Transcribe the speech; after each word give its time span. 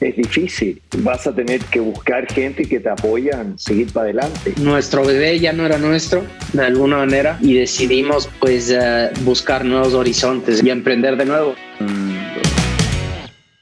es 0.00 0.16
difícil. 0.16 0.80
Vas 0.98 1.26
a 1.26 1.34
tener 1.34 1.60
que 1.66 1.80
buscar 1.80 2.26
gente 2.32 2.64
que 2.64 2.80
te 2.80 2.88
apoyan, 2.88 3.58
seguir 3.58 3.92
para 3.92 4.04
adelante. 4.04 4.54
Nuestro 4.60 5.04
bebé 5.04 5.38
ya 5.38 5.52
no 5.52 5.66
era 5.66 5.78
nuestro, 5.78 6.24
de 6.52 6.64
alguna 6.64 6.98
manera, 6.98 7.38
y 7.40 7.54
decidimos 7.54 8.28
pues 8.40 8.70
eh, 8.70 9.10
buscar 9.22 9.64
nuevos 9.64 9.94
horizontes 9.94 10.62
y 10.62 10.70
emprender 10.70 11.16
de 11.16 11.26
nuevo. 11.26 11.54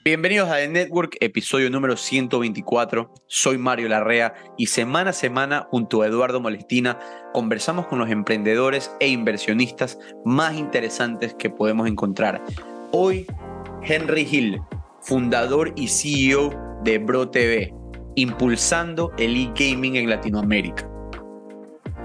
Bienvenidos 0.05 0.49
a 0.49 0.57
The 0.57 0.69
Network, 0.69 1.19
episodio 1.21 1.69
número 1.69 1.97
124. 1.97 3.13
Soy 3.27 3.59
Mario 3.59 3.91
Larrea 3.91 4.33
y 4.57 4.69
semana 4.69 5.11
a 5.11 5.13
semana, 5.13 5.67
junto 5.71 6.01
a 6.01 6.07
Eduardo 6.07 6.41
Molestina, 6.41 6.99
conversamos 7.35 7.89
con 7.89 7.99
los 7.99 8.09
emprendedores 8.09 8.91
e 9.01 9.09
inversionistas 9.09 9.99
más 10.25 10.57
interesantes 10.57 11.35
que 11.35 11.51
podemos 11.51 11.87
encontrar. 11.87 12.43
Hoy, 12.91 13.27
Henry 13.83 14.27
Hill, 14.31 14.63
fundador 15.09 15.73
y 15.75 15.89
CEO 15.89 16.51
de 16.85 16.99
Bro 16.99 17.31
TV, 17.31 17.73
impulsando 18.15 19.11
el 19.17 19.37
e-gaming 19.39 19.97
en 19.97 20.11
Latinoamérica. 20.11 20.87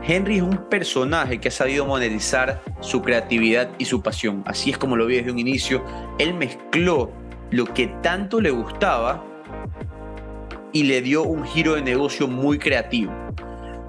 Henry 0.02 0.38
es 0.38 0.42
un 0.42 0.70
personaje 0.70 1.38
que 1.38 1.50
ha 1.50 1.52
sabido 1.52 1.86
monetizar 1.86 2.62
su 2.80 3.02
creatividad 3.02 3.70
y 3.78 3.84
su 3.84 4.02
pasión. 4.02 4.42
Así 4.46 4.72
es 4.72 4.78
como 4.78 4.96
lo 4.96 5.06
vi 5.06 5.18
desde 5.18 5.32
un 5.32 5.40
inicio. 5.40 5.84
Él 6.18 6.34
mezcló 6.34 7.12
lo 7.52 7.66
que 7.66 7.88
tanto 8.02 8.40
le 8.40 8.52
gustaba 8.52 9.22
y 10.72 10.84
le 10.84 11.02
dio 11.02 11.24
un 11.24 11.44
giro 11.44 11.76
de 11.76 11.82
negocio 11.82 12.30
muy 12.30 12.58
creativo. 12.58 13.12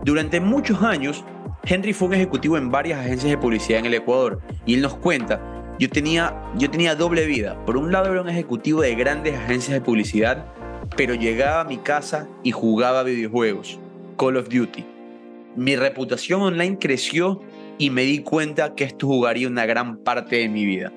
Durante 0.05 0.41
muchos 0.41 0.83
años, 0.83 1.25
Henry 1.62 1.92
fue 1.92 2.09
un 2.09 2.15
ejecutivo 2.15 2.59
en 2.59 2.69
varias 2.69 2.98
agencias 2.98 3.31
de 3.31 3.39
publicidad 3.39 3.79
en 3.79 3.87
el 3.87 3.95
Ecuador 3.95 4.41
y 4.67 4.75
él 4.75 4.83
nos 4.83 4.97
cuenta 4.97 5.54
yo 5.78 5.91
tenía, 5.91 6.34
yo 6.56 6.70
tenía 6.70 6.94
doble 6.94 7.27
vida. 7.27 7.56
Por 7.64 7.77
un 7.77 7.91
lado 7.91 8.12
era 8.12 8.22
un 8.22 8.28
ejecutivo 8.28 8.80
de 8.83 8.94
grandes 8.94 9.34
agencias 9.34 9.75
de 9.75 9.80
publicidad, 9.80 10.44
pero 10.97 11.14
llegaba 11.14 11.62
a 11.62 11.64
mi 11.64 11.78
casa 11.78 12.28
y 12.42 12.53
jugaba 12.53 13.03
videojuegos, 13.03 13.78
Call 14.17 14.36
of 14.36 14.48
Duty. 14.48 14.84
Mi 15.56 15.77
reputación 15.77 16.42
online 16.42 16.78
creció 16.78 17.42
y 17.78 17.91
me 17.91 18.02
di 18.02 18.20
cuenta 18.20 18.75
que 18.75 18.84
esto 18.84 19.06
jugaría 19.06 19.48
una 19.48 19.67
gran 19.67 19.98
parte 19.98 20.36
de 20.36 20.48
mi 20.48 20.64
vida. 20.64 20.92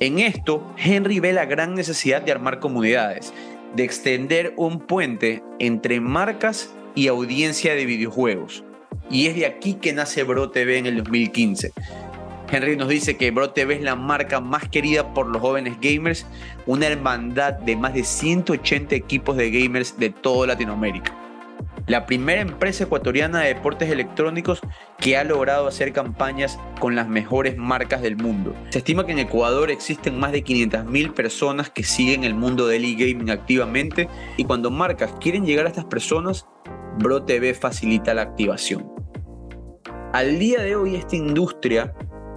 En 0.00 0.18
esto, 0.18 0.74
Henry 0.76 1.20
ve 1.20 1.32
la 1.32 1.44
gran 1.44 1.74
necesidad 1.74 2.22
de 2.22 2.32
armar 2.32 2.58
comunidades, 2.58 3.32
de 3.76 3.84
extender 3.84 4.52
un 4.56 4.80
puente 4.80 5.42
entre 5.58 6.00
marcas 6.00 6.72
y 6.94 7.06
audiencia 7.06 7.74
de 7.74 7.86
videojuegos. 7.86 8.64
Y 9.10 9.26
es 9.26 9.36
de 9.36 9.46
aquí 9.46 9.74
que 9.74 9.92
nace 9.92 10.24
Bro 10.24 10.50
TV 10.50 10.78
en 10.78 10.86
el 10.86 10.96
2015. 10.96 11.72
Henry 12.52 12.76
nos 12.76 12.88
dice 12.88 13.16
que 13.16 13.30
Bro 13.30 13.52
TV 13.52 13.76
es 13.76 13.82
la 13.82 13.96
marca 13.96 14.38
más 14.38 14.68
querida 14.68 15.14
por 15.14 15.26
los 15.26 15.40
jóvenes 15.40 15.78
gamers, 15.80 16.26
una 16.66 16.86
hermandad 16.86 17.54
de 17.54 17.76
más 17.76 17.94
de 17.94 18.04
180 18.04 18.94
equipos 18.94 19.38
de 19.38 19.50
gamers 19.50 19.98
de 19.98 20.10
toda 20.10 20.48
Latinoamérica. 20.48 21.16
La 21.86 22.04
primera 22.04 22.42
empresa 22.42 22.84
ecuatoriana 22.84 23.40
de 23.40 23.54
deportes 23.54 23.90
electrónicos 23.90 24.60
que 24.98 25.16
ha 25.16 25.24
logrado 25.24 25.66
hacer 25.66 25.94
campañas 25.94 26.58
con 26.78 26.94
las 26.94 27.08
mejores 27.08 27.56
marcas 27.56 28.02
del 28.02 28.16
mundo. 28.16 28.54
Se 28.68 28.78
estima 28.80 29.06
que 29.06 29.12
en 29.12 29.20
Ecuador 29.20 29.70
existen 29.70 30.20
más 30.20 30.32
de 30.32 30.44
500.000 30.44 31.14
personas 31.14 31.70
que 31.70 31.84
siguen 31.84 32.22
el 32.22 32.34
mundo 32.34 32.66
del 32.66 32.84
e-gaming 32.84 33.30
activamente 33.30 34.10
y 34.36 34.44
cuando 34.44 34.70
marcas 34.70 35.10
quieren 35.20 35.46
llegar 35.46 35.64
a 35.64 35.70
estas 35.70 35.86
personas, 35.86 36.46
Bro 36.98 37.24
TV 37.24 37.54
facilita 37.54 38.12
la 38.12 38.22
activación. 38.22 38.92
Al 40.12 40.38
día 40.38 40.60
de 40.60 40.76
hoy 40.76 40.96
esta 40.96 41.16
industria 41.16 41.94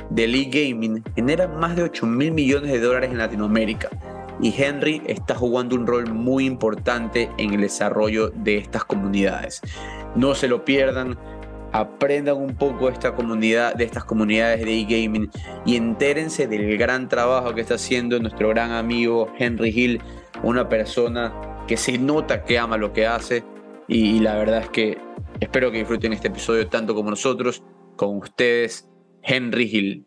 del 0.09 0.35
e-gaming 0.35 1.03
genera 1.15 1.47
más 1.47 1.75
de 1.75 1.83
8 1.83 2.05
mil 2.05 2.31
millones 2.31 2.71
de 2.71 2.79
dólares 2.79 3.11
en 3.11 3.17
Latinoamérica 3.17 3.89
y 4.41 4.53
Henry 4.55 5.01
está 5.07 5.35
jugando 5.35 5.75
un 5.75 5.87
rol 5.87 6.11
muy 6.11 6.45
importante 6.45 7.29
en 7.37 7.53
el 7.53 7.61
desarrollo 7.61 8.29
de 8.29 8.57
estas 8.57 8.83
comunidades. 8.83 9.61
No 10.15 10.35
se 10.35 10.47
lo 10.47 10.65
pierdan, 10.65 11.17
aprendan 11.71 12.37
un 12.37 12.55
poco 12.55 12.89
esta 12.89 13.15
comunidad, 13.15 13.75
de 13.75 13.85
estas 13.85 14.03
comunidades 14.03 14.63
de 14.63 14.79
e-gaming 14.79 15.29
y 15.65 15.75
entérense 15.75 16.47
del 16.47 16.77
gran 16.77 17.09
trabajo 17.09 17.53
que 17.53 17.61
está 17.61 17.75
haciendo 17.75 18.19
nuestro 18.19 18.49
gran 18.49 18.71
amigo 18.71 19.31
Henry 19.37 19.69
Hill, 19.69 20.01
una 20.43 20.69
persona 20.69 21.33
que 21.67 21.77
se 21.77 21.97
nota 21.97 22.43
que 22.43 22.59
ama 22.59 22.77
lo 22.77 22.93
que 22.93 23.07
hace 23.07 23.43
y, 23.87 24.17
y 24.17 24.19
la 24.19 24.35
verdad 24.35 24.61
es 24.61 24.69
que 24.69 24.97
espero 25.39 25.71
que 25.71 25.79
disfruten 25.79 26.13
este 26.13 26.27
episodio 26.27 26.67
tanto 26.67 26.93
como 26.93 27.09
nosotros, 27.09 27.63
con 27.95 28.17
ustedes 28.17 28.89
Henry 29.25 29.69
Hill. 29.71 30.05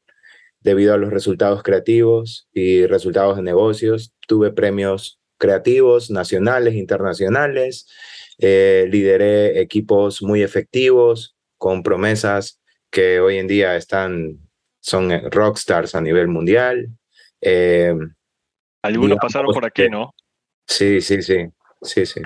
Debido 0.58 0.92
a 0.92 0.98
los 0.98 1.12
resultados 1.12 1.62
creativos 1.62 2.48
y 2.52 2.86
resultados 2.86 3.36
de 3.36 3.42
negocios, 3.42 4.12
tuve 4.26 4.50
premios 4.50 5.20
creativos 5.38 6.10
nacionales, 6.10 6.74
internacionales. 6.74 7.86
Eh, 8.38 8.88
lideré 8.90 9.60
equipos 9.60 10.20
muy 10.20 10.42
efectivos 10.42 11.36
con 11.58 11.84
promesas 11.84 12.60
que 12.90 13.20
hoy 13.20 13.38
en 13.38 13.46
día 13.46 13.76
están 13.76 14.41
son 14.82 15.12
eh, 15.12 15.22
rockstars 15.30 15.94
a 15.94 16.00
nivel 16.00 16.28
mundial. 16.28 16.88
Eh, 17.40 17.94
Algunos 18.82 19.18
pasaron 19.18 19.54
por 19.54 19.64
aquí, 19.64 19.88
¿no? 19.88 20.12
Sí, 20.66 21.00
sí, 21.00 21.22
sí, 21.22 21.48
sí, 21.80 22.04
sí. 22.04 22.20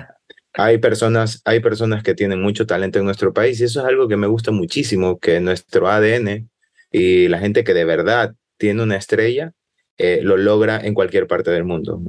Hay 0.53 0.79
personas, 0.79 1.41
hay 1.45 1.59
personas 1.59 2.01
que 2.01 2.15
tienen 2.15 2.41
mucho 2.41 2.65
talento 2.65 2.97
en 2.97 3.05
nuestro 3.05 3.31
país 3.31 3.61
y 3.61 3.65
eso 3.65 3.81
es 3.81 3.85
algo 3.85 4.07
que 4.07 4.17
me 4.17 4.25
gusta 4.25 4.51
muchísimo, 4.51 5.19
que 5.19 5.39
nuestro 5.39 5.87
ADN 5.87 6.49
y 6.91 7.27
la 7.27 7.37
gente 7.37 7.63
que 7.63 7.75
de 7.75 7.85
verdad 7.85 8.33
tiene 8.57 8.81
una 8.81 8.95
estrella 8.95 9.53
eh, 9.99 10.19
lo 10.23 10.35
logra 10.35 10.79
en 10.79 10.95
cualquier 10.95 11.27
parte 11.27 11.51
del 11.51 11.63
mundo. 11.63 12.01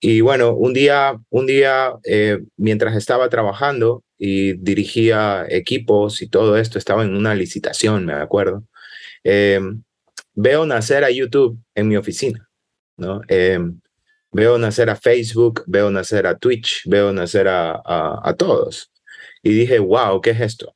y 0.00 0.20
bueno, 0.22 0.54
un 0.54 0.72
día, 0.72 1.18
un 1.28 1.46
día 1.46 1.92
mientras 2.56 2.96
estaba 2.96 3.28
trabajando, 3.28 4.02
y 4.18 4.54
dirigía 4.54 5.46
equipos 5.48 6.20
y 6.22 6.28
todo 6.28 6.56
esto, 6.56 6.76
estaba 6.76 7.04
en 7.04 7.16
una 7.16 7.34
licitación, 7.34 8.04
me 8.04 8.14
acuerdo. 8.14 8.64
Em, 9.24 9.82
veo 10.34 10.66
nacer 10.66 11.04
a 11.04 11.10
YouTube 11.10 11.58
en 11.74 11.88
mi 11.88 11.96
oficina, 11.96 12.48
¿no? 12.96 13.20
Em, 13.28 13.80
veo 14.32 14.58
nacer 14.58 14.90
a 14.90 14.96
Facebook, 14.96 15.64
veo 15.66 15.90
nacer 15.90 16.26
a 16.26 16.36
Twitch, 16.36 16.82
veo 16.86 17.12
nacer 17.12 17.48
a, 17.48 17.80
a, 17.84 18.34
todos. 18.34 18.92
Y 19.42 19.50
dije, 19.50 19.78
wow, 19.78 20.20
¿qué 20.20 20.30
es 20.30 20.40
esto? 20.40 20.74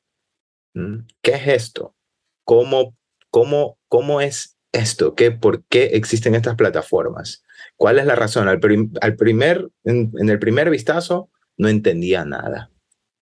¿Mm? 0.73 1.05
¿Qué 1.21 1.31
es 1.31 1.47
esto? 1.47 1.95
¿Cómo, 2.43 2.95
cómo, 3.29 3.77
cómo 3.87 4.21
es 4.21 4.57
esto? 4.71 5.15
¿Qué, 5.15 5.31
¿Por 5.31 5.63
qué 5.65 5.91
existen 5.93 6.35
estas 6.35 6.55
plataformas? 6.55 7.43
¿Cuál 7.77 7.99
es 7.99 8.05
la 8.05 8.15
razón? 8.15 8.47
Al, 8.47 8.59
al 9.01 9.15
primer, 9.15 9.69
en, 9.83 10.11
en, 10.19 10.29
el 10.29 10.39
primer 10.39 10.69
vistazo 10.69 11.29
no 11.57 11.69
entendía 11.69 12.25
nada, 12.25 12.71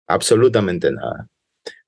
absolutamente 0.07 0.91
nada. 0.91 1.27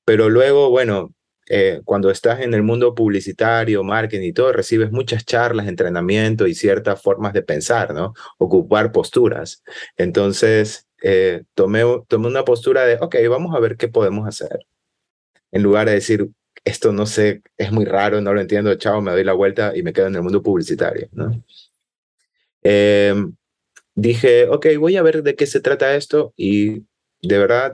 Pero 0.03 0.29
luego, 0.29 0.69
bueno, 0.69 1.13
eh, 1.47 1.81
cuando 1.85 2.09
estás 2.09 2.41
en 2.41 2.53
el 2.53 2.63
mundo 2.63 2.95
publicitario, 2.95 3.83
marketing 3.83 4.27
y 4.27 4.33
todo, 4.33 4.51
recibes 4.51 4.91
muchas 4.91 5.25
charlas, 5.25 5.67
entrenamiento 5.67 6.47
y 6.47 6.55
ciertas 6.55 7.01
formas 7.01 7.33
de 7.33 7.43
pensar, 7.43 7.93
¿no? 7.93 8.13
Ocupar 8.37 8.91
posturas. 8.91 9.63
Entonces, 9.97 10.87
eh, 11.03 11.43
tomé, 11.53 11.83
tomé 12.07 12.27
una 12.27 12.45
postura 12.45 12.85
de, 12.85 12.95
ok, 12.99 13.15
vamos 13.29 13.55
a 13.55 13.59
ver 13.59 13.77
qué 13.77 13.87
podemos 13.87 14.27
hacer. 14.27 14.65
En 15.51 15.63
lugar 15.63 15.87
de 15.87 15.93
decir, 15.93 16.29
esto 16.63 16.91
no 16.91 17.05
sé, 17.05 17.43
es 17.57 17.71
muy 17.71 17.85
raro, 17.85 18.21
no 18.21 18.33
lo 18.33 18.41
entiendo, 18.41 18.73
chao, 18.75 19.01
me 19.01 19.11
doy 19.11 19.23
la 19.23 19.33
vuelta 19.33 19.73
y 19.75 19.83
me 19.83 19.93
quedo 19.93 20.07
en 20.07 20.15
el 20.15 20.23
mundo 20.23 20.41
publicitario, 20.41 21.07
¿no? 21.11 21.43
Em, 22.63 23.35
dije, 23.93 24.47
ok, 24.47 24.67
voy 24.79 24.97
a 24.97 25.03
ver 25.03 25.21
de 25.21 25.35
qué 25.35 25.45
se 25.45 25.59
trata 25.61 25.95
esto 25.95 26.33
y 26.35 26.85
de 27.21 27.37
verdad 27.37 27.73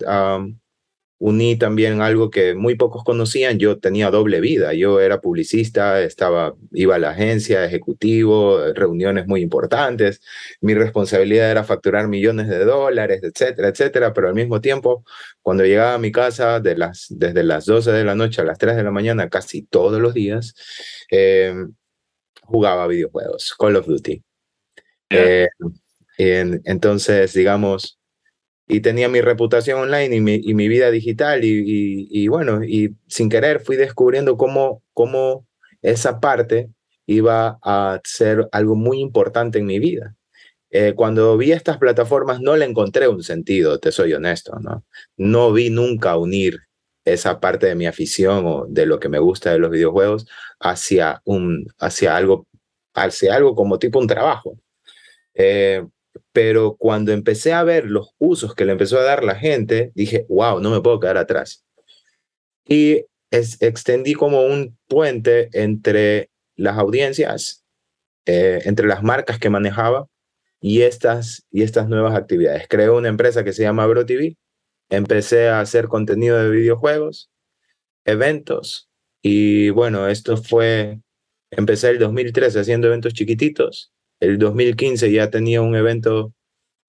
uní 1.22 1.56
también 1.56 2.02
algo 2.02 2.32
que 2.32 2.56
muy 2.56 2.74
pocos 2.76 3.04
conocían. 3.04 3.60
Yo 3.60 3.78
tenía 3.78 4.10
doble 4.10 4.42
vida. 4.42 4.74
Yo 4.74 5.00
era 5.00 5.22
publicista, 5.22 6.02
estaba, 6.02 6.56
iba 6.72 6.96
a 6.96 7.00
la 7.00 7.12
agencia, 7.12 7.64
ejecutivo, 7.64 8.74
reuniones 8.74 9.28
muy 9.28 9.42
importantes. 9.42 10.20
Mi 10.62 10.74
responsabilidad 10.74 11.52
era 11.52 11.64
facturar 11.64 12.08
millones 12.08 12.48
de 12.48 12.66
dólares, 12.66 13.22
etcétera, 13.24 13.68
etcétera. 13.68 14.14
Pero 14.14 14.30
al 14.30 14.34
mismo 14.34 14.62
tiempo, 14.62 15.06
cuando 15.44 15.64
llegaba 15.64 15.94
a 15.94 16.00
mi 16.00 16.12
casa 16.12 16.60
de 16.60 16.76
las, 16.76 17.06
desde 17.10 17.44
las 17.44 17.66
12 17.66 17.92
de 17.92 18.04
la 18.04 18.16
noche 18.16 18.42
a 18.42 18.44
las 18.44 18.58
3 18.58 18.76
de 18.76 18.84
la 18.84 18.92
mañana, 18.92 19.30
casi 19.30 19.62
todos 19.62 20.02
los 20.02 20.16
días, 20.16 20.56
em, 21.12 21.72
jugaba 22.42 22.88
videojuegos, 22.88 23.54
Call 23.60 23.76
of 23.76 23.86
Duty. 23.86 24.24
Eh, 25.12 25.48
entonces, 26.18 27.34
digamos, 27.34 28.01
y 28.74 28.80
tenía 28.80 29.10
mi 29.10 29.20
reputación 29.20 29.82
online 29.82 30.16
y 30.16 30.22
mi, 30.22 30.36
y 30.36 30.54
mi 30.54 30.70
vida 30.70 30.92
digital 30.92 31.44
y, 31.44 32.08
y, 32.10 32.28
bueno, 32.30 32.64
y 32.64 32.96
sin 33.08 33.28
querer 33.28 33.60
fui 33.60 33.76
descubriendo 33.76 34.38
cómo, 34.38 34.82
cómo 34.94 35.46
esa 35.82 36.22
parte 36.22 36.70
iba 37.06 37.60
a 37.64 38.00
ser 38.06 38.48
algo 38.54 38.76
muy 38.76 39.02
importante 39.02 39.60
en 39.60 39.66
mi 39.66 39.78
vida. 39.80 40.16
Eh, 40.70 40.94
cuando 40.96 41.38
vi 41.38 41.52
estas 41.52 41.80
plataformas 41.80 42.40
no 42.40 42.56
le 42.56 42.64
encontré 42.64 43.10
un 43.10 43.24
sentido, 43.24 43.78
te 43.78 43.92
soy 43.92 44.14
honesto, 44.14 44.58
¿no? 44.62 44.86
No 45.18 45.52
vi 45.52 45.70
nunca 45.70 46.16
unir 46.16 46.62
esa 47.04 47.42
parte 47.42 47.68
de 47.68 47.76
mi 47.76 47.88
afición 47.88 48.46
o 48.46 48.66
de 48.70 48.86
lo 48.86 49.02
que 49.02 49.10
me 49.10 49.20
gusta 49.20 49.52
de 49.52 49.60
los 49.60 49.70
videojuegos 49.70 50.28
hacia, 50.62 51.22
un, 51.26 51.66
hacia, 51.78 52.16
algo, 52.16 52.48
hacia 52.94 53.36
algo 53.36 53.54
como 53.54 53.80
tipo 53.80 54.00
un 54.00 54.08
trabajo. 54.08 54.58
Eh, 55.34 55.84
pero 56.32 56.76
cuando 56.78 57.12
empecé 57.12 57.54
a 57.54 57.64
ver 57.64 57.86
los 57.86 58.14
usos 58.18 58.56
que 58.56 58.66
le 58.66 58.74
empezó 58.74 59.00
a 59.00 59.04
dar 59.04 59.24
la 59.24 59.36
gente, 59.36 59.92
dije, 59.96 60.26
wow, 60.30 60.60
no 60.60 60.72
me 60.72 60.82
puedo 60.82 61.00
quedar 61.00 61.18
atrás. 61.18 61.66
Y 62.68 63.06
extendí 63.32 64.14
como 64.14 64.42
un 64.42 64.78
puente 64.88 65.50
entre 65.54 66.30
las 66.56 66.78
audiencias, 66.78 67.64
eh, 68.26 68.62
entre 68.66 68.88
las 68.88 69.04
marcas 69.04 69.40
que 69.40 69.50
manejaba 69.50 70.08
y 70.60 70.82
estas, 70.82 71.46
y 71.52 71.64
estas 71.64 71.88
nuevas 71.90 72.16
actividades. 72.16 72.68
Creé 72.68 72.90
una 72.90 73.10
empresa 73.10 73.44
que 73.44 73.54
se 73.54 73.64
llama 73.64 73.88
BroTV, 73.88 74.36
empecé 74.90 75.50
a 75.50 75.62
hacer 75.62 75.88
contenido 75.88 76.38
de 76.38 76.50
videojuegos, 76.50 77.32
eventos, 78.06 78.90
y 79.22 79.70
bueno, 79.70 80.08
esto 80.08 80.38
fue, 80.38 81.00
empecé 81.52 81.90
el 81.90 82.00
2013 82.00 82.60
haciendo 82.60 82.88
eventos 82.88 83.14
chiquititos, 83.14 83.92
el 84.22 84.38
2015 84.38 85.12
ya 85.12 85.30
tenía 85.30 85.62
un 85.62 85.76
evento 85.76 86.34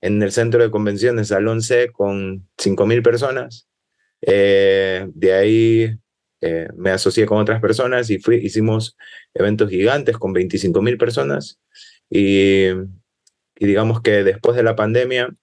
en 0.00 0.22
el 0.22 0.32
centro 0.32 0.62
de 0.62 0.70
convenciones 0.70 1.28
Salón 1.28 1.62
C 1.62 1.90
con 1.90 2.48
5.000 2.58 3.02
personas. 3.02 3.68
Eh, 4.20 5.08
de 5.14 5.32
ahí 5.32 5.96
eh, 6.42 6.68
me 6.76 6.90
asocié 6.90 7.24
con 7.26 7.38
otras 7.38 7.60
personas 7.60 8.10
y 8.10 8.18
fui, 8.18 8.36
hicimos 8.36 8.96
eventos 9.34 9.70
gigantes 9.70 10.18
con 10.18 10.34
25.000 10.34 10.98
personas. 10.98 11.58
Y, 12.10 12.66
digamos 13.56 14.02
que 14.02 14.24
después 14.24 14.56
de 14.56 14.62
la 14.62 14.76
pandemia, 14.76 15.34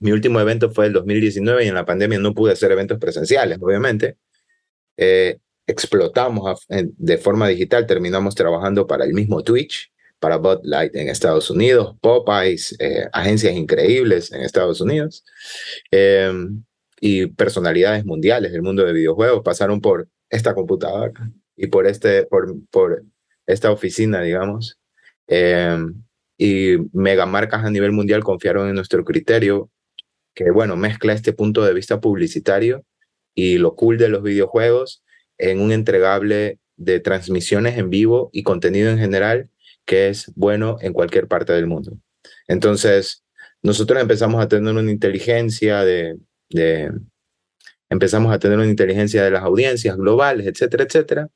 mi 0.00 0.12
último 0.12 0.40
evento 0.40 0.70
fue 0.70 0.86
el 0.86 0.92
2019 0.94 1.64
y 1.64 1.68
en 1.68 1.74
la 1.74 1.84
pandemia 1.84 2.18
no 2.18 2.32
pude 2.32 2.52
hacer 2.52 2.72
eventos 2.72 2.98
presenciales, 2.98 3.58
obviamente. 3.60 4.16
Eh, 4.96 5.38
explotamos 5.66 6.66
de 6.68 7.18
forma 7.18 7.48
digital, 7.48 7.86
terminamos 7.86 8.34
trabajando 8.34 8.86
para 8.86 9.04
el 9.04 9.12
mismo 9.12 9.42
Twitch 9.42 9.90
para 10.18 10.36
Bud 10.38 10.60
Light 10.62 10.94
en 10.94 11.08
Estados 11.08 11.50
Unidos, 11.50 11.96
Popeyes, 12.00 12.74
eh, 12.78 13.08
agencias 13.12 13.54
increíbles 13.54 14.32
en 14.32 14.42
Estados 14.42 14.80
Unidos 14.80 15.24
em, 15.90 16.64
y 17.00 17.26
personalidades 17.26 18.04
mundiales 18.04 18.52
del 18.52 18.62
mundo 18.62 18.84
de 18.84 18.92
videojuegos 18.92 19.42
pasaron 19.44 19.80
por 19.80 20.08
esta 20.30 20.54
computadora 20.54 21.12
y 21.56 21.66
por, 21.68 21.86
este, 21.86 22.24
por, 22.26 22.54
por 22.70 23.04
esta 23.46 23.70
oficina, 23.70 24.22
digamos. 24.22 24.78
Em, 25.26 26.02
y 26.38 26.76
megamarcas 26.92 27.64
a 27.64 27.70
nivel 27.70 27.92
mundial 27.92 28.22
confiaron 28.22 28.68
en 28.68 28.74
nuestro 28.74 29.04
criterio, 29.04 29.70
que 30.34 30.50
bueno, 30.50 30.76
mezcla 30.76 31.12
este 31.12 31.32
punto 31.32 31.64
de 31.64 31.74
vista 31.74 32.00
publicitario 32.00 32.84
y 33.34 33.58
lo 33.58 33.74
cool 33.74 33.98
de 33.98 34.08
los 34.08 34.22
videojuegos 34.22 35.02
en 35.38 35.60
un 35.60 35.72
entregable 35.72 36.58
de 36.76 37.00
transmisiones 37.00 37.78
en 37.78 37.90
vivo 37.90 38.30
y 38.32 38.42
contenido 38.42 38.90
en 38.90 38.98
general 38.98 39.50
que 39.86 40.08
es 40.08 40.32
bueno 40.34 40.76
en 40.80 40.92
cualquier 40.92 41.28
parte 41.28 41.52
del 41.52 41.66
mundo. 41.66 41.96
Entonces, 42.48 43.24
nosotros 43.62 44.00
empezamos 44.00 44.42
a 44.42 44.48
tener 44.48 44.74
una 44.74 44.90
inteligencia 44.90 45.84
de, 45.84 46.18
empezamos 47.88 48.32
a 48.32 48.38
tener 48.38 48.58
una 48.58 48.68
inteligencia 48.68 49.24
de 49.24 49.30
las 49.30 49.42
audiencias 49.42 49.96
globales, 49.96 50.46
etcétera, 50.46 50.84
etcétera, 50.84 51.28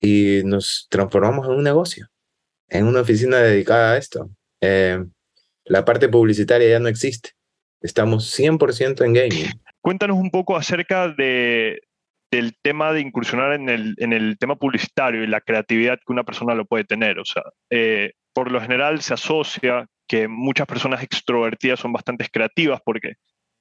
y 0.00 0.42
nos 0.44 0.86
transformamos 0.90 1.46
en 1.46 1.54
un 1.54 1.64
negocio, 1.64 2.08
en 2.68 2.86
una 2.86 3.00
oficina 3.00 3.38
dedicada 3.38 3.92
a 3.92 3.96
esto. 3.96 4.30
Eh, 4.60 5.02
la 5.64 5.84
parte 5.84 6.08
publicitaria 6.08 6.68
ya 6.68 6.80
no 6.80 6.88
existe. 6.88 7.30
Estamos 7.80 8.36
100% 8.38 9.04
en 9.04 9.12
gaming. 9.12 9.50
Cuéntanos 9.80 10.18
un 10.18 10.30
poco 10.30 10.56
acerca 10.56 11.08
de, 11.08 11.80
del 12.30 12.56
tema 12.62 12.92
de 12.92 13.00
incursionar 13.00 13.52
en 13.52 13.68
el, 13.68 13.94
en 13.98 14.12
el 14.12 14.36
tema 14.38 14.56
publicitario 14.56 15.22
y 15.22 15.26
la 15.26 15.40
creatividad 15.40 15.98
que 15.98 16.12
una 16.12 16.24
persona 16.24 16.54
lo 16.54 16.66
puede 16.66 16.84
tener. 16.84 17.18
O 17.18 17.24
sea, 17.24 17.42
eh, 17.70 18.12
por 18.32 18.50
lo 18.50 18.60
general 18.60 19.00
se 19.00 19.14
asocia 19.14 19.86
que 20.06 20.28
muchas 20.28 20.66
personas 20.66 21.02
extrovertidas 21.02 21.80
son 21.80 21.92
bastante 21.92 22.26
creativas 22.30 22.80
porque 22.84 23.14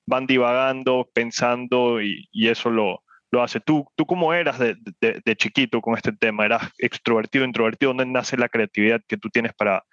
van 0.07 0.25
divagando, 0.25 1.09
pensando 1.13 2.01
y, 2.01 2.27
eso 2.33 2.69
lo, 2.69 3.03
lo 3.31 3.43
hace. 3.43 3.59
¿Tú, 3.59 3.85
¿Tú 3.95 4.05
cómo 4.05 4.33
eras 4.33 4.59
de, 4.59 4.75
de, 5.01 5.21
de, 5.23 5.35
chiquito 5.35 5.81
con 5.81 5.95
este 5.95 6.13
tema? 6.13 6.45
¿Eras 6.45 6.71
extrovertido, 6.77 7.45
introvertido? 7.45 7.89
¿Dónde 7.89 8.05
nace 8.05 8.37
la 8.37 8.49
creatividad 8.49 9.01
que 9.07 9.17
tú 9.17 9.29
tienes 9.29 9.53
para 9.53 9.83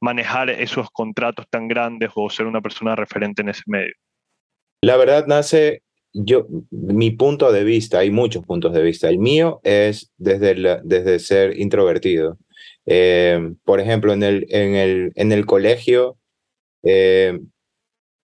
manejar 0.00 0.50
esos 0.50 0.90
contratos 0.90 1.46
tan 1.48 1.68
grandes 1.68 2.10
o 2.14 2.28
ser 2.28 2.46
una 2.46 2.60
persona 2.60 2.96
referente 2.96 3.42
en 3.42 3.48
ese 3.48 3.62
medio? 3.66 3.94
La 4.82 4.96
verdad 4.96 5.26
nace 5.26 5.82
yo, 6.14 6.46
mi 6.70 7.10
punto 7.10 7.52
de 7.52 7.64
vista, 7.64 7.98
hay 7.98 8.10
muchos 8.10 8.44
puntos 8.46 8.72
de 8.72 8.82
vista. 8.82 9.08
El 9.08 9.18
mío 9.18 9.60
es 9.64 10.12
desde, 10.16 10.80
desde 10.84 11.18
ser 11.18 11.58
introvertido. 11.60 12.38
Eh, 12.86 13.52
por 13.64 13.80
ejemplo, 13.80 14.12
en 14.12 14.22
el, 14.22 14.46
en 14.50 14.76
el, 14.76 15.12
en 15.16 15.32
el 15.32 15.44
colegio, 15.44 16.16
eh, 16.84 17.40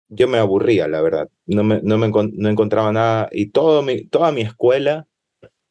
yo 0.08 0.28
me 0.28 0.38
aburría, 0.38 0.88
la 0.88 1.02
verdad. 1.02 1.28
No, 1.46 1.64
me, 1.64 1.80
no, 1.82 1.98
me, 1.98 2.08
no 2.08 2.48
encontraba 2.48 2.92
nada. 2.92 3.28
Y 3.32 3.50
todo 3.50 3.82
mi, 3.82 4.06
toda 4.06 4.32
mi 4.32 4.42
escuela, 4.42 5.06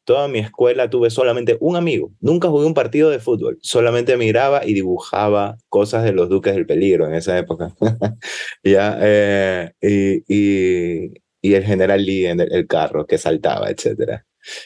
toda 0.04 0.28
mi 0.28 0.40
escuela 0.40 0.90
tuve 0.90 1.10
solamente 1.10 1.58
un 1.60 1.76
amigo. 1.76 2.12
Nunca 2.20 2.48
jugué 2.48 2.66
un 2.66 2.74
partido 2.74 3.10
de 3.10 3.20
fútbol. 3.20 3.58
Solamente 3.62 4.16
miraba 4.16 4.66
y 4.66 4.74
dibujaba 4.74 5.58
cosas 5.68 6.04
de 6.04 6.12
los 6.12 6.28
Duques 6.28 6.54
del 6.54 6.66
Peligro 6.66 7.06
en 7.08 7.14
esa 7.14 7.38
época. 7.38 7.74
ya, 8.64 8.98
eh, 9.02 9.72
y, 9.82 10.24
y 10.28 11.14
y 11.40 11.54
el 11.54 11.64
general 11.64 12.04
Lee 12.04 12.26
en 12.26 12.40
el, 12.40 12.66
carro 12.66 13.06
que 13.06 13.18
saltaba, 13.18 13.70
etc. 13.70 14.22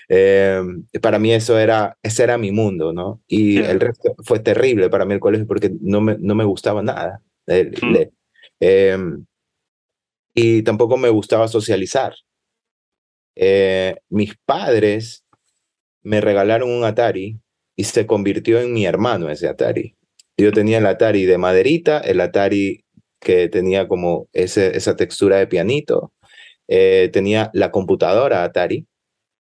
Em, 0.09 0.87
para 1.01 1.19
mí 1.19 1.33
eso 1.33 1.59
era, 1.59 1.97
ese 2.03 2.23
era 2.25 2.39
mi 2.39 2.53
mundo, 2.53 2.93
¿no? 2.93 3.23
Y 3.27 3.59
el 3.59 3.81
resto 3.81 4.15
fue 4.25 4.41
terrible 4.41 4.91
para 4.91 5.05
mí 5.05 5.15
el 5.15 5.21
colegio 5.21 5.47
porque 5.47 5.73
no 5.81 6.01
me, 6.01 6.17
no 6.19 6.35
me 6.35 6.45
gustaba 6.45 6.83
nada. 6.83 7.23
Mm. 7.47 7.97
Em, 8.61 9.27
y 10.35 10.63
tampoco 10.63 10.97
me 10.97 11.09
gustaba 11.11 11.49
socializar. 11.49 12.15
eh, 13.35 13.97
mis 14.11 14.35
padres 14.45 15.25
me 16.03 16.21
regalaron 16.21 16.71
un 16.71 16.85
Atari 16.85 17.41
y 17.77 17.85
se 17.85 18.07
convirtió 18.07 18.61
en 18.61 18.73
mi 18.73 18.85
hermano 18.87 19.31
ese 19.31 19.49
Atari. 19.49 19.97
Yo 20.37 20.53
tenía 20.53 20.79
el 20.79 20.87
Atari 20.87 21.25
de 21.25 21.39
maderita, 21.39 21.99
el 21.99 22.21
Atari 22.21 22.85
que 23.21 23.49
tenía 23.49 23.87
como 23.89 24.29
ese, 24.33 24.77
esa 24.77 24.97
textura 24.97 25.37
de 25.37 25.47
pianito, 25.47 26.13
eh, 26.69 27.11
tenía 27.13 27.51
la 27.55 27.71
computadora 27.71 28.45
Atari, 28.45 28.87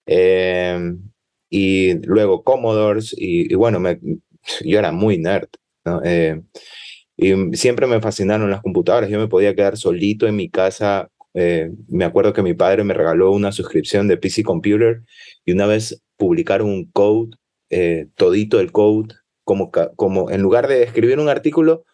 eh, 0.05 0.79
y 1.49 1.93
luego 2.05 2.43
Commodores, 2.43 3.13
y, 3.17 3.53
bueno, 3.55 3.79
yo 4.63 4.79
era 4.79 4.91
muy 4.91 5.17
nerd, 5.17 5.49
eh, 6.03 6.41
y 7.17 7.55
siempre 7.55 7.87
me 7.87 8.01
fascinaron 8.01 8.49
las 8.49 8.61
computadoras, 8.61 9.09
yo 9.09 9.19
me 9.19 9.27
podía 9.27 9.55
quedar 9.55 9.77
solito 9.77 10.27
en 10.27 10.35
mi 10.35 10.49
casa. 10.49 11.09
me 11.33 12.05
acuerdo 12.05 12.33
que 12.33 12.43
mi 12.43 12.53
padre 12.53 12.83
me 12.83 12.93
regaló 12.93 13.31
una 13.31 13.51
suscripción 13.51 14.07
de 14.07 14.17
PC 14.17 14.43
Computer 14.43 15.03
y 15.45 15.51
una 15.53 15.65
vez 15.67 16.01
publicaron 16.17 16.69
un 16.69 16.91
code, 16.91 17.31
todito 18.15 18.59
el 18.59 18.71
code, 18.71 19.15
como, 19.43 19.71
como 19.95 20.31
en 20.31 20.41
lugar 20.41 20.67
de 20.67 20.83
escribir 20.83 21.19
un 21.19 21.29
artículo, 21.29 21.85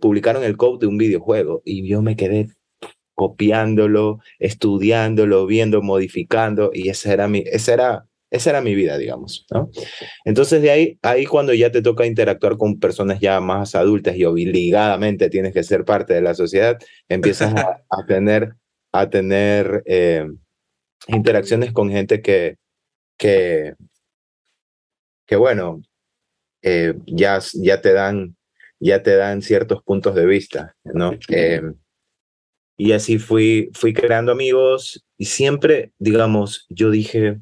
publicaron 0.00 0.44
el 0.44 0.56
code 0.56 0.80
de 0.80 0.86
un 0.86 0.98
videojuego 0.98 1.62
y 1.64 1.88
yo 1.88 2.02
me 2.02 2.16
quedé 2.16 2.48
copiándolo, 3.18 4.20
estudiándolo, 4.38 5.44
viendo, 5.44 5.82
modificando, 5.82 6.70
y 6.72 6.88
esa 6.88 7.12
era 7.12 7.26
mi, 7.26 7.42
esa 7.44 7.72
era, 7.72 8.06
esa 8.30 8.50
era 8.50 8.60
mi 8.60 8.76
vida, 8.76 8.96
digamos, 8.96 9.44
¿no? 9.50 9.72
Entonces 10.24 10.62
de 10.62 10.70
ahí, 10.70 10.98
ahí 11.02 11.26
cuando 11.26 11.52
ya 11.52 11.72
te 11.72 11.82
toca 11.82 12.06
interactuar 12.06 12.56
con 12.56 12.78
personas 12.78 13.18
ya 13.18 13.40
más 13.40 13.74
adultas 13.74 14.14
y 14.14 14.24
obligadamente 14.24 15.30
tienes 15.30 15.52
que 15.52 15.64
ser 15.64 15.84
parte 15.84 16.14
de 16.14 16.22
la 16.22 16.32
sociedad, 16.34 16.78
empiezas 17.08 17.52
a, 17.56 17.82
tener, 18.06 18.54
a 18.92 19.10
tener 19.10 19.82
eh, 19.86 20.24
interacciones 21.08 21.72
con 21.72 21.90
gente 21.90 22.22
que, 22.22 22.54
que, 23.16 23.74
que 25.26 25.34
bueno, 25.34 25.82
eh, 26.62 26.94
ya, 27.04 27.40
ya, 27.54 27.80
te 27.80 27.92
dan, 27.92 28.36
ya 28.78 29.02
te 29.02 29.16
dan 29.16 29.42
ciertos 29.42 29.82
puntos 29.82 30.14
de 30.14 30.24
vista, 30.24 30.76
¿no? 30.84 31.14
Eh, 31.30 31.62
y 32.78 32.92
así 32.92 33.18
fui, 33.18 33.70
fui 33.74 33.92
creando 33.92 34.30
amigos 34.32 35.04
y 35.18 35.26
siempre, 35.26 35.92
digamos, 35.98 36.64
yo 36.70 36.90
dije, 36.90 37.40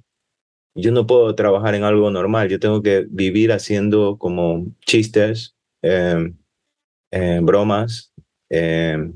yo 0.75 0.93
no 0.93 1.07
puedo 1.07 1.35
trabajar 1.35 1.75
en 1.75 1.85
algo 1.85 2.11
normal, 2.11 2.49
yo 2.49 2.59
tengo 2.59 2.83
que 2.83 3.07
vivir 3.09 3.53
haciendo 3.53 4.17
como 4.19 4.67
chistes, 4.81 5.55
em, 5.83 6.37
em, 7.11 7.45
bromas. 7.45 8.13
Em, 8.51 9.13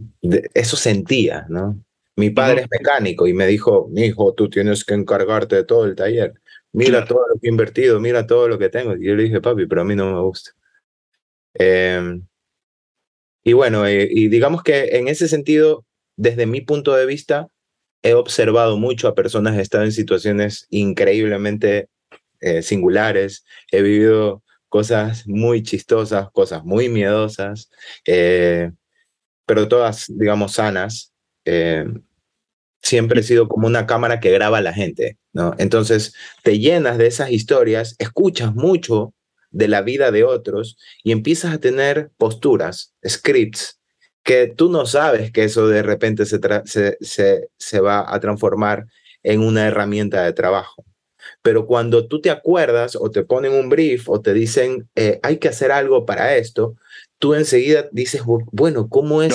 eso 0.54 0.76
sentía, 0.76 1.46
¿no? 1.48 1.82
Mi 2.16 2.30
padre 2.30 2.62
es 2.62 2.68
mecánico 2.70 3.26
y 3.26 3.34
me 3.34 3.46
dijo, 3.46 3.88
mi 3.90 4.06
hijo, 4.06 4.34
tú 4.34 4.50
tienes 4.50 4.84
que 4.84 4.94
encargarte 4.94 5.56
de 5.56 5.64
todo 5.64 5.86
el 5.86 5.96
taller. 5.96 6.34
Mira 6.72 7.04
todo 7.06 7.20
lo 7.28 7.40
que 7.40 7.48
he 7.48 7.50
invertido, 7.50 8.00
mira 8.00 8.26
todo 8.26 8.48
lo 8.48 8.58
que 8.58 8.68
tengo. 8.68 8.94
Y 8.96 9.06
yo 9.06 9.14
le 9.14 9.24
dije, 9.24 9.40
papi, 9.40 9.66
pero 9.66 9.82
a 9.82 9.84
mí 9.84 9.96
no 9.96 10.12
me 10.12 10.20
gusta. 10.20 10.52
y 13.44 13.52
bueno, 13.54 13.86
eh, 13.86 14.08
y 14.10 14.28
digamos 14.28 14.62
que 14.62 14.96
en 14.96 15.08
ese 15.08 15.28
sentido, 15.28 15.84
desde 16.20 16.44
mi 16.44 16.60
punto 16.60 16.94
de 16.94 17.06
vista, 17.06 17.48
he 18.02 18.12
observado 18.12 18.76
mucho 18.76 19.08
a 19.08 19.14
personas 19.14 19.54
que 19.56 19.62
están 19.62 19.84
en 19.84 19.92
situaciones 19.92 20.66
increíblemente 20.68 21.88
eh, 22.40 22.60
singulares. 22.60 23.46
He 23.72 23.80
vivido 23.80 24.42
cosas 24.68 25.26
muy 25.26 25.62
chistosas, 25.62 26.30
cosas 26.30 26.62
muy 26.62 26.90
miedosas, 26.90 27.70
eh, 28.06 28.70
pero 29.46 29.66
todas, 29.66 30.06
digamos, 30.08 30.52
sanas. 30.52 31.14
Eh, 31.46 31.86
siempre 32.82 33.20
he 33.20 33.22
sido 33.24 33.48
como 33.48 33.66
una 33.66 33.86
cámara 33.86 34.20
que 34.20 34.30
graba 34.30 34.58
a 34.58 34.62
la 34.62 34.74
gente, 34.74 35.16
¿no? 35.32 35.54
Entonces, 35.56 36.14
te 36.42 36.58
llenas 36.58 36.98
de 36.98 37.06
esas 37.06 37.30
historias, 37.30 37.96
escuchas 37.98 38.54
mucho 38.54 39.14
de 39.50 39.68
la 39.68 39.80
vida 39.80 40.10
de 40.10 40.24
otros 40.24 40.76
y 41.02 41.12
empiezas 41.12 41.54
a 41.54 41.60
tener 41.60 42.10
posturas, 42.18 42.94
scripts, 43.08 43.79
que 44.22 44.46
tú 44.48 44.70
no 44.70 44.86
sabes 44.86 45.32
que 45.32 45.44
eso 45.44 45.68
de 45.68 45.82
repente 45.82 46.26
se, 46.26 46.38
se, 47.00 47.48
se, 47.56 47.80
va 47.80 48.04
a 48.06 48.20
transformar 48.20 48.86
en 49.22 49.40
una 49.40 49.66
herramienta 49.66 50.24
de 50.24 50.32
trabajo. 50.32 50.84
Pero 51.42 51.66
cuando 51.66 52.06
tú 52.06 52.20
te 52.20 52.30
acuerdas 52.30 52.96
o 52.96 53.10
te 53.10 53.24
ponen 53.24 53.52
un 53.52 53.68
brief 53.68 54.08
o 54.08 54.20
te 54.20 54.32
dicen, 54.32 54.88
eh, 54.94 55.20
hay 55.22 55.38
que 55.38 55.48
hacer 55.48 55.72
algo 55.72 56.06
para 56.06 56.36
esto, 56.36 56.76
tú 57.18 57.34
enseguida 57.34 57.88
dices, 57.92 58.22
bueno, 58.24 58.88
¿cómo 58.88 59.22
es? 59.22 59.34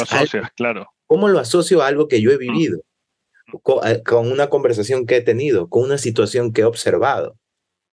claro. 0.56 0.88
¿Cómo 1.08 1.28
lo 1.28 1.40
asocio 1.40 1.82
a 1.82 1.88
algo 1.88 2.08
que 2.08 2.22
yo 2.22 2.32
he 2.32 2.38
vivido? 2.38 2.82
Eh, 3.86 4.02
con, 4.04 4.32
una 4.32 4.50
conversación 4.50 5.06
que 5.06 5.18
he 5.18 5.22
tenido, 5.22 5.70
con 5.70 5.84
una 5.84 5.98
situación 5.98 6.52
que 6.52 6.62
he 6.62 6.66
observado. 6.66 7.38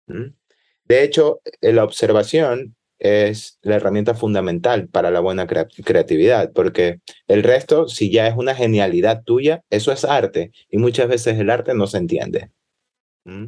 De 0.07 1.03
hecho, 1.03 1.41
la 1.61 1.85
observación 1.85 2.77
es 2.99 3.59
la 3.63 3.77
herramienta 3.77 4.15
fundamental 4.15 4.89
para 4.89 5.11
la 5.11 5.21
buena 5.21 5.47
creatividad, 5.47 6.53
porque 6.53 7.01
el 7.27 7.43
resto, 7.43 7.89
si 7.89 8.11
ya 8.11 8.27
es 8.27 8.35
una 8.37 8.55
genialidad 8.55 9.23
tuya, 9.25 9.63
eso 9.71 9.93
es 9.93 10.05
arte 10.05 10.53
y 10.71 10.79
muchas 10.79 11.09
veces 11.09 11.39
el 11.39 11.51
arte 11.51 11.75
no 11.75 11.87
se 11.87 11.99
entiende. 11.99 12.51
¿Mm? 13.25 13.47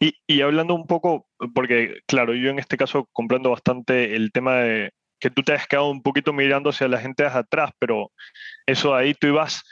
Y, 0.00 0.14
y, 0.26 0.40
hablando 0.40 0.74
un 0.74 0.86
poco, 0.86 1.28
porque 1.54 2.00
claro, 2.06 2.34
yo 2.34 2.50
en 2.50 2.58
este 2.58 2.76
caso 2.76 3.08
comprendo 3.12 3.50
bastante 3.50 4.16
el 4.16 4.32
tema 4.32 4.56
de 4.56 4.90
que 5.20 5.30
tú 5.30 5.42
te 5.42 5.52
has 5.52 5.66
quedado 5.66 5.90
un 5.90 6.02
poquito 6.02 6.32
mirando 6.32 6.70
hacia 6.70 6.88
la 6.88 7.00
gente 7.00 7.22
de 7.22 7.30
atrás, 7.30 7.70
pero 7.78 8.10
eso 8.66 8.94
ahí 8.94 9.14
tú 9.14 9.28
ibas 9.28 9.62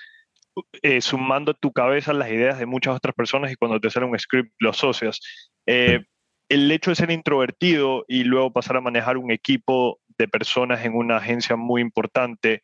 eh, 0.82 1.00
sumando 1.00 1.52
a 1.52 1.54
tu 1.54 1.72
cabeza 1.72 2.12
las 2.12 2.30
ideas 2.30 2.58
de 2.58 2.66
muchas 2.66 2.94
otras 2.94 3.14
personas 3.14 3.50
y 3.50 3.56
cuando 3.56 3.80
te 3.80 3.90
sale 3.90 4.06
un 4.06 4.18
script 4.18 4.52
lo 4.60 4.70
asocias. 4.70 5.20
Eh, 5.66 6.04
el 6.52 6.70
hecho 6.70 6.90
de 6.90 6.96
ser 6.96 7.10
introvertido 7.10 8.04
y 8.08 8.24
luego 8.24 8.52
pasar 8.52 8.76
a 8.76 8.82
manejar 8.82 9.16
un 9.16 9.30
equipo 9.30 10.00
de 10.18 10.28
personas 10.28 10.84
en 10.84 10.94
una 10.94 11.16
agencia 11.16 11.56
muy 11.56 11.80
importante, 11.80 12.60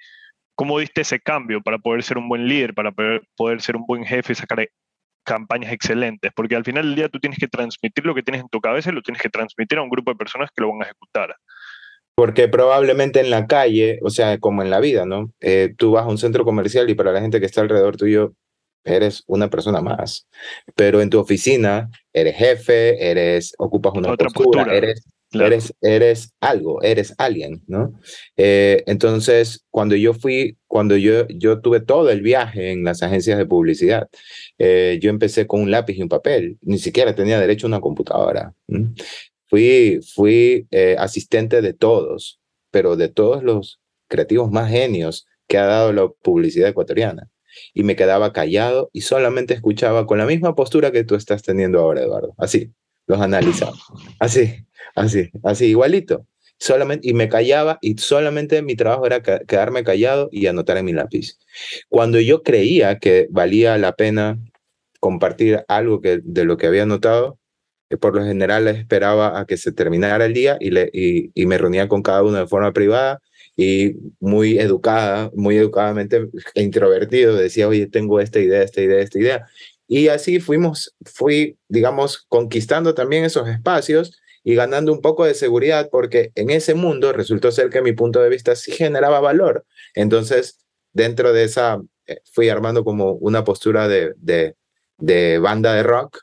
¿cómo 0.54 0.78
diste 0.78 1.00
ese 1.00 1.20
cambio 1.20 1.62
para 1.62 1.78
poder 1.78 2.02
ser 2.02 2.18
un 2.18 2.28
buen 2.28 2.46
líder, 2.46 2.74
para 2.74 2.92
poder, 2.92 3.62
ser 3.62 3.76
un 3.76 3.86
buen 3.86 4.04
jefe 4.04 4.34
y 4.34 4.36
sacar 4.36 4.68
campañas 5.24 5.72
excelentes? 5.72 6.30
Porque 6.36 6.54
al 6.54 6.64
final 6.64 6.84
del 6.84 6.96
día 6.96 7.08
tú 7.08 7.18
tienes 7.18 7.38
que 7.38 7.48
transmitir 7.48 8.04
lo 8.04 8.14
que 8.14 8.22
tienes 8.22 8.42
en 8.42 8.50
tu 8.50 8.60
cabeza 8.60 8.90
y 8.90 8.92
lo 8.92 9.00
tienes 9.00 9.22
que 9.22 9.30
transmitir 9.30 9.78
a 9.78 9.82
un 9.82 9.88
grupo 9.88 10.10
de 10.10 10.18
personas 10.18 10.50
que 10.54 10.60
lo 10.60 10.70
van 10.70 10.82
a 10.82 10.84
ejecutar. 10.84 11.34
Porque 12.14 12.46
probablemente 12.46 13.20
en 13.20 13.30
la 13.30 13.46
calle, 13.46 14.00
o 14.02 14.10
sea, 14.10 14.36
como 14.36 14.62
en 14.62 14.68
la 14.68 14.80
vida, 14.80 15.06
¿no? 15.06 15.32
Eh, 15.40 15.72
tú 15.78 15.92
vas 15.92 16.04
a 16.04 16.08
un 16.08 16.18
centro 16.18 16.44
comercial 16.44 16.90
y 16.90 16.94
para 16.94 17.12
la 17.12 17.22
gente 17.22 17.40
que 17.40 17.46
está 17.46 17.62
alrededor 17.62 17.96
tuyo 17.96 18.34
eres 18.90 19.22
una 19.26 19.48
persona 19.50 19.80
más. 19.80 20.26
Pero 20.74 21.00
en 21.00 21.10
tu 21.10 21.18
oficina 21.18 21.90
eres 22.12 22.36
jefe, 22.36 23.10
eres, 23.10 23.54
ocupas 23.58 23.92
una 23.94 24.12
Otra 24.12 24.28
postura, 24.28 24.74
eres, 24.74 25.04
eres, 25.32 25.74
eres 25.80 26.32
algo, 26.40 26.82
eres 26.82 27.14
alguien, 27.18 27.62
¿no? 27.66 27.98
Eh, 28.36 28.82
entonces, 28.86 29.64
cuando 29.70 29.94
yo 29.96 30.14
fui, 30.14 30.56
cuando 30.66 30.96
yo, 30.96 31.26
yo 31.28 31.60
tuve 31.60 31.80
todo 31.80 32.10
el 32.10 32.22
viaje 32.22 32.70
en 32.70 32.84
las 32.84 33.02
agencias 33.02 33.38
de 33.38 33.46
publicidad, 33.46 34.08
eh, 34.58 34.98
yo 35.02 35.10
empecé 35.10 35.46
con 35.46 35.62
un 35.62 35.70
lápiz 35.70 35.96
y 35.96 36.02
un 36.02 36.08
papel, 36.08 36.58
ni 36.62 36.78
siquiera 36.78 37.14
tenía 37.14 37.40
derecho 37.40 37.66
a 37.66 37.68
una 37.68 37.80
computadora. 37.80 38.54
Fui, 39.46 40.00
fui 40.14 40.66
eh, 40.70 40.96
asistente 40.98 41.62
de 41.62 41.72
todos, 41.72 42.40
pero 42.70 42.96
de 42.96 43.08
todos 43.08 43.42
los 43.42 43.80
creativos 44.08 44.50
más 44.50 44.70
genios 44.70 45.26
que 45.46 45.58
ha 45.58 45.66
dado 45.66 45.92
la 45.92 46.08
publicidad 46.08 46.68
ecuatoriana 46.68 47.30
y 47.74 47.82
me 47.82 47.96
quedaba 47.96 48.32
callado 48.32 48.90
y 48.92 49.02
solamente 49.02 49.54
escuchaba 49.54 50.06
con 50.06 50.18
la 50.18 50.26
misma 50.26 50.54
postura 50.54 50.90
que 50.90 51.04
tú 51.04 51.14
estás 51.14 51.42
teniendo 51.42 51.80
ahora, 51.80 52.02
Eduardo. 52.02 52.34
Así, 52.38 52.72
los 53.06 53.20
analizaba. 53.20 53.76
Así, 54.18 54.66
así, 54.94 55.30
así, 55.42 55.66
igualito. 55.66 56.26
Solamente, 56.58 57.08
y 57.08 57.14
me 57.14 57.28
callaba 57.28 57.78
y 57.80 57.96
solamente 57.98 58.62
mi 58.62 58.74
trabajo 58.74 59.06
era 59.06 59.22
quedarme 59.22 59.84
callado 59.84 60.28
y 60.32 60.46
anotar 60.46 60.76
en 60.76 60.86
mi 60.86 60.92
lápiz. 60.92 61.38
Cuando 61.88 62.18
yo 62.20 62.42
creía 62.42 62.98
que 62.98 63.28
valía 63.30 63.78
la 63.78 63.92
pena 63.92 64.38
compartir 64.98 65.64
algo 65.68 66.00
que, 66.00 66.20
de 66.22 66.44
lo 66.44 66.56
que 66.56 66.66
había 66.66 66.82
anotado, 66.82 67.38
que 67.88 67.96
por 67.96 68.14
lo 68.14 68.24
general 68.24 68.66
esperaba 68.68 69.38
a 69.38 69.46
que 69.46 69.56
se 69.56 69.72
terminara 69.72 70.26
el 70.26 70.34
día 70.34 70.58
y, 70.60 70.70
le, 70.70 70.90
y 70.92 71.46
me 71.46 71.58
reunía 71.58 71.88
con 71.88 72.02
cada 72.02 72.22
uno 72.22 72.38
de 72.38 72.46
forma 72.48 72.72
privada 72.72 73.20
y 73.60 73.96
muy 74.20 74.60
educada, 74.60 75.32
muy 75.34 75.56
educadamente 75.56 76.28
introvertido, 76.54 77.34
decía, 77.34 77.66
oye, 77.66 77.88
tengo 77.88 78.20
esta 78.20 78.38
idea, 78.38 78.62
esta 78.62 78.80
idea, 78.80 79.00
esta 79.02 79.18
idea. 79.18 79.48
Y 79.88 80.08
así 80.08 80.38
fuimos, 80.38 80.94
fui, 81.04 81.58
digamos, 81.68 82.24
conquistando 82.28 82.94
también 82.94 83.24
esos 83.24 83.48
espacios 83.48 84.16
y 84.44 84.54
ganando 84.54 84.92
un 84.92 85.00
poco 85.00 85.24
de 85.24 85.34
seguridad 85.34 85.88
porque 85.90 86.30
en 86.36 86.50
ese 86.50 86.74
mundo 86.74 87.12
resultó 87.12 87.50
ser 87.50 87.68
que 87.68 87.82
mi 87.82 87.92
punto 87.92 88.22
de 88.22 88.28
vista 88.28 88.54
sí 88.54 88.70
generaba 88.70 89.18
valor. 89.18 89.66
Entonces, 89.94 90.60
dentro 90.92 91.32
de 91.32 91.42
esa, 91.42 91.80
eh, 92.06 92.20
fui 92.32 92.48
armando 92.50 92.84
como 92.84 93.14
una 93.14 93.42
postura 93.42 93.88
de, 93.88 94.12
de, 94.18 94.54
de 94.98 95.40
banda 95.40 95.74
de 95.74 95.82
rock, 95.82 96.20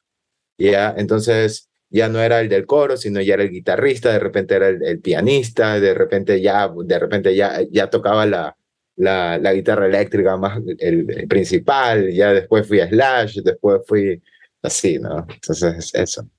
¿ya? 0.57 0.95
Entonces, 0.97 1.69
ya 1.95 2.09
no 2.09 2.21
era 2.21 2.41
el 2.41 2.49
del 2.49 2.65
coro, 2.65 2.97
sino 2.97 3.21
ya 3.21 3.35
era 3.35 3.43
el 3.43 3.51
guitarrista, 3.51 4.11
de 4.11 4.19
repente 4.19 4.53
era 4.55 4.67
el, 4.67 4.99
pianista, 4.99 5.79
de 5.79 5.93
repente 5.93 6.41
ya, 6.41 6.67
de 6.67 6.99
repente 6.99 7.33
ya, 7.33 7.61
ya 7.71 7.89
tocaba 7.89 8.25
la, 8.25 8.57
la, 8.97 9.53
guitarra 9.53 9.85
eléctrica 9.85 10.35
más 10.35 10.59
el, 10.79 11.25
principal, 11.29 12.11
ya 12.11 12.33
después 12.33 12.67
fui 12.67 12.81
a 12.81 12.89
Slash, 12.89 13.37
después 13.37 13.81
fui, 13.87 14.21
así, 14.61 14.99
¿no? 14.99 15.25
Entonces, 15.33 15.95
eso. 15.95 16.29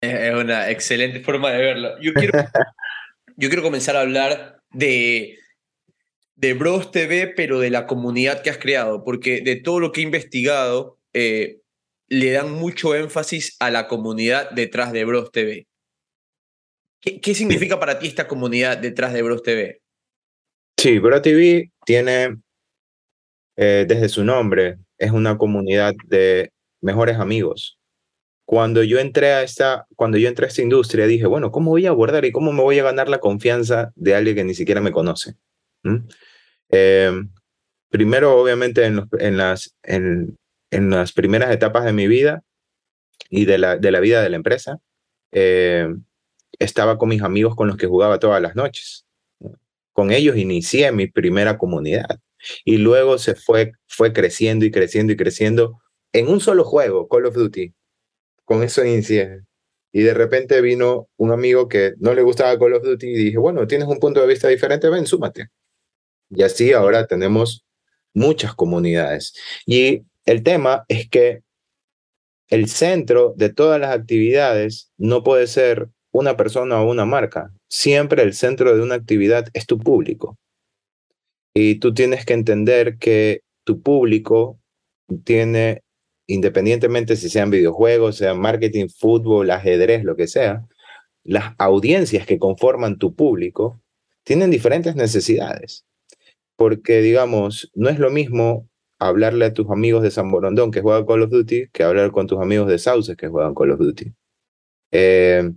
Es 0.00 0.34
una 0.34 0.70
excelente 0.70 1.18
forma 1.18 1.50
de 1.50 1.58
verlo. 1.58 2.00
Yo 2.00 2.12
quiero, 2.14 2.38
yo 3.36 3.48
quiero 3.48 3.62
comenzar 3.64 3.96
a 3.96 4.02
hablar 4.02 4.60
de, 4.70 5.36
de 6.36 6.54
Bros 6.54 6.92
TV, 6.92 7.26
pero 7.34 7.58
de 7.58 7.70
la 7.70 7.88
comunidad 7.88 8.40
que 8.42 8.50
has 8.50 8.58
creado, 8.58 9.02
porque 9.02 9.40
de 9.40 9.56
todo 9.56 9.80
lo 9.80 9.90
que 9.90 10.00
he 10.00 10.04
investigado, 10.04 11.00
eh, 11.12 11.58
le 12.12 12.30
dan 12.32 12.52
mucho 12.52 12.94
énfasis 12.94 13.56
a 13.58 13.70
la 13.70 13.88
comunidad 13.88 14.50
detrás 14.50 14.92
de 14.92 15.02
Bros 15.06 15.32
TV. 15.32 15.66
¿Qué, 17.00 17.34
significa 17.34 17.80
para 17.80 17.98
ti 17.98 18.06
esta 18.06 18.28
comunidad 18.28 18.76
detrás 18.76 19.14
de 19.14 19.22
Bros 19.22 19.42
TV? 19.42 19.80
Sí, 20.78 20.98
Bro 20.98 21.22
TV 21.22 21.72
tiene, 21.86 22.36
eh, 23.56 23.86
desde 23.88 24.10
su 24.10 24.24
nombre, 24.24 24.76
es 24.98 25.10
una 25.10 25.38
comunidad 25.38 25.94
de 26.04 26.52
mejores 26.82 27.16
amigos. 27.16 27.78
Cuando 28.44 28.82
yo 28.82 28.98
entré 28.98 29.32
a 29.32 29.42
esta, 29.42 29.86
cuando 29.96 30.18
yo 30.18 30.28
entré 30.28 30.44
a 30.44 30.48
esta 30.48 30.60
industria, 30.60 31.06
dije, 31.06 31.24
bueno, 31.24 31.50
¿cómo 31.50 31.70
voy 31.70 31.86
a 31.86 31.90
abordar 31.90 32.26
y 32.26 32.32
cómo 32.32 32.52
me 32.52 32.60
voy 32.60 32.78
a 32.78 32.84
ganar 32.84 33.08
la 33.08 33.20
confianza 33.20 33.90
de 33.94 34.14
alguien 34.14 34.36
que 34.36 34.44
ni 34.44 34.54
siquiera 34.54 34.82
me 34.82 34.92
conoce? 34.92 35.32
¿Mm? 35.82 35.96
Eh, 36.72 37.22
primero, 37.88 38.38
obviamente, 38.38 38.84
en, 38.84 39.36
las, 39.38 39.74
en, 40.72 40.90
las 40.90 41.12
primeras 41.12 41.52
etapas 41.52 41.84
de 41.84 41.92
mi 41.92 42.06
vida 42.06 42.42
y 43.30 43.44
de 43.44 43.58
la, 43.58 43.76
de 43.76 43.90
la 43.90 44.00
vida 44.00 44.22
de 44.22 44.30
la 44.30 44.36
empresa, 44.36 44.78
eh, 45.30 45.88
estaba 46.58 46.98
con 46.98 47.08
mis 47.08 47.22
amigos 47.22 47.54
con 47.54 47.68
los 47.68 47.76
que 47.76 47.86
jugaba 47.86 48.18
todas 48.18 48.42
las 48.42 48.56
noches. 48.56 49.06
Con 49.92 50.10
ellos 50.10 50.36
inicié 50.36 50.90
mi 50.92 51.06
primera 51.06 51.58
comunidad 51.58 52.20
y 52.64 52.78
luego 52.78 53.18
se 53.18 53.34
fue, 53.34 53.72
fue 53.86 54.12
creciendo 54.12 54.64
y 54.64 54.70
creciendo 54.70 55.12
y 55.12 55.16
creciendo 55.16 55.80
en 56.12 56.28
un 56.28 56.40
solo 56.40 56.64
juego, 56.64 57.08
Call 57.08 57.26
of 57.26 57.34
Duty. 57.34 57.74
Con 58.44 58.62
eso 58.62 58.84
inicié. 58.84 59.42
Y 59.92 60.02
de 60.02 60.14
repente 60.14 60.60
vino 60.60 61.08
un 61.16 61.32
amigo 61.32 61.68
que 61.68 61.94
no 61.98 62.14
le 62.14 62.22
gustaba 62.22 62.58
Call 62.58 62.74
of 62.74 62.82
Duty 62.82 63.06
y 63.06 63.24
dije, 63.24 63.38
bueno, 63.38 63.66
tienes 63.66 63.88
un 63.88 63.98
punto 63.98 64.20
de 64.20 64.26
vista 64.26 64.48
diferente, 64.48 64.88
ven, 64.88 65.06
súmate. 65.06 65.48
Y 66.30 66.42
así 66.42 66.72
ahora 66.72 67.06
tenemos 67.06 67.64
muchas 68.14 68.54
comunidades. 68.54 69.34
Y 69.66 70.04
el 70.26 70.42
tema 70.42 70.84
es 70.88 71.08
que 71.08 71.42
el 72.48 72.68
centro 72.68 73.34
de 73.36 73.52
todas 73.52 73.80
las 73.80 73.96
actividades 73.96 74.92
no 74.98 75.22
puede 75.22 75.46
ser 75.46 75.88
una 76.12 76.36
persona 76.36 76.82
o 76.82 76.90
una 76.90 77.06
marca. 77.06 77.50
Siempre 77.68 78.22
el 78.22 78.34
centro 78.34 78.76
de 78.76 78.82
una 78.82 78.94
actividad 78.94 79.46
es 79.54 79.66
tu 79.66 79.78
público. 79.78 80.38
Y 81.54 81.76
tú 81.76 81.94
tienes 81.94 82.24
que 82.24 82.34
entender 82.34 82.98
que 82.98 83.40
tu 83.64 83.80
público 83.82 84.58
tiene, 85.24 85.82
independientemente 86.26 87.16
si 87.16 87.28
sean 87.28 87.50
videojuegos, 87.50 88.16
sea 88.16 88.34
marketing, 88.34 88.88
fútbol, 88.88 89.50
ajedrez, 89.50 90.04
lo 90.04 90.16
que 90.16 90.26
sea, 90.26 90.66
las 91.24 91.54
audiencias 91.58 92.26
que 92.26 92.38
conforman 92.38 92.98
tu 92.98 93.14
público 93.14 93.80
tienen 94.24 94.50
diferentes 94.50 94.94
necesidades. 94.94 95.84
Porque, 96.56 97.00
digamos, 97.00 97.70
no 97.74 97.88
es 97.88 97.98
lo 97.98 98.10
mismo 98.10 98.68
hablarle 99.08 99.46
a 99.46 99.52
tus 99.52 99.68
amigos 99.70 100.02
de 100.02 100.10
San 100.10 100.30
Borondón 100.30 100.70
que 100.70 100.80
juegan 100.80 101.04
Call 101.06 101.22
of 101.22 101.30
Duty 101.30 101.68
que 101.72 101.82
hablar 101.82 102.12
con 102.12 102.26
tus 102.26 102.40
amigos 102.40 102.68
de 102.68 102.78
Sauces 102.78 103.16
que 103.16 103.28
juegan 103.28 103.54
Call 103.54 103.72
of 103.72 103.78
Duty. 103.78 104.12
Eh, 104.92 105.50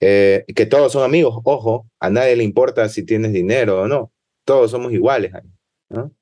eh, 0.00 0.44
que 0.54 0.66
todos 0.66 0.92
son 0.92 1.04
amigos, 1.04 1.40
ojo, 1.44 1.88
a 1.98 2.10
nadie 2.10 2.36
le 2.36 2.44
importa 2.44 2.88
si 2.88 3.04
tienes 3.04 3.32
dinero 3.32 3.82
o 3.82 3.88
no, 3.88 4.12
todos 4.44 4.70
somos 4.70 4.92
iguales 4.92 5.32
¿no? 5.88 6.12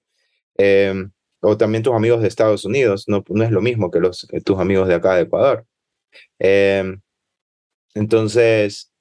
Eh, 0.59 0.95
o 1.41 1.57
también 1.57 1.83
tus 1.83 1.95
amigos 1.95 2.23
de 2.23 2.29
Estados 2.29 2.64
Unidos, 2.64 3.07
no, 3.09 3.25
es 3.43 3.50
lo 3.50 3.61
mismo 3.61 3.91
que 3.91 4.00
los, 4.00 4.29
tus 4.45 4.59
amigos 4.61 4.87
de 4.88 4.95
acá 4.95 5.17
de 5.17 5.23
Ecuador. 5.23 5.67
Entonces, 7.95 8.93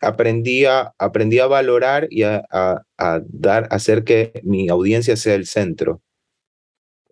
aprendí 0.00 0.64
a, 0.64 0.94
a 0.98 1.46
valorar 1.48 2.06
y 2.10 2.22
a, 2.22 2.44
a, 2.50 3.20
dar, 3.26 3.68
hacer 3.70 4.04
que 4.04 4.40
mi 4.44 4.68
audiencia 4.68 5.16
sea 5.16 5.34
el 5.34 5.46
centro, 5.46 6.00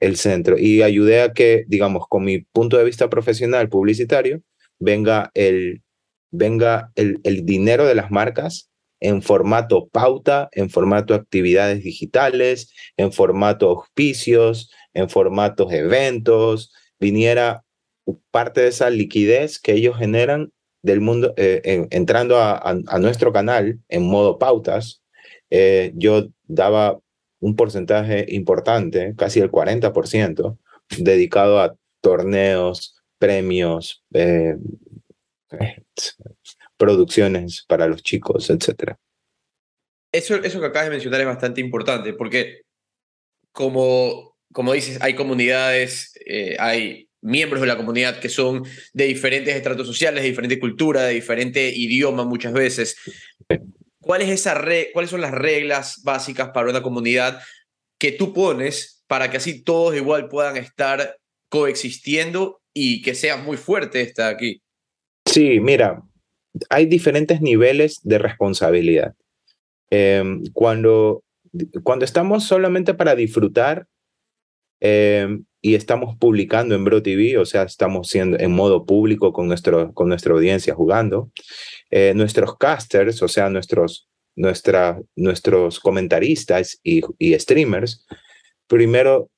el 0.01 0.17
centro, 0.17 0.59
y 0.59 0.83
ayudé 0.83 1.23
a 1.23 1.33
que, 1.33 1.65
digamos, 1.69 2.05
con 2.09 2.25
mi 2.25 2.41
punto 2.41 2.77
de 2.79 2.85
vista 2.85 3.11
profesional 3.11 3.69
publicitario, 3.69 4.43
venga 4.79 5.31
el, 5.35 5.83
venga 6.31 6.93
el, 6.95 7.21
el 7.25 7.45
dinero 7.45 7.87
de 7.87 7.95
las 7.95 8.11
marcas 8.11 8.71
en 9.01 9.23
formato 9.23 9.89
pauta, 9.89 10.49
en 10.53 10.71
formato 10.71 11.15
actividades 11.15 11.83
digitales, 11.83 12.73
en 12.97 13.13
formato 13.13 13.71
auspicios, 13.71 14.71
en 14.95 15.09
formatos 15.09 15.73
eventos, 15.73 16.73
viniera 16.99 17.65
parte 18.31 18.63
de 18.63 18.69
esa 18.69 18.91
liquidez 18.91 19.59
que 19.59 19.73
ellos 19.73 19.97
generan 19.97 20.53
del 20.83 21.01
mundo, 21.01 21.35
eh, 21.37 21.61
en, 21.65 21.89
entrando 21.91 22.39
a, 22.39 22.59
a, 22.59 22.99
nuestro 22.99 23.33
canal 23.33 23.81
en 23.89 24.03
modo 24.05 24.39
pautas, 24.39 25.03
eh, 25.51 25.93
yo 25.95 26.29
daba 26.45 26.99
un 27.41 27.57
porcentaje 27.57 28.27
importante, 28.29 29.15
casi 29.17 29.41
el 29.41 29.51
40%, 29.51 30.59
dedicado 30.99 31.61
a 31.61 31.77
torneos, 32.01 32.97
premios, 33.19 34.05
eh, 34.15 34.57
producciones 36.77 37.65
para 37.69 37.87
los 37.87 38.03
chicos, 38.03 38.51
etc. 38.51 38.95
Eso, 40.13 40.37
eso 40.37 40.61
que 40.61 40.67
acabas 40.67 40.87
de 40.87 40.95
mencionar 40.95 41.21
es 41.21 41.27
bastante 41.27 41.61
importante, 41.61 42.13
porque 42.15 42.63
como, 43.53 44.37
como 44.53 44.73
dices, 44.73 44.99
hay 45.03 45.15
comunidades, 45.15 46.13
eh, 46.25 46.57
hay 46.59 47.09
miembros 47.21 47.61
de 47.61 47.67
la 47.67 47.77
comunidad 47.77 48.21
que 48.21 48.29
son 48.29 48.63
de 48.93 49.05
diferentes 49.05 49.55
estratos 49.55 49.87
sociales, 49.87 50.23
de 50.23 50.29
diferente 50.29 50.59
cultura, 50.59 51.03
de 51.03 51.15
diferente 51.15 51.69
idioma 51.75 52.25
muchas 52.25 52.53
veces. 52.53 52.97
¿Cuál 54.09 54.23
es 54.23 54.31
esa 54.31 54.59
¿Cuáles 54.95 55.11
son 55.11 55.21
las 55.21 55.33
reglas 55.33 56.01
básicas 56.03 56.49
para 56.49 56.71
una 56.71 56.83
comunidad 56.83 57.43
que 57.99 58.11
tú 58.11 58.33
pones 58.33 59.05
para 59.07 59.31
que 59.31 59.37
así 59.37 59.63
todos 59.63 59.95
igual 59.95 60.29
puedan 60.29 60.57
estar 60.57 61.19
coexistiendo 61.51 62.63
y 62.73 63.03
que 63.03 63.15
sea 63.15 63.37
muy 63.37 63.59
fuerte 63.59 64.01
esta 64.01 64.29
aquí? 64.29 64.63
Sí, 65.27 65.61
mira, 65.61 66.03
hay 66.71 66.87
diferentes 66.87 67.43
niveles 67.43 68.01
de 68.03 68.17
responsabilidad. 68.17 69.15
Eh, 69.91 70.25
cuando, 70.55 71.23
cuando 71.83 72.07
estamos 72.07 72.45
solamente 72.45 72.95
para 72.95 73.15
disfrutar 73.15 73.87
eh, 74.81 75.39
y 75.61 75.75
estamos 75.75 76.17
publicando 76.17 76.75
en 76.75 76.85
Bro 76.85 77.03
TV, 77.03 77.39
o 77.39 77.45
sea, 77.45 77.63
estamos 77.63 78.09
siendo 78.09 78.39
en 78.39 78.53
modo 78.53 78.85
público 78.87 79.33
con, 79.33 79.49
nuestro, 79.49 79.93
con 79.93 80.09
nuestra 80.09 80.33
audiencia 80.33 80.75
jugando, 80.75 81.31
eh, 81.91 82.13
nuestros 82.15 82.57
casters, 82.57 83.23
o 83.23 83.29
sea, 83.29 83.51
nuestros, 83.51 84.09
nuestra, 84.37 85.01
nuestros 85.17 85.81
comentaristas 85.81 86.79
y, 86.83 87.03
y 87.19 87.39
streamers, 87.39 88.07
primero 88.67 89.31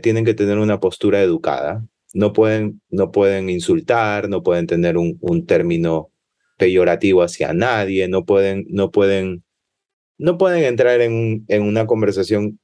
tienen 0.00 0.24
que 0.24 0.34
tener 0.34 0.58
una 0.58 0.78
postura 0.78 1.22
educada. 1.22 1.84
No 2.14 2.32
pueden, 2.32 2.80
no 2.88 3.10
pueden 3.10 3.50
insultar, 3.50 4.28
no 4.28 4.44
pueden 4.44 4.68
tener 4.68 4.96
un, 4.96 5.18
un 5.20 5.44
término 5.44 6.12
peyorativo 6.56 7.22
hacia 7.22 7.52
nadie, 7.52 8.06
no 8.06 8.24
pueden, 8.24 8.64
no 8.68 8.92
pueden, 8.92 9.42
no 10.18 10.38
pueden 10.38 10.62
entrar 10.62 11.00
en, 11.00 11.44
en 11.48 11.62
una 11.62 11.86
conversación 11.86 12.60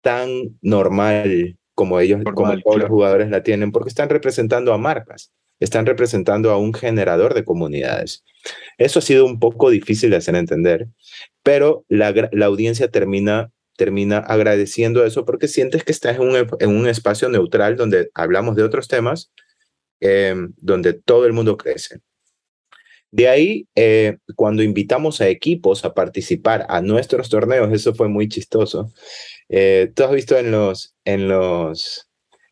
tan 0.00 0.30
normal 0.62 1.58
como 1.76 2.00
ellos, 2.00 2.18
normal, 2.18 2.34
como 2.34 2.48
todos 2.48 2.62
claro. 2.62 2.78
los 2.78 2.88
jugadores 2.88 3.30
la 3.30 3.44
tienen, 3.44 3.70
porque 3.70 3.90
están 3.90 4.08
representando 4.08 4.72
a 4.72 4.78
marcas, 4.78 5.32
están 5.60 5.86
representando 5.86 6.50
a 6.50 6.58
un 6.58 6.74
generador 6.74 7.34
de 7.34 7.44
comunidades. 7.44 8.24
Eso 8.78 8.98
ha 8.98 9.02
sido 9.02 9.24
un 9.24 9.38
poco 9.38 9.70
difícil 9.70 10.10
de 10.10 10.16
hacer 10.16 10.34
entender, 10.34 10.88
pero 11.44 11.84
la, 11.88 12.12
la 12.32 12.46
audiencia 12.46 12.90
termina 12.90 13.52
termina 13.76 14.18
agradeciendo 14.18 15.04
eso 15.04 15.26
porque 15.26 15.48
sientes 15.48 15.84
que 15.84 15.92
estás 15.92 16.16
en 16.16 16.22
un, 16.22 16.46
en 16.60 16.70
un 16.70 16.88
espacio 16.88 17.28
neutral 17.28 17.76
donde 17.76 18.10
hablamos 18.14 18.56
de 18.56 18.62
otros 18.62 18.88
temas, 18.88 19.30
eh, 20.00 20.34
donde 20.56 20.94
todo 20.94 21.26
el 21.26 21.32
mundo 21.32 21.58
crece. 21.58 22.00
De 23.12 23.28
ahí, 23.28 23.68
eh, 23.76 24.18
cuando 24.34 24.62
invitamos 24.62 25.20
a 25.20 25.28
equipos 25.28 25.84
a 25.84 25.94
participar 25.94 26.66
a 26.68 26.82
nuestros 26.82 27.28
torneos, 27.28 27.72
eso 27.72 27.94
fue 27.94 28.08
muy 28.08 28.28
chistoso. 28.28 28.92
Eh, 29.48 29.92
Tú 29.94 30.04
has 30.04 30.12
visto 30.12 30.36
en 30.36 30.50
los, 30.50 30.94
en 31.04 31.28
los, 31.28 32.08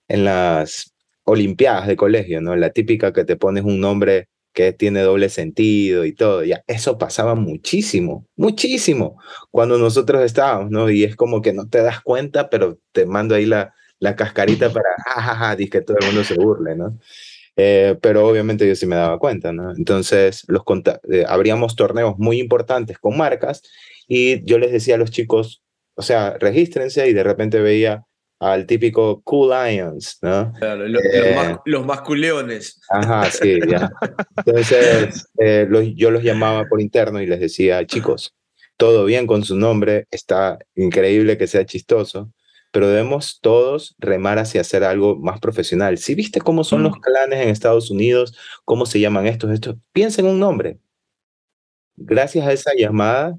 en 0.08 0.24
las 0.24 0.94
olimpiadas 1.24 1.86
de 1.86 1.96
colegio, 1.96 2.40
¿no? 2.40 2.56
La 2.56 2.70
típica 2.70 3.12
que 3.12 3.24
te 3.24 3.36
pones 3.36 3.64
un 3.64 3.80
nombre 3.80 4.28
que 4.52 4.72
tiene 4.72 5.00
doble 5.00 5.28
sentido 5.30 6.04
y 6.04 6.14
todo, 6.14 6.44
ya, 6.44 6.62
eso 6.68 6.96
pasaba 6.96 7.34
muchísimo, 7.34 8.26
muchísimo 8.36 9.18
cuando 9.50 9.78
nosotros 9.78 10.22
estábamos, 10.22 10.70
¿no? 10.70 10.88
Y 10.90 11.02
es 11.04 11.16
como 11.16 11.42
que 11.42 11.52
no 11.52 11.68
te 11.68 11.82
das 11.82 12.00
cuenta, 12.02 12.48
pero 12.50 12.78
te 12.92 13.04
mando 13.04 13.34
ahí 13.34 13.46
la, 13.46 13.74
la 13.98 14.14
cascarita 14.14 14.70
para, 14.72 14.88
jajaja, 15.06 15.56
que 15.56 15.80
todo 15.80 15.96
el 15.98 16.06
mundo 16.06 16.22
se 16.22 16.34
burle, 16.34 16.76
¿no? 16.76 16.96
Eh, 17.56 17.96
pero 18.00 18.26
obviamente 18.28 18.66
yo 18.66 18.76
sí 18.76 18.86
me 18.86 18.96
daba 18.96 19.18
cuenta, 19.18 19.52
¿no? 19.52 19.74
Entonces, 19.74 20.44
los 20.46 20.62
eh, 21.10 21.24
abríamos 21.26 21.74
torneos 21.74 22.14
muy 22.18 22.38
importantes 22.40 22.98
con 22.98 23.16
marcas 23.16 23.62
y 24.06 24.44
yo 24.44 24.58
les 24.58 24.70
decía 24.72 24.96
a 24.96 24.98
los 24.98 25.10
chicos, 25.10 25.63
o 25.96 26.02
sea, 26.02 26.36
regístrense 26.38 27.08
y 27.08 27.12
de 27.12 27.22
repente 27.22 27.60
veía 27.60 28.04
al 28.40 28.66
típico 28.66 29.22
Cool 29.22 29.50
Lions, 29.50 30.18
¿no? 30.20 30.52
Claro, 30.58 30.86
lo- 30.88 31.00
Eh, 31.00 31.20
los, 31.24 31.34
mas- 31.36 31.58
los 31.64 31.86
masculeones. 31.86 32.80
Ajá, 32.90 33.30
sí, 33.30 33.58
ya. 33.68 33.90
Entonces, 34.44 35.26
eh, 35.38 35.66
los- 35.68 35.86
yo 35.94 36.10
los 36.10 36.22
llamaba 36.22 36.66
por 36.66 36.80
interno 36.80 37.22
y 37.22 37.26
les 37.26 37.40
decía, 37.40 37.86
chicos, 37.86 38.34
todo 38.76 39.04
bien 39.04 39.26
con 39.26 39.44
su 39.44 39.56
nombre, 39.56 40.06
está 40.10 40.58
increíble 40.74 41.38
que 41.38 41.46
sea 41.46 41.64
chistoso, 41.64 42.32
pero 42.72 42.88
debemos 42.88 43.38
todos 43.40 43.94
remar 43.98 44.38
hacia 44.40 44.60
hacer 44.62 44.82
algo 44.82 45.16
más 45.16 45.38
profesional. 45.38 45.96
Si 45.96 46.16
viste 46.16 46.40
cómo 46.40 46.64
son 46.64 46.82
los 46.82 46.96
clanes 46.98 47.40
en 47.40 47.48
Estados 47.50 47.88
Unidos, 47.90 48.36
cómo 48.64 48.84
se 48.84 48.98
llaman 48.98 49.26
estos, 49.28 49.52
estos, 49.52 49.76
piensa 49.92 50.20
en 50.20 50.26
un 50.26 50.40
nombre. 50.40 50.78
Gracias 51.96 52.46
a 52.46 52.52
esa 52.52 52.72
llamada 52.76 53.38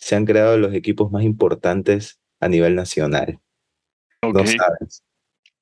se 0.00 0.16
han 0.16 0.24
creado 0.24 0.58
los 0.58 0.74
equipos 0.74 1.12
más 1.12 1.22
importantes 1.22 2.20
a 2.40 2.48
nivel 2.48 2.74
nacional 2.74 3.38
no 4.22 4.46
sabes. 4.46 5.02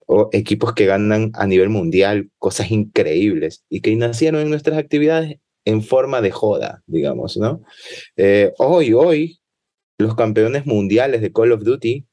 O 0.06 0.30
equipos 0.32 0.72
que 0.72 0.86
ganan 0.86 1.30
a 1.34 1.46
nivel 1.46 1.68
mundial 1.68 2.30
cosas 2.38 2.70
increíbles 2.70 3.64
y 3.68 3.80
que 3.80 3.94
nacieron 3.94 4.40
en 4.40 4.50
nuestras 4.50 4.78
actividades 4.78 5.38
en 5.64 5.82
forma 5.82 6.22
de 6.22 6.30
joda, 6.30 6.82
digamos, 6.86 7.36
¿no? 7.36 7.62
Eh, 8.16 8.54
hoy, 8.58 8.94
hoy, 8.94 9.40
los 9.98 10.14
campeones 10.14 10.64
mundiales 10.64 11.20
de 11.20 11.32
Call 11.32 11.52
of 11.52 11.62
Duty 11.62 12.06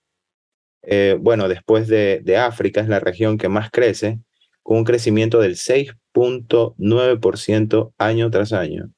eh, 0.82 1.16
bueno, 1.20 1.48
después 1.48 1.88
de, 1.88 2.20
de 2.22 2.36
África, 2.36 2.80
es 2.80 2.88
la 2.88 3.00
región 3.00 3.38
que 3.38 3.48
más 3.48 3.70
crece, 3.70 4.20
con 4.62 4.78
un 4.78 4.84
crecimiento 4.84 5.40
del 5.40 5.56
6.9% 5.56 7.92
año 7.98 8.30
tras 8.30 8.52
año. 8.52 8.92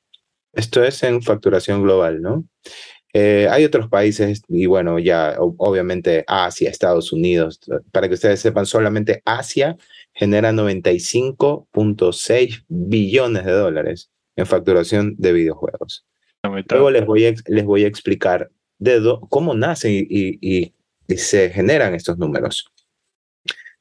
Esto 0.52 0.84
es 0.84 1.02
en 1.02 1.22
facturación 1.22 1.82
global, 1.82 2.20
¿no? 2.20 2.44
Eh, 3.14 3.46
hay 3.50 3.64
otros 3.64 3.88
países, 3.88 4.42
y 4.48 4.66
bueno, 4.66 4.98
ya 4.98 5.36
obviamente 5.38 6.24
Asia, 6.26 6.70
Estados 6.70 7.12
Unidos, 7.12 7.60
para 7.90 8.08
que 8.08 8.14
ustedes 8.14 8.40
sepan, 8.40 8.64
solamente 8.64 9.20
Asia 9.26 9.76
genera 10.14 10.50
95.6 10.52 12.64
billones 12.68 13.44
de 13.44 13.52
dólares 13.52 14.10
en 14.36 14.46
facturación 14.46 15.14
de 15.18 15.32
videojuegos. 15.32 16.06
Luego 16.78 16.90
les 16.90 17.06
voy 17.06 17.26
a, 17.26 17.34
les 17.46 17.64
voy 17.64 17.84
a 17.84 17.88
explicar 17.88 18.50
de 18.78 19.00
do- 19.00 19.20
cómo 19.28 19.54
nacen 19.54 19.92
y, 19.92 20.06
y- 20.08 20.38
y- 20.40 20.74
y 21.08 21.16
se 21.18 21.50
generan 21.50 21.94
estos 21.94 22.18
números. 22.18 22.66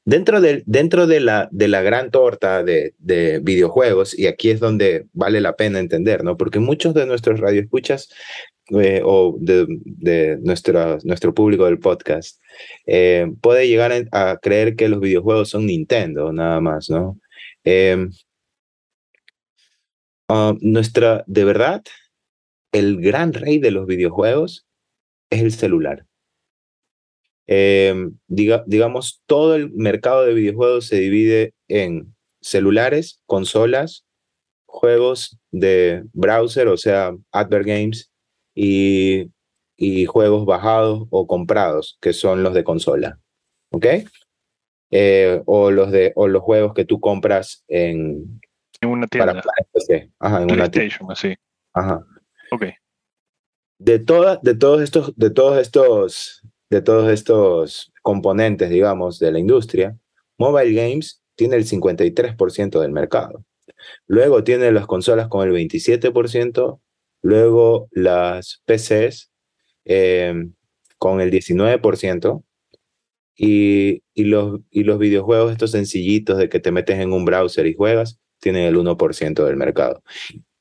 Dentro, 0.04 0.42
del, 0.42 0.64
dentro 0.66 1.06
de, 1.06 1.20
la, 1.20 1.48
de 1.52 1.68
la 1.68 1.82
gran 1.84 2.10
torta 2.10 2.64
de, 2.64 2.96
de 2.98 3.40
videojuegos, 3.40 4.18
y 4.18 4.26
aquí 4.28 4.50
es 4.50 4.60
donde 4.60 5.06
vale 5.14 5.42
la 5.42 5.56
pena 5.56 5.80
entender, 5.80 6.24
¿no? 6.24 6.38
Porque 6.38 6.58
muchos 6.60 6.96
de 6.96 7.06
nuestros 7.06 7.40
radioescuchas 7.40 8.10
eh, 8.80 9.02
o 9.04 9.36
de, 9.40 9.68
nuestro 10.42 11.34
público 11.34 11.66
del 11.66 11.80
podcast 11.80 12.40
eh, 12.86 13.32
puede 13.42 13.68
llegar 13.68 13.92
a, 14.12 14.38
creer 14.42 14.76
que 14.76 14.88
los 14.90 15.00
videojuegos 15.00 15.50
son 15.50 15.66
Nintendo, 15.66 16.32
nada 16.32 16.62
más, 16.62 16.90
¿no? 16.90 17.20
Eh, 17.64 18.08
ah, 20.30 20.54
nuestra, 20.62 21.24
de 21.28 21.44
verdad, 21.44 21.84
el 22.72 23.02
gran 23.02 23.34
rey 23.34 23.60
de 23.60 23.72
los 23.72 23.86
videojuegos 23.88 24.66
es 25.30 25.42
el 25.42 25.52
celular. 25.52 26.06
Eh, 27.48 27.94
diga, 28.28 28.64
digamos, 28.68 29.22
todo 29.26 29.56
el 29.56 29.72
mercado 29.72 30.26
de 30.26 30.34
videojuegos 30.34 30.88
se 30.88 30.98
divide 30.98 31.54
en 31.68 32.16
celulares, 32.42 33.22
consolas, 33.26 34.06
juegos 34.66 35.38
de 35.52 36.04
browser, 36.14 36.68
o 36.68 36.78
sea, 36.78 37.14
advert 37.32 37.66
games, 37.66 38.11
y, 38.56 39.32
y 39.78 40.06
juegos 40.06 40.46
bajados 40.46 41.08
o 41.10 41.28
comprados, 41.28 41.98
que 42.02 42.14
son 42.14 42.44
los 42.44 42.54
de 42.54 42.64
consola. 42.64 43.20
¿Ok? 43.72 43.86
Eh, 44.92 45.42
o, 45.46 45.72
los 45.72 45.92
de, 45.92 46.12
o 46.16 46.28
los 46.28 46.42
juegos 46.44 46.74
que 46.74 46.84
tú 46.86 47.00
compras 47.00 47.64
en, 47.68 48.42
En 48.82 48.90
una 48.90 49.08
tienda. 49.08 49.34
para 49.42 49.68
PC. 49.72 50.12
Ajá, 50.20 50.44
en 50.44 50.52
una 50.52 50.70
tienda. 50.70 50.96
Así. 51.10 51.36
Ajá. 51.74 52.06
Ok. 52.52 52.66
de, 53.80 54.00
toda- 54.00 54.40
de 54.44 54.56
todos 54.56 54.82
estos, 54.82 55.16
de 55.16 55.30
todos 55.30 55.58
estos, 55.58 56.42
de 56.70 56.82
todos 56.82 57.10
estos 57.10 57.92
componentes, 58.02 58.70
digamos, 58.70 59.18
de 59.20 59.32
la 59.32 59.40
industria, 59.40 59.98
mobile 60.38 60.74
games 60.74 61.24
tiene 61.36 61.56
el 61.56 61.66
53% 61.66 62.82
del 62.82 62.92
mercado. 62.92 63.46
Luego 64.08 64.44
tiene 64.44 64.72
las 64.72 64.86
consolas 64.86 65.28
con 65.30 65.48
el 65.48 65.54
27%, 65.56 66.80
luego 67.22 67.88
las 67.92 68.62
PCs 68.66 69.32
eh, 69.86 70.34
con 70.98 71.22
el 71.22 71.32
19%, 71.32 72.44
y, 73.44 74.04
y, 74.14 74.26
los, 74.26 74.60
y 74.70 74.84
los 74.84 75.00
videojuegos, 75.00 75.52
estos 75.52 75.72
sencillitos 75.72 76.38
de 76.38 76.48
que 76.48 76.60
te 76.60 76.72
metes 76.72 77.00
en 77.00 77.12
un 77.12 77.26
browser 77.26 77.66
y 77.66 77.74
juegas, 77.74 78.20
tienen 78.40 78.66
el 78.66 78.76
1% 78.76 79.46
del 79.46 79.58
mercado. 79.58 80.04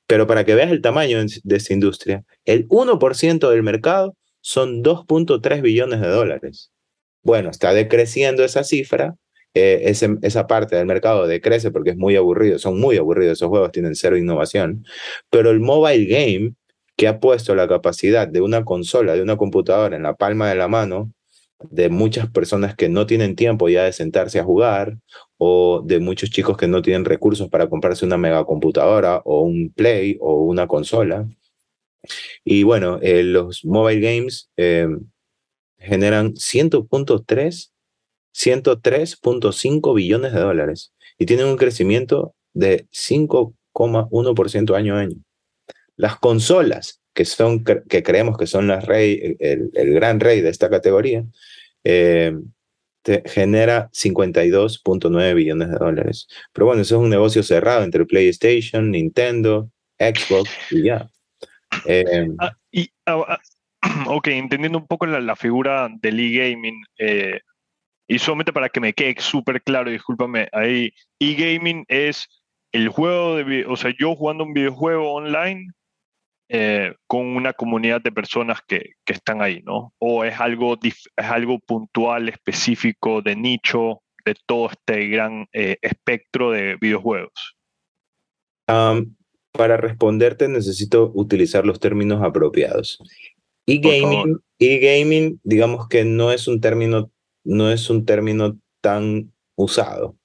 Pero 0.07 0.27
para 0.27 0.45
que 0.45 0.55
veas 0.55 0.71
el 0.71 0.81
tamaño 0.81 1.19
de 1.19 1.57
esta 1.57 1.75
industria, 1.75 2.25
el 2.47 2.67
1% 2.69 3.51
del 3.51 3.63
mercado 3.63 4.17
son 4.41 4.83
2.3 4.83 5.61
billones 5.61 6.01
de 6.01 6.09
dólares. 6.09 6.73
Bueno, 7.23 7.51
está 7.51 7.75
decreciendo 7.75 8.45
esa 8.45 8.65
cifra, 8.65 9.17
eh, 9.55 9.83
ese- 9.87 10.17
esa 10.23 10.47
parte 10.47 10.77
del 10.77 10.87
mercado 10.87 11.27
decrece 11.27 11.71
porque 11.71 11.91
es 11.91 11.97
muy 11.97 12.17
aburrido, 12.17 12.59
son 12.59 12.81
muy 12.81 12.97
aburridos 12.97 13.39
esos 13.39 13.49
juegos, 13.49 13.73
tienen 13.73 13.95
cero 13.97 14.17
innovación, 14.17 14.85
pero 15.31 15.51
el 15.51 15.61
mobile 15.61 16.05
game 16.07 16.55
que 16.97 17.09
ha 17.09 17.19
puesto 17.21 17.55
la 17.55 17.69
capacidad 17.69 18.29
de 18.29 18.41
una 18.43 18.65
consola, 18.65 19.15
de 19.15 19.23
una 19.23 19.37
computadora 19.37 19.97
en 19.97 20.03
la 20.05 20.15
palma 20.15 20.49
de 20.49 20.55
la 20.57 20.69
mano, 20.69 21.13
de 21.71 21.89
muchas 21.91 22.31
personas 22.31 22.75
que 22.75 22.89
no 22.89 23.07
tienen 23.07 23.37
tiempo 23.37 23.69
ya 23.69 23.85
de 23.85 23.93
sentarse 23.93 24.39
a 24.41 24.45
jugar 24.45 24.97
o 25.39 25.83
de 25.85 26.01
muchos 26.01 26.31
chicos 26.31 26.57
que 26.57 26.69
no 26.69 26.81
tienen 26.83 27.05
recursos 27.05 27.49
para 27.51 27.69
comprarse 27.69 28.05
una 28.07 28.17
megacomputadora 28.19 29.21
o 29.25 29.43
un 29.43 29.71
play 29.75 30.17
o 30.21 30.43
una 30.45 30.67
consola. 30.67 31.27
Y 32.45 32.63
bueno, 32.63 32.99
eh, 33.03 33.23
los 33.23 33.65
mobile 33.65 34.01
games 34.01 34.51
eh, 34.57 34.89
generan 35.79 36.37
100.3, 36.37 37.73
103.5 38.35 39.95
billones 39.95 40.33
de 40.33 40.41
dólares 40.41 40.93
y 41.19 41.27
tienen 41.27 41.47
un 41.47 41.57
crecimiento 41.57 42.35
de 42.53 42.87
5,1% 42.93 44.75
año 44.75 44.97
a 44.97 45.01
año. 45.01 45.17
Las 45.97 46.19
consolas, 46.19 47.01
que, 47.13 47.25
son, 47.25 47.65
que 47.65 48.03
creemos 48.03 48.39
que 48.39 48.47
son 48.47 48.67
las 48.67 48.87
rey, 48.87 49.37
el, 49.39 49.71
gran 49.73 50.21
rey 50.21 50.41
de 50.41 50.49
esta 50.49 50.71
categoría, 50.71 51.25
eh, 51.85 52.33
te 53.03 53.23
genera 53.27 53.91
52.9 53.93 55.35
billones 55.35 55.71
de 55.71 55.77
dólares. 55.77 56.27
Pero 56.53 56.67
bueno, 56.67 56.83
eso 56.83 56.97
es 56.97 57.03
un 57.03 57.11
negocio 57.11 57.43
cerrado 57.43 57.83
entre 57.83 58.07
PlayStation, 58.07 58.91
Nintendo, 58.91 59.71
Xbox 59.99 60.51
y 60.71 60.85
ya. 60.85 61.09
Eh, 61.87 62.29
ah, 62.39 62.57
ah, 63.07 63.25
ah, 63.29 63.39
ok, 64.09 64.29
entendiendo 64.29 64.79
un 64.79 64.87
poco 64.87 65.07
la, 65.07 65.37
figura 65.37 65.89
del 66.01 66.21
e-gaming, 66.21 66.83
eh, 66.99 67.41
y 68.11 68.19
solamente 68.19 68.53
para 68.53 68.69
que 68.69 68.81
me 68.81 68.93
quede 68.93 69.15
súper 69.21 69.63
claro, 69.63 69.89
discúlpame, 69.89 70.49
ahí 70.51 70.93
e-gaming 71.21 71.85
es 71.87 72.27
el 72.73 72.89
juego 72.89 73.37
de, 73.37 73.65
o 73.67 73.77
sea, 73.77 73.95
yo 73.97 74.17
jugando 74.17 74.43
un 74.43 74.53
videojuego 74.53 75.13
online 75.13 75.71
eh, 76.49 76.93
con 77.07 77.37
una 77.37 77.53
comunidad 77.53 78.01
de 78.03 78.11
personas 78.11 78.59
que, 78.67 78.95
que, 79.05 79.13
están 79.13 79.41
ahí, 79.43 79.63
¿no? 79.63 79.95
O 80.01 80.25
es 80.25 80.41
algo, 80.41 80.77
es 80.83 81.09
algo 81.17 81.61
puntual, 81.61 82.29
específico, 82.29 83.23
de 83.23 83.37
nicho, 83.37 84.03
de 84.25 84.35
todo 84.45 84.71
este 84.71 85.07
gran 85.07 85.47
eh, 85.53 85.77
espectro 85.81 86.51
de 86.51 86.77
videojuegos. 86.81 87.57
para 88.67 89.77
responderte 89.77 90.49
necesito 90.49 91.13
utilizar 91.15 91.65
los 91.65 91.79
términos 91.79 92.21
apropiados. 92.25 92.99
E-gaming, 93.69 94.41
e-gaming, 94.59 95.41
digamos 95.45 95.87
que 95.87 96.05
no 96.05 96.33
es 96.33 96.49
un 96.49 96.61
término, 96.61 97.13
no 97.45 97.71
es 97.71 97.91
un 97.91 98.05
término 98.05 98.59
tan 98.81 99.33
usado. 99.57 100.17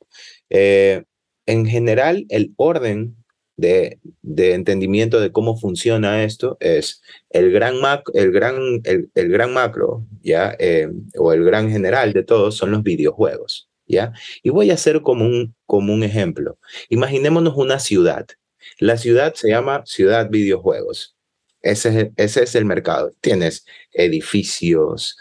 Eh, 0.49 1.03
en 1.45 1.65
general, 1.65 2.25
el 2.29 2.53
orden 2.57 3.15
de, 3.57 3.99
entendimiento 4.37 5.19
de 5.19 5.31
cómo 5.31 5.57
funciona 5.57 6.23
esto 6.23 6.57
es 6.59 7.01
el 7.29 7.51
gran, 7.51 7.75
el 8.13 8.31
gran, 8.31 8.81
el, 8.83 9.29
gran 9.29 9.53
macro, 9.53 10.05
¿ya? 10.21 10.55
Eh, 10.59 10.89
o 11.17 11.33
el 11.33 11.43
gran 11.43 11.69
general 11.69 12.13
de 12.13 12.23
todos 12.23 12.55
son 12.55 12.71
los 12.71 12.83
videojuegos, 12.83 13.69
¿ya? 13.87 14.13
Y 14.43 14.49
voy 14.49 14.71
a 14.71 14.75
hacer 14.75 15.01
como 15.01 15.25
un, 15.25 15.55
como 15.65 15.93
un 15.93 16.03
ejemplo. 16.03 16.57
Imaginémonos 16.89 17.55
una 17.55 17.79
ciudad. 17.79 18.27
La 18.79 18.97
ciudad 18.97 19.33
se 19.35 19.49
llama 19.49 19.83
ciudad 19.85 20.29
videojuegos. 20.29 21.15
Ese 21.61 22.01
es, 22.01 22.09
ese 22.17 22.43
es 22.43 22.55
el 22.55 22.65
mercado. 22.65 23.11
Tienes 23.21 23.65
edificios, 23.91 25.17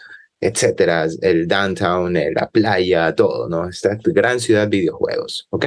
etcétera, 0.47 1.07
el 1.21 1.47
downtown, 1.47 2.13
la 2.13 2.49
playa, 2.49 3.13
todo, 3.15 3.49
¿no? 3.49 3.67
Esta 3.67 3.97
gran 4.03 4.39
ciudad 4.39 4.69
videojuegos, 4.69 5.47
¿ok? 5.49 5.65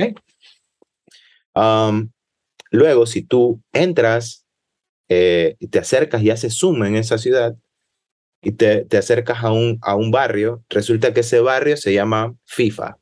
Um, 1.55 2.11
Luego, 2.71 3.07
si 3.07 3.23
tú 3.23 3.63
entras 3.73 4.47
eh, 5.09 5.57
y 5.59 5.69
te 5.69 5.79
acercas 5.79 6.23
y 6.23 6.31
haces 6.31 6.59
zoom 6.59 6.85
en 6.85 6.97
esa 6.97 7.19
ciudad 7.19 7.57
y 8.43 8.53
te, 8.53 8.85
te 8.85 8.99
acercas 8.99 9.43
a 9.43 9.53
un, 9.53 9.79
a 9.83 9.97
un 9.97 10.11
barrio, 10.11 10.65
resulta 10.69 11.13
que 11.13 11.21
ese 11.21 11.41
barrio 11.41 11.77
se 11.77 11.93
llama 11.93 12.37
FIFA. 12.45 12.99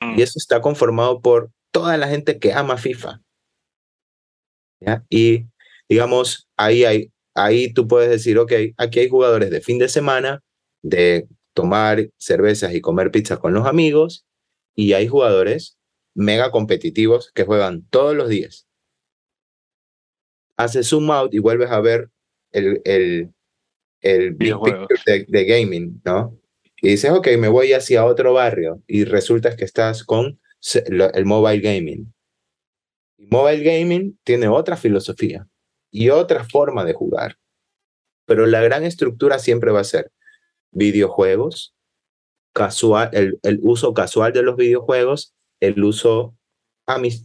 Y 0.00 0.04
mm. 0.04 0.20
eso 0.20 0.34
está 0.36 0.60
conformado 0.60 1.20
por 1.20 1.50
toda 1.70 1.96
la 1.96 2.08
gente 2.08 2.38
que 2.38 2.52
ama 2.52 2.76
FIFA. 2.76 3.20
Y 5.08 5.46
digamos, 5.88 6.48
ahí, 6.56 6.84
hay, 6.84 7.12
ahí 7.34 7.72
tú 7.72 7.86
puedes 7.86 8.10
decir, 8.10 8.36
ok, 8.38 8.52
aquí 8.76 8.98
hay 8.98 9.08
jugadores 9.08 9.50
de 9.50 9.60
fin 9.60 9.78
de 9.78 9.88
semana, 9.88 10.42
de 10.82 11.28
tomar 11.54 12.10
cervezas 12.18 12.74
y 12.74 12.80
comer 12.80 13.10
pizza 13.10 13.38
con 13.38 13.54
los 13.54 13.66
amigos, 13.66 14.26
y 14.74 14.94
hay 14.94 15.08
jugadores 15.08 15.78
mega 16.14 16.50
competitivos 16.50 17.30
que 17.34 17.44
juegan 17.44 17.86
todos 17.90 18.14
los 18.14 18.28
días 18.28 18.66
haces 20.56 20.88
zoom 20.88 21.10
out 21.10 21.34
y 21.34 21.38
vuelves 21.38 21.70
a 21.70 21.80
ver 21.80 22.10
el, 22.52 22.80
el, 22.84 23.32
el 24.00 24.32
big 24.34 24.54
picture 24.62 25.26
de, 25.28 25.44
gaming, 25.44 26.00
¿no? 26.04 26.38
Y 26.80 26.90
dices, 26.90 27.10
ok, 27.10 27.28
me 27.38 27.48
voy 27.48 27.72
hacia 27.72 28.04
otro 28.04 28.32
barrio 28.32 28.82
y 28.86 29.04
resulta 29.04 29.56
que 29.56 29.64
estás 29.64 30.04
con 30.04 30.40
el 30.74 31.24
mobile 31.24 31.60
gaming. 31.60 32.12
mobile 33.18 33.62
gaming 33.62 34.18
tiene 34.24 34.48
otra 34.48 34.76
filosofía 34.76 35.46
y 35.90 36.10
otra 36.10 36.44
forma 36.44 36.84
de 36.84 36.92
jugar. 36.92 37.38
Pero 38.26 38.46
la 38.46 38.62
gran 38.62 38.84
estructura 38.84 39.38
siempre 39.38 39.70
va 39.70 39.80
a 39.80 39.84
ser 39.84 40.10
videojuegos, 40.72 41.74
casual, 42.52 43.10
el, 43.12 43.38
el 43.42 43.60
uso 43.62 43.94
casual 43.94 44.32
de 44.32 44.42
los 44.42 44.56
videojuegos, 44.56 45.34
el 45.60 45.82
uso 45.82 46.36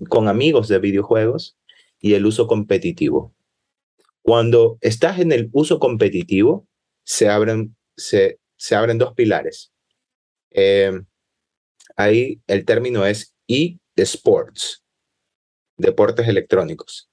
con 0.09 0.27
amigos 0.27 0.67
de 0.67 0.79
videojuegos 0.79 1.57
y 1.99 2.13
el 2.13 2.25
uso 2.25 2.47
competitivo. 2.47 3.33
Cuando 4.21 4.77
estás 4.81 5.19
en 5.19 5.31
el 5.31 5.49
uso 5.53 5.79
competitivo, 5.79 6.67
se 7.03 7.29
abren, 7.29 7.75
se, 7.95 8.39
se 8.57 8.75
abren 8.75 8.97
dos 8.97 9.13
pilares. 9.13 9.71
Eh, 10.51 11.01
ahí 11.95 12.41
el 12.47 12.65
término 12.65 13.05
es 13.05 13.33
e-sports, 13.47 14.83
deportes 15.77 16.27
electrónicos. 16.27 17.09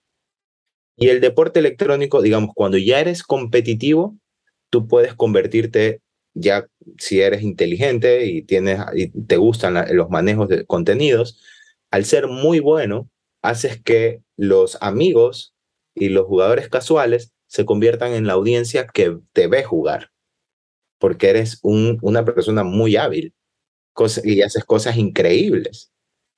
Y 0.96 1.08
el 1.08 1.20
deporte 1.20 1.60
electrónico, 1.60 2.22
digamos, 2.22 2.50
cuando 2.54 2.78
ya 2.78 3.00
eres 3.00 3.22
competitivo, 3.22 4.16
tú 4.70 4.86
puedes 4.86 5.14
convertirte 5.14 6.00
ya 6.34 6.66
si 6.98 7.20
eres 7.20 7.42
inteligente 7.42 8.26
y 8.26 8.42
tienes 8.42 8.80
y 8.94 9.08
te 9.08 9.36
gustan 9.36 9.74
los 9.96 10.10
manejos 10.10 10.48
de 10.48 10.66
contenidos, 10.66 11.40
al 11.90 12.04
ser 12.04 12.26
muy 12.28 12.60
bueno, 12.60 13.08
haces 13.42 13.80
que 13.82 14.22
los 14.36 14.78
amigos 14.80 15.54
y 15.94 16.08
los 16.08 16.26
jugadores 16.26 16.68
casuales 16.68 17.32
se 17.46 17.64
conviertan 17.64 18.12
en 18.12 18.26
la 18.26 18.32
audiencia 18.32 18.86
que 18.86 19.18
te 19.32 19.46
ve 19.46 19.62
jugar, 19.62 20.10
porque 20.98 21.30
eres 21.30 21.60
un, 21.62 21.98
una 22.02 22.24
persona 22.24 22.64
muy 22.64 22.96
hábil 22.96 23.34
y 24.24 24.42
haces 24.42 24.64
cosas 24.64 24.96
increíbles. 24.96 25.92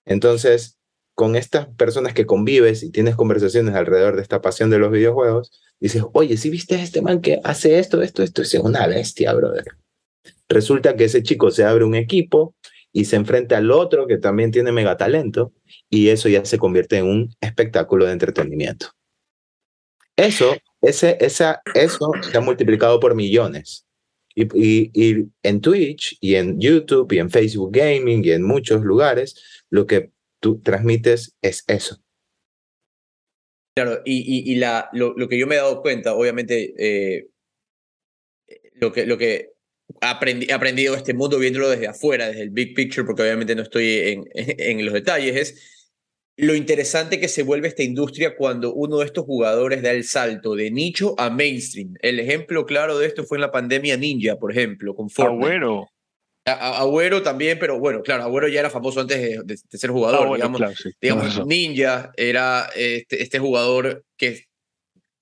Entonces, 0.04 0.78
con 1.14 1.35
estas 1.35 1.68
personas 1.68 2.12
que 2.12 2.26
convives 2.26 2.82
y 2.82 2.90
tienes 2.90 3.16
conversaciones 3.16 3.74
alrededor 3.74 4.16
de 4.16 4.22
esta 4.22 4.42
pasión 4.42 4.68
de 4.68 4.78
los 4.78 4.90
videojuegos, 4.90 5.50
dices, 5.80 6.02
oye, 6.12 6.37
si 6.37 6.50
viste 6.50 6.76
a 6.76 6.82
este 6.82 7.00
man 7.00 7.22
que 7.22 7.40
hace 7.42 7.78
esto, 7.78 8.02
esto, 8.02 8.22
esto, 8.22 8.42
es 8.42 8.54
una 8.54 8.87
bestia, 8.87 9.32
brother. 9.32 9.64
Resulta 10.48 10.96
que 10.96 11.04
ese 11.04 11.22
chico 11.22 11.50
se 11.50 11.64
abre 11.64 11.85
un 11.85 11.94
equipo 11.94 12.54
y 12.92 13.04
se 13.04 13.16
enfrenta 13.16 13.59
al 13.59 13.70
otro 13.70 14.06
que 14.06 14.18
también 14.18 14.50
tiene 14.50 14.72
mega 14.72 14.96
talento 14.96 15.52
y 15.90 16.09
eso 16.09 16.28
ya 16.28 16.44
se 16.44 16.59
convierte 16.59 16.98
en 16.98 17.06
un 17.06 17.35
espectáculo 17.40 18.06
de 18.06 18.12
entretenimiento. 18.12 18.88
Eso, 20.16 20.56
ese, 20.80 21.18
esa, 21.20 21.61
eso 21.74 22.11
se 22.22 22.37
ha 22.37 22.40
multiplicado 22.40 22.98
por 22.98 23.14
millones. 23.14 23.87
Y, 24.35 24.90
y, 24.94 25.28
en 25.42 25.61
Twitch 25.61 26.16
y 26.20 26.35
en 26.35 26.61
YouTube 26.61 27.11
y 27.12 27.18
en 27.18 27.30
Facebook 27.30 27.72
Gaming 27.72 28.24
y 28.24 28.32
en 28.32 28.42
muchos 28.42 28.82
lugares, 28.82 29.62
lo 29.70 29.87
que 29.87 30.11
tú 30.40 30.61
transmites 30.61 31.35
es 31.42 31.64
eso. 31.66 31.98
Claro, 33.74 34.00
y, 34.04 34.50
y 34.50 34.54
la, 34.56 34.88
lo, 34.92 35.14
lo, 35.16 35.28
que 35.28 35.38
yo 35.38 35.46
me 35.46 35.54
he 35.54 35.59
dado 35.59 35.82
cuenta, 35.82 36.14
obviamente, 36.14 36.74
eh, 36.78 37.28
lo, 38.74 38.92
que, 38.92 39.04
lo 39.04 39.18
que 39.18 39.56
he 40.00 40.52
aprendido 40.52 40.94
este 40.94 41.14
mundo 41.14 41.38
viéndolo 41.38 41.68
desde 41.68 41.88
afuera, 41.88 42.28
desde 42.28 42.42
el 42.42 42.50
big 42.50 42.74
picture, 42.74 43.04
porque 43.04 43.22
obviamente 43.22 43.54
no 43.54 43.62
estoy 43.62 43.98
en, 43.98 44.24
en 44.35 44.85
los 44.85 44.94
detalles, 44.94 45.37
es 45.37 45.76
lo 46.37 46.54
interesante 46.54 47.18
que 47.18 47.28
se 47.28 47.42
vuelve 47.42 47.68
esta 47.68 47.82
industria 47.82 48.37
cuando 48.37 48.74
uno 48.74 48.98
de 48.98 49.06
estos 49.06 49.24
jugadores 49.24 49.82
da 49.82 49.90
el 49.90 50.04
salto 50.04 50.54
de 50.54 50.70
nicho 50.70 51.14
a 51.18 51.30
mainstream. 51.30 51.94
El 52.00 52.20
ejemplo 52.20 52.66
claro 52.66 52.98
de 52.98 53.06
esto 53.06 53.24
fue 53.24 53.38
en 53.38 53.42
la 53.42 53.50
pandemia 53.50 53.96
Ninja, 53.96 54.37
por 54.37 54.52
ejemplo, 54.52 54.94
con 54.94 55.09
Fortnite. 55.09 55.46
Agüero. 55.46 55.88
Agüero 56.44 57.22
también, 57.22 57.59
pero 57.59 57.80
bueno, 57.80 58.02
claro, 58.02 58.22
Agüero 58.22 58.48
ya 58.48 58.61
era 58.61 58.70
famoso 58.70 59.00
antes 59.00 59.44
de, 59.44 59.56
ser 59.56 59.90
jugador. 59.90 60.28
Ah, 60.28 60.35
digamos, 60.35 60.61
digamos 61.00 61.46
Ninja 61.46 62.12
era 62.16 62.68
este, 62.76 63.22
este 63.22 63.38
jugador 63.38 64.04
que 64.16 64.44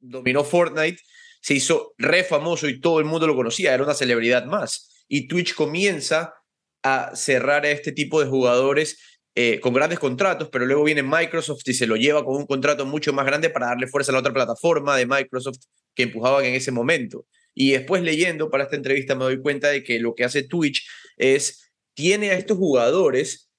dominó 0.00 0.42
Fortnite 0.42 1.00
se 1.44 1.52
hizo 1.52 1.92
re 1.98 2.24
famoso 2.24 2.70
y 2.70 2.80
todo 2.80 3.00
el 3.00 3.04
mundo 3.04 3.26
lo 3.26 3.37
conocía, 3.37 3.74
era 3.74 3.85
una 3.85 3.92
celebridad 3.92 4.46
más. 4.46 5.04
Y 5.09 5.28
Twitch 5.28 5.54
comienza 5.54 6.33
a 6.83 7.14
cerrar 7.14 7.66
a 7.66 7.70
este 7.70 7.92
tipo 7.92 8.18
de 8.18 8.26
jugadores 8.26 8.98
eh, 9.35 9.61
con 9.61 9.74
grandes 9.74 9.98
contratos, 9.98 10.48
pero 10.50 10.64
luego 10.64 10.85
viene 10.85 11.02
Microsoft 11.02 11.61
y 11.66 11.74
se 11.74 11.87
lo 11.87 11.96
lleva 11.96 12.24
con 12.24 12.37
un 12.37 12.46
contrato 12.46 12.87
mucho 12.87 13.12
más 13.12 13.26
grande 13.26 13.50
para 13.50 13.66
darle 13.66 13.88
fuerza 13.88 14.11
a 14.11 14.14
la 14.14 14.20
otra 14.20 14.33
plataforma 14.33 14.96
de 14.96 15.04
Microsoft 15.04 15.59
que 15.94 16.04
empujaban 16.04 16.46
en 16.46 16.54
ese 16.54 16.72
momento. 16.72 17.26
Y 17.52 17.72
después 17.72 18.02
leyendo 18.02 18.48
para 18.48 18.64
esta 18.64 18.76
entrevista 18.76 19.14
me 19.14 19.24
doy 19.24 19.42
cuenta 19.42 19.68
de 19.68 19.85
que 19.85 19.98
lo 19.98 20.14
que 20.14 20.24
hace 20.24 20.44
Twitch 20.44 20.88
es, 21.18 21.70
tiene 21.92 22.30
a 22.30 22.38
estos 22.38 22.57
jugadores 22.57 23.50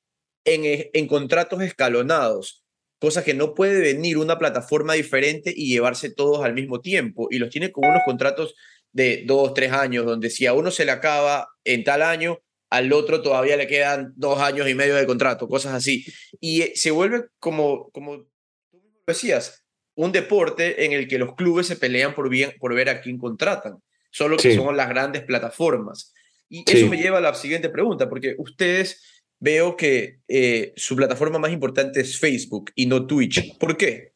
en, 0.44 0.90
en 0.92 1.08
contratos 1.08 1.62
escalonados, 1.62 2.65
cosa 3.06 3.24
que 3.24 3.36
no 3.36 3.54
puede 3.54 3.82
venir 3.82 4.18
una 4.18 4.40
plataforma 4.40 4.94
diferente 4.94 5.54
y 5.56 5.68
llevarse 5.68 6.10
todos 6.10 6.44
al 6.44 6.56
mismo 6.56 6.82
tiempo. 6.82 7.28
Y 7.30 7.38
los 7.38 7.52
tiene 7.52 7.72
con 7.72 7.88
unos 7.88 8.02
contratos 8.04 8.56
de 8.94 9.26
dos, 9.28 9.54
tres 9.54 9.72
años, 9.74 10.08
donde 10.08 10.32
si 10.32 10.48
a 10.48 10.54
uno 10.54 10.72
se 10.72 10.86
le 10.86 10.92
acaba 10.92 11.50
en 11.64 11.84
tal 11.84 12.02
año, 12.02 12.40
al 12.72 12.92
otro 12.92 13.22
todavía 13.22 13.58
le 13.58 13.68
quedan 13.68 14.12
dos 14.16 14.42
años 14.42 14.68
y 14.68 14.74
medio 14.74 14.96
de 14.96 15.06
contrato, 15.06 15.48
cosas 15.48 15.76
así. 15.76 16.04
Y 16.40 16.64
eh, 16.64 16.72
se 16.74 16.90
vuelve 16.90 17.26
como, 17.38 17.92
como 17.92 18.24
tú 18.72 18.82
decías, 19.06 19.64
un 19.94 20.12
deporte 20.12 20.84
en 20.84 20.92
el 20.92 21.08
que 21.08 21.20
los 21.20 21.36
clubes 21.36 21.68
se 21.68 21.76
pelean 21.76 22.16
por, 22.16 22.28
bien, 22.28 22.54
por 22.60 22.74
ver 22.74 22.90
a 22.90 23.02
quién 23.02 23.20
contratan, 23.20 23.84
solo 24.10 24.36
que 24.36 24.56
son 24.56 24.76
las 24.76 24.90
grandes 24.90 25.22
plataformas. 25.22 26.12
Y 26.50 26.64
eso 26.66 26.88
me 26.88 26.98
lleva 26.98 27.20
a 27.20 27.22
la 27.22 27.36
siguiente 27.36 27.70
pregunta, 27.70 28.10
porque 28.10 28.34
ustedes 28.40 29.15
veo 29.40 29.76
que 29.76 30.20
eh, 30.28 30.74
su 30.76 30.96
plataforma 30.96 31.40
más 31.40 31.52
importante 31.52 32.02
es 32.02 32.20
Facebook 32.20 32.72
y 32.76 32.86
no 32.86 33.06
Twitch. 33.06 33.58
¿Por 33.58 33.78
qué? 33.78 34.14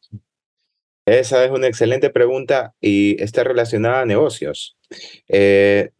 Esa 1.06 1.44
es 1.44 1.50
una 1.50 1.66
excelente 1.66 2.10
pregunta 2.10 2.74
y 2.80 3.20
está 3.22 3.42
relacionada 3.42 4.02
a 4.02 4.06
negocios. 4.06 4.76
Eh, 5.28 5.90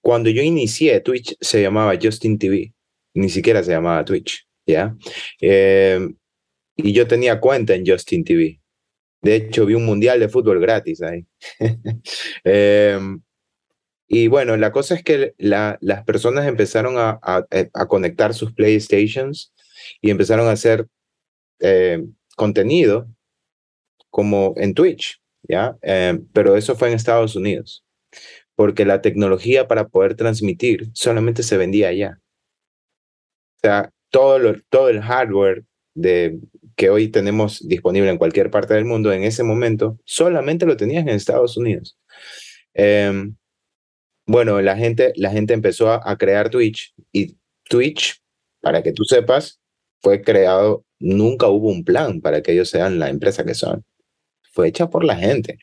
cuando 0.00 0.30
yo 0.30 0.42
inicié, 0.42 1.00
Twitch 1.00 1.36
se 1.40 1.62
llamaba 1.62 1.98
Justin 2.00 2.38
TV, 2.38 2.72
ni 3.14 3.28
siquiera 3.28 3.62
se 3.62 3.72
llamaba 3.72 4.04
Twitch, 4.04 4.46
¿ya? 4.66 4.96
Eh, 5.40 6.08
y 6.76 6.92
yo 6.92 7.06
tenía 7.06 7.40
cuenta 7.40 7.74
en 7.74 7.86
Justin 7.86 8.24
TV. 8.24 8.60
De 9.22 9.36
hecho, 9.36 9.66
vi 9.66 9.74
un 9.74 9.84
mundial 9.84 10.18
de 10.18 10.28
fútbol 10.28 10.60
gratis 10.60 11.02
ahí. 11.02 11.26
y 14.12 14.26
bueno, 14.26 14.56
la 14.56 14.72
cosa 14.72 14.96
es 14.96 15.04
que 15.04 15.34
las 15.38 16.04
personas 16.04 16.48
empezaron 16.48 16.98
a, 16.98 17.20
a, 17.22 17.86
conectar 17.86 18.34
sus 18.34 18.52
PlayStations 18.52 19.52
y 20.00 20.10
empezaron 20.10 20.48
a 20.48 20.50
hacer 20.50 20.88
eh, 21.60 22.04
contenido 22.34 23.06
como 24.10 24.54
en 24.56 24.74
Twitch, 24.74 25.22
¿ya? 25.44 25.78
Em, 25.82 26.26
pero 26.32 26.56
eso 26.56 26.74
fue 26.74 26.88
en 26.88 26.94
Estados 26.94 27.36
Unidos, 27.36 27.84
porque 28.56 28.84
la 28.84 29.00
tecnología 29.00 29.68
para 29.68 29.86
poder 29.86 30.16
transmitir 30.16 30.90
solamente 30.92 31.44
se 31.44 31.56
vendía 31.56 31.86
allá. 31.86 32.18
O 33.58 33.60
sea, 33.62 33.92
todo, 34.10 34.40
todo 34.70 34.88
el 34.88 35.02
hardware 35.02 35.62
de, 35.94 36.40
que 36.74 36.90
hoy 36.90 37.06
tenemos 37.12 37.60
disponible 37.68 38.10
en 38.10 38.18
cualquier 38.18 38.50
parte 38.50 38.74
del 38.74 38.86
mundo, 38.86 39.12
en 39.12 39.22
ese 39.22 39.44
momento, 39.44 40.00
solamente 40.04 40.66
lo 40.66 40.76
tenías 40.76 41.02
en 41.02 41.10
Estados 41.10 41.56
Unidos. 41.56 41.96
Em, 42.74 43.36
bueno, 44.30 44.60
la 44.60 44.76
gente, 44.76 45.12
la 45.16 45.30
gente 45.30 45.54
empezó 45.54 45.90
a, 45.90 46.00
a 46.04 46.16
crear 46.16 46.50
Twitch 46.50 46.94
y 47.12 47.36
Twitch, 47.68 48.20
para 48.60 48.82
que 48.82 48.92
tú 48.92 49.04
sepas, 49.04 49.60
fue 50.00 50.22
creado, 50.22 50.84
nunca 50.98 51.48
hubo 51.48 51.68
un 51.68 51.84
plan 51.84 52.20
para 52.20 52.42
que 52.42 52.52
ellos 52.52 52.70
sean 52.70 52.98
la 52.98 53.08
empresa 53.08 53.44
que 53.44 53.54
son 53.54 53.84
fue 54.52 54.68
hecha 54.68 54.90
por 54.90 55.04
la 55.04 55.16
gente. 55.16 55.58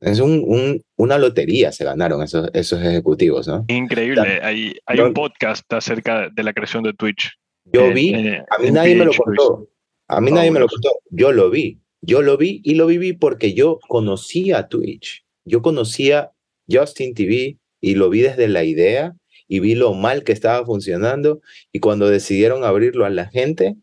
Es 0.00 0.20
un, 0.20 0.82
una 0.96 1.18
lotería 1.18 1.72
se 1.72 1.84
ganaron 1.84 2.22
esos, 2.22 2.50
esos 2.52 2.80
ejecutivos, 2.82 3.48
¿no? 3.48 3.64
Increíble. 3.68 4.40
hay, 4.42 4.76
hay 4.84 5.00
un 5.00 5.14
podcast 5.14 5.70
acerca 5.72 6.28
de 6.28 6.42
la 6.42 6.52
creación 6.52 6.82
de 6.82 6.92
Twitch. 6.92 7.32
Yo 7.72 7.92
vi, 7.92 8.14
a 8.14 8.58
mí 8.58 8.70
nadie 8.70 8.96
me 8.96 9.06
lo 9.06 9.12
contó. 9.12 9.68
A 10.08 10.20
mí 10.20 10.30
nadie 10.30 10.50
me 10.50 10.60
lo 10.60 10.68
contó. 10.68 10.90
Yo 11.10 11.32
lo 11.32 11.48
vi. 11.48 11.80
Yo 12.02 12.20
lo 12.20 12.36
vi 12.36 12.60
y 12.62 12.74
lo 12.74 12.86
viví 12.86 13.14
porque 13.14 13.54
yo 13.54 13.78
conocía 13.88 14.68
Twitch. 14.68 15.24
Yo 15.46 15.62
conocía 15.62 16.32
Justin 16.70 17.14
TV 17.14 17.58
y 17.84 17.96
lo 17.96 18.08
vi 18.08 18.22
desde 18.22 18.48
la 18.48 18.64
idea 18.64 19.14
y 19.46 19.60
vi 19.60 19.74
lo 19.74 19.92
mal 19.92 20.24
que 20.24 20.32
estaba 20.32 20.64
funcionando 20.64 21.42
y 21.70 21.80
cuando 21.80 22.08
decidieron 22.08 22.64
abrirlo 22.64 23.04
a 23.04 23.10
la 23.10 23.26
gente, 23.26 23.76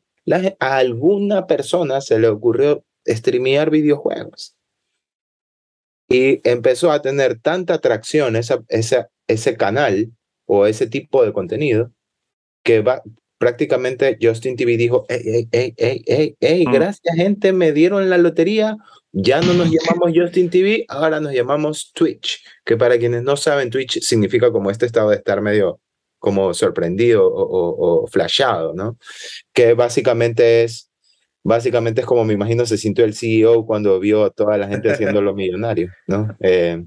a 0.59 0.77
alguna 0.77 1.45
persona 1.45 2.01
se 2.01 2.19
le 2.19 2.27
ocurrió 2.27 2.83
streamear 3.07 3.69
videojuegos. 3.69 4.55
Y 6.09 6.41
empezó 6.49 6.91
a 6.91 7.03
tener 7.03 7.39
tanta 7.39 7.75
atracción 7.75 8.35
esa, 8.35 8.63
esa, 8.69 9.09
ese 9.27 9.55
canal 9.55 10.11
o 10.45 10.65
ese 10.65 10.87
tipo 10.87 11.23
de 11.23 11.31
contenido 11.31 11.91
que 12.63 12.81
va, 12.81 13.03
prácticamente 13.37 14.17
Justin 14.19 14.55
TV 14.55 14.77
dijo, 14.77 15.05
hey, 15.09 15.47
hey, 15.51 15.73
hey, 15.77 16.03
hey, 16.07 16.35
hey, 16.39 16.65
mm. 16.67 16.71
gracias 16.73 17.15
gente, 17.15 17.53
me 17.53 17.71
dieron 17.71 18.09
la 18.09 18.17
lotería, 18.17 18.77
ya 19.11 19.41
no 19.41 19.53
nos 19.53 19.69
llamamos 19.69 20.11
Justin 20.15 20.49
TV, 20.49 20.85
ahora 20.87 21.19
nos 21.19 21.33
llamamos 21.33 21.91
Twitch, 21.93 22.43
que 22.65 22.77
para 22.77 22.97
quienes 22.97 23.23
no 23.23 23.35
saben, 23.35 23.69
Twitch 23.69 23.99
significa 24.01 24.51
como 24.51 24.71
este 24.71 24.85
estado 24.85 25.09
de 25.09 25.17
estar 25.17 25.41
medio 25.41 25.79
como 26.19 26.53
sorprendido 26.53 27.27
o, 27.27 27.43
o, 27.43 28.03
o 28.03 28.07
flashado, 28.07 28.73
¿no? 28.73 28.97
Que 29.53 29.73
básicamente 29.73 30.63
es 30.63 30.91
básicamente 31.43 32.01
es 32.01 32.07
como 32.07 32.23
me 32.23 32.33
imagino 32.33 32.65
se 32.65 32.77
sintió 32.77 33.05
el 33.05 33.15
CEO 33.15 33.65
cuando 33.65 33.99
vio 33.99 34.25
a 34.25 34.29
toda 34.29 34.57
la 34.57 34.67
gente 34.67 34.91
haciendo 34.91 35.21
lo 35.21 35.33
millonario, 35.33 35.91
¿no? 36.07 36.35
Eh, 36.41 36.83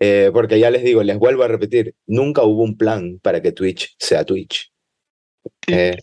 eh, 0.00 0.30
porque 0.32 0.58
ya 0.58 0.70
les 0.70 0.82
digo, 0.82 1.02
les 1.02 1.18
vuelvo 1.18 1.44
a 1.44 1.48
repetir, 1.48 1.94
nunca 2.06 2.42
hubo 2.42 2.62
un 2.62 2.76
plan 2.76 3.20
para 3.22 3.40
que 3.40 3.52
Twitch 3.52 3.94
sea 3.98 4.24
Twitch. 4.24 4.72
Eh, 5.68 5.96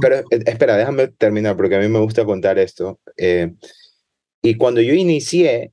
pero 0.00 0.22
espera, 0.30 0.76
déjame 0.76 1.08
terminar 1.08 1.56
porque 1.56 1.76
a 1.76 1.80
mí 1.80 1.88
me 1.88 2.00
gusta 2.00 2.24
contar 2.24 2.58
esto. 2.58 3.00
y 4.42 4.54
cuando 4.54 4.80
yo 4.80 4.94
inicié, 4.94 5.72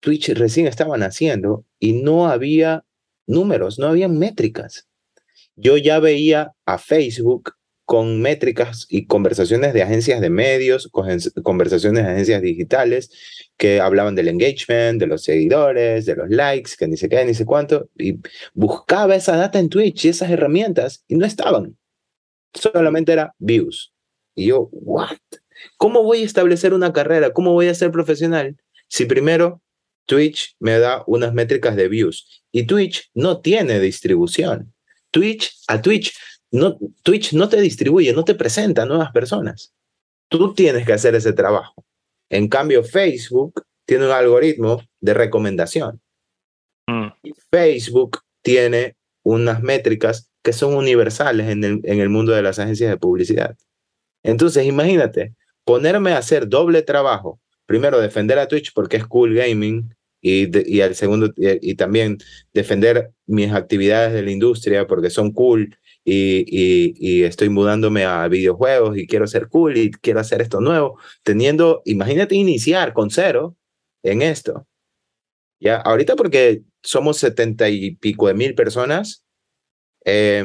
Twitch 0.00 0.30
recién 0.30 0.66
estaba 0.66 0.98
naciendo 0.98 1.64
y 1.78 1.92
no 1.92 2.28
había 2.28 2.84
números, 3.26 3.78
no 3.78 3.86
había 3.86 4.08
métricas. 4.08 4.88
Yo 5.56 5.76
ya 5.76 6.00
veía 6.00 6.52
a 6.66 6.78
Facebook 6.78 7.54
con 7.84 8.20
métricas 8.20 8.86
y 8.88 9.06
conversaciones 9.06 9.74
de 9.74 9.82
agencias 9.82 10.20
de 10.20 10.30
medios, 10.30 10.88
conversaciones 11.42 12.04
de 12.04 12.10
agencias 12.10 12.42
digitales 12.42 13.10
que 13.56 13.80
hablaban 13.80 14.14
del 14.14 14.28
engagement, 14.28 14.98
de 15.00 15.06
los 15.06 15.24
seguidores, 15.24 16.06
de 16.06 16.16
los 16.16 16.30
likes, 16.30 16.72
que 16.78 16.88
ni 16.88 16.96
se 16.96 17.08
qué, 17.08 17.24
ni 17.24 17.34
sé 17.34 17.44
cuánto, 17.44 17.90
y 17.98 18.18
buscaba 18.54 19.14
esa 19.14 19.36
data 19.36 19.58
en 19.58 19.68
Twitch 19.68 20.04
y 20.04 20.08
esas 20.08 20.30
herramientas 20.30 21.04
y 21.06 21.16
no 21.16 21.26
estaban. 21.26 21.76
Solamente 22.54 23.12
era 23.12 23.34
views. 23.38 23.92
Y 24.34 24.46
yo, 24.46 24.68
¿what? 24.72 25.16
¿Cómo 25.76 26.02
voy 26.02 26.22
a 26.22 26.26
establecer 26.26 26.74
una 26.74 26.92
carrera? 26.92 27.32
¿Cómo 27.32 27.52
voy 27.52 27.68
a 27.68 27.74
ser 27.74 27.90
profesional 27.90 28.56
si 28.88 29.04
primero 29.04 29.62
Twitch 30.06 30.56
me 30.58 30.78
da 30.78 31.04
unas 31.06 31.32
métricas 31.32 31.76
de 31.76 31.88
views 31.88 32.44
y 32.50 32.66
Twitch 32.66 33.10
no 33.14 33.40
tiene 33.40 33.80
distribución? 33.80 34.74
Twitch, 35.10 35.54
a 35.68 35.80
Twitch 35.80 36.14
no, 36.50 36.78
Twitch 37.02 37.32
no 37.32 37.48
te 37.48 37.60
distribuye, 37.60 38.12
no 38.12 38.24
te 38.24 38.34
presenta 38.34 38.82
a 38.82 38.86
nuevas 38.86 39.10
personas. 39.12 39.74
Tú 40.28 40.54
tienes 40.54 40.86
que 40.86 40.92
hacer 40.92 41.14
ese 41.14 41.32
trabajo. 41.32 41.84
En 42.30 42.48
cambio, 42.48 42.84
Facebook 42.84 43.64
tiene 43.86 44.06
un 44.06 44.12
algoritmo 44.12 44.82
de 45.00 45.14
recomendación. 45.14 46.00
Mm. 46.86 47.08
Facebook 47.50 48.20
tiene 48.42 48.96
unas 49.22 49.62
métricas 49.62 50.30
que 50.42 50.52
son 50.52 50.74
universales 50.74 51.48
en 51.48 51.64
el, 51.64 51.80
en 51.84 52.00
el 52.00 52.08
mundo 52.08 52.32
de 52.32 52.42
las 52.42 52.58
agencias 52.58 52.90
de 52.90 52.96
publicidad. 52.96 53.56
Entonces, 54.22 54.66
imagínate, 54.66 55.34
ponerme 55.64 56.12
a 56.12 56.18
hacer 56.18 56.48
doble 56.48 56.82
trabajo. 56.82 57.40
Primero, 57.66 58.00
defender 58.00 58.38
a 58.38 58.48
Twitch 58.48 58.72
porque 58.74 58.96
es 58.96 59.06
cool 59.06 59.34
gaming 59.34 59.94
y, 60.20 60.48
y 60.72 60.80
al 60.80 60.94
segundo, 60.94 61.32
y, 61.36 61.74
también 61.74 62.18
defender 62.52 63.12
mis 63.26 63.52
actividades 63.52 64.12
de 64.12 64.22
la 64.22 64.30
industria 64.30 64.86
porque 64.86 65.10
son 65.10 65.32
cool 65.32 65.76
y, 66.04 66.44
y, 66.98 67.22
estoy 67.24 67.48
mudándome 67.48 68.04
a 68.04 68.26
videojuegos 68.28 68.96
y 68.96 69.06
quiero 69.06 69.26
ser 69.26 69.48
cool 69.48 69.76
y 69.76 69.90
quiero 69.90 70.20
hacer 70.20 70.40
esto 70.40 70.60
nuevo, 70.60 70.98
teniendo, 71.22 71.82
imagínate 71.84 72.34
iniciar 72.34 72.92
con 72.92 73.10
cero 73.10 73.56
en 74.02 74.22
esto. 74.22 74.66
Ya, 75.62 75.76
ahorita 75.76 76.16
porque 76.16 76.62
somos 76.82 77.18
setenta 77.18 77.68
y 77.68 77.94
pico 77.94 78.26
de 78.26 78.34
mil 78.34 78.56
personas, 78.56 79.24
eh, 80.04 80.44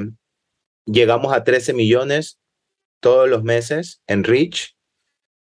llegamos 0.86 1.34
a 1.34 1.44
13 1.44 1.74
millones 1.74 2.40
todos 3.00 3.28
los 3.28 3.44
meses 3.44 4.00
en 4.06 4.24
Reach, 4.24 4.76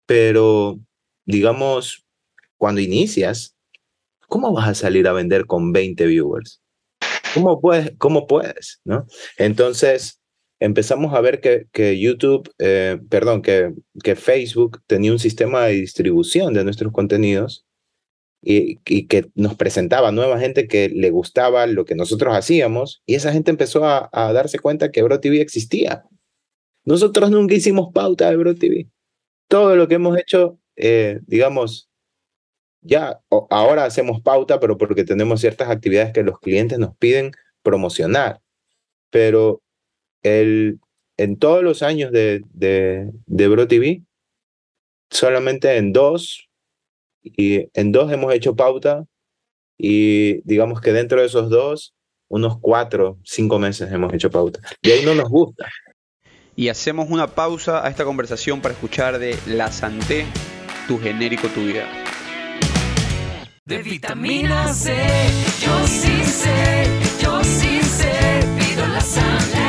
pero 0.06 0.80
digamos, 1.26 2.06
cuando 2.56 2.80
inicias, 2.80 3.58
¿cómo 4.30 4.54
vas 4.54 4.70
a 4.70 4.76
salir 4.76 5.10
a 5.10 5.14
vender 5.14 5.45
con 5.45 5.74
20 5.74 6.06
viewers? 6.06 6.62
¿Cómo 7.34 7.60
puedes? 7.60 7.91
¿Cómo 7.97 8.28
puedes? 8.28 8.80
¿no? 8.86 9.06
Entonces 9.38 10.22
empezamos 10.62 11.14
a 11.14 11.20
ver 11.20 11.41
que, 11.41 11.68
que 11.74 11.99
YouTube, 11.99 12.49
eh, 12.60 12.97
perdón, 13.10 13.41
que, 13.41 13.74
que 14.02 14.16
Facebook 14.16 14.82
tenía 14.88 15.12
un 15.12 15.20
sistema 15.20 15.66
de 15.66 15.74
distribución 15.74 16.54
de 16.54 16.64
nuestros 16.64 16.93
contenidos 16.93 17.64
y, 18.46 19.08
que 19.08 19.26
nos 19.34 19.56
presentaba 19.56 20.12
nueva 20.12 20.39
gente 20.39 20.68
que 20.68 20.89
le 20.89 21.10
gustaba 21.10 21.66
lo 21.66 21.84
que 21.84 21.96
nosotros 21.96 22.36
hacíamos 22.36 23.02
y 23.08 23.16
esa 23.16 23.34
gente 23.34 23.50
empezó 23.50 23.86
a, 23.86 24.10
darse 24.34 24.60
cuenta 24.60 24.91
que 24.91 25.02
Bro 25.02 25.20
TV 25.20 25.41
existía. 25.41 26.06
Nosotros 26.84 27.32
nunca 27.32 27.56
hicimos 27.56 27.91
pauta 27.91 28.30
de 28.30 28.38
Bro 28.38 28.56
TV. 28.56 28.88
Todo 29.48 29.76
lo 29.76 29.88
que 29.88 29.96
hemos 29.96 30.18
hecho, 30.20 30.60
eh, 30.76 31.20
digamos, 31.26 31.89
ya, 32.82 33.20
ahora 33.50 33.86
hacemos 33.86 34.22
pauta, 34.22 34.60
pero 34.60 34.78
porque 34.78 35.04
tenemos 35.04 35.41
ciertas 35.41 35.70
actividades 35.70 36.14
que 36.14 36.22
los 36.22 36.39
clientes 36.39 36.78
nos 36.78 36.96
piden 36.98 37.32
promocionar. 37.64 38.41
Pero 39.10 39.64
el, 40.22 40.80
en 41.18 41.38
todos 41.38 41.64
los 41.64 41.82
años 41.82 42.12
de, 42.12 42.43
de, 42.54 43.10
de 43.26 43.48
Bro 43.48 43.68
TV, 43.68 44.04
solamente 45.10 45.78
en 45.78 45.93
dos, 45.93 46.45
y 47.26 47.69
en 47.73 47.91
dos 47.91 48.11
hemos 48.11 48.34
hecho 48.34 48.55
pauta, 48.55 49.05
y 49.78 50.41
digamos 50.47 50.82
que 50.82 50.93
dentro 50.93 51.19
de 51.19 51.28
esos 51.28 51.49
dos, 51.49 51.93
unos 52.30 52.59
cuatro, 52.59 53.19
cinco 53.23 53.59
meses 53.59 53.91
hemos 53.91 54.13
hecho 54.13 54.30
pauta. 54.30 54.59
Y 54.82 54.91
ahí 54.91 55.05
no 55.05 55.15
nos 55.15 55.30
gusta. 55.30 55.67
Y 56.55 56.69
hacemos 56.69 57.09
una 57.09 57.28
pausa 57.28 57.86
a 57.86 57.89
esta 57.89 58.05
conversación 58.05 58.61
para 58.61 58.73
escuchar 58.73 59.19
de 59.19 59.38
La 59.47 59.71
Santé, 59.71 60.26
tu 60.88 60.97
genérico, 60.99 61.47
tu 61.49 61.61
vida 61.61 61.88
de 63.65 63.82
vitamina 63.82 64.71
C. 64.71 64.93
Yo 65.59 65.88
sí 65.88 66.23
sé, 66.23 66.88
yo 67.19 67.43
sí 67.43 67.82
sé, 67.82 68.39
pido 68.59 68.86
la 68.86 69.01
sangre. 69.01 69.64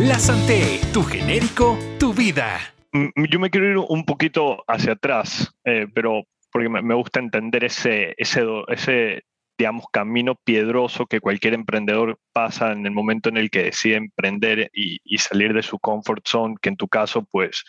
La 0.00 0.18
Santé, 0.18 0.80
tu 0.92 1.04
genérico 1.04 1.78
vida. 2.12 2.58
Mm, 2.90 3.24
yo 3.30 3.38
me 3.38 3.50
quiero 3.50 3.70
ir 3.70 3.76
un 3.78 4.04
poquito 4.04 4.64
hacia 4.66 4.94
atrás, 4.94 5.54
eh, 5.64 5.86
pero 5.94 6.24
porque 6.50 6.68
me, 6.68 6.94
gusta 6.94 7.20
entender 7.20 7.62
ese, 7.62 8.16
ese, 8.18 8.44
ese, 8.66 9.22
digamos, 9.56 9.84
camino 9.92 10.34
piedroso 10.34 11.06
que 11.06 11.20
cualquier 11.20 11.54
emprendedor 11.54 12.18
pasa 12.32 12.72
en 12.72 12.84
el 12.84 12.90
momento 12.90 13.28
en 13.28 13.36
el 13.36 13.48
que 13.48 13.62
decide 13.62 13.94
emprender 13.94 14.72
y, 14.72 14.98
salir 15.18 15.54
de 15.54 15.62
su 15.62 15.78
comfort 15.78 16.26
zone, 16.26 16.56
que 16.60 16.70
en 16.70 16.76
tu 16.76 16.88
caso, 16.88 17.22
pues, 17.22 17.62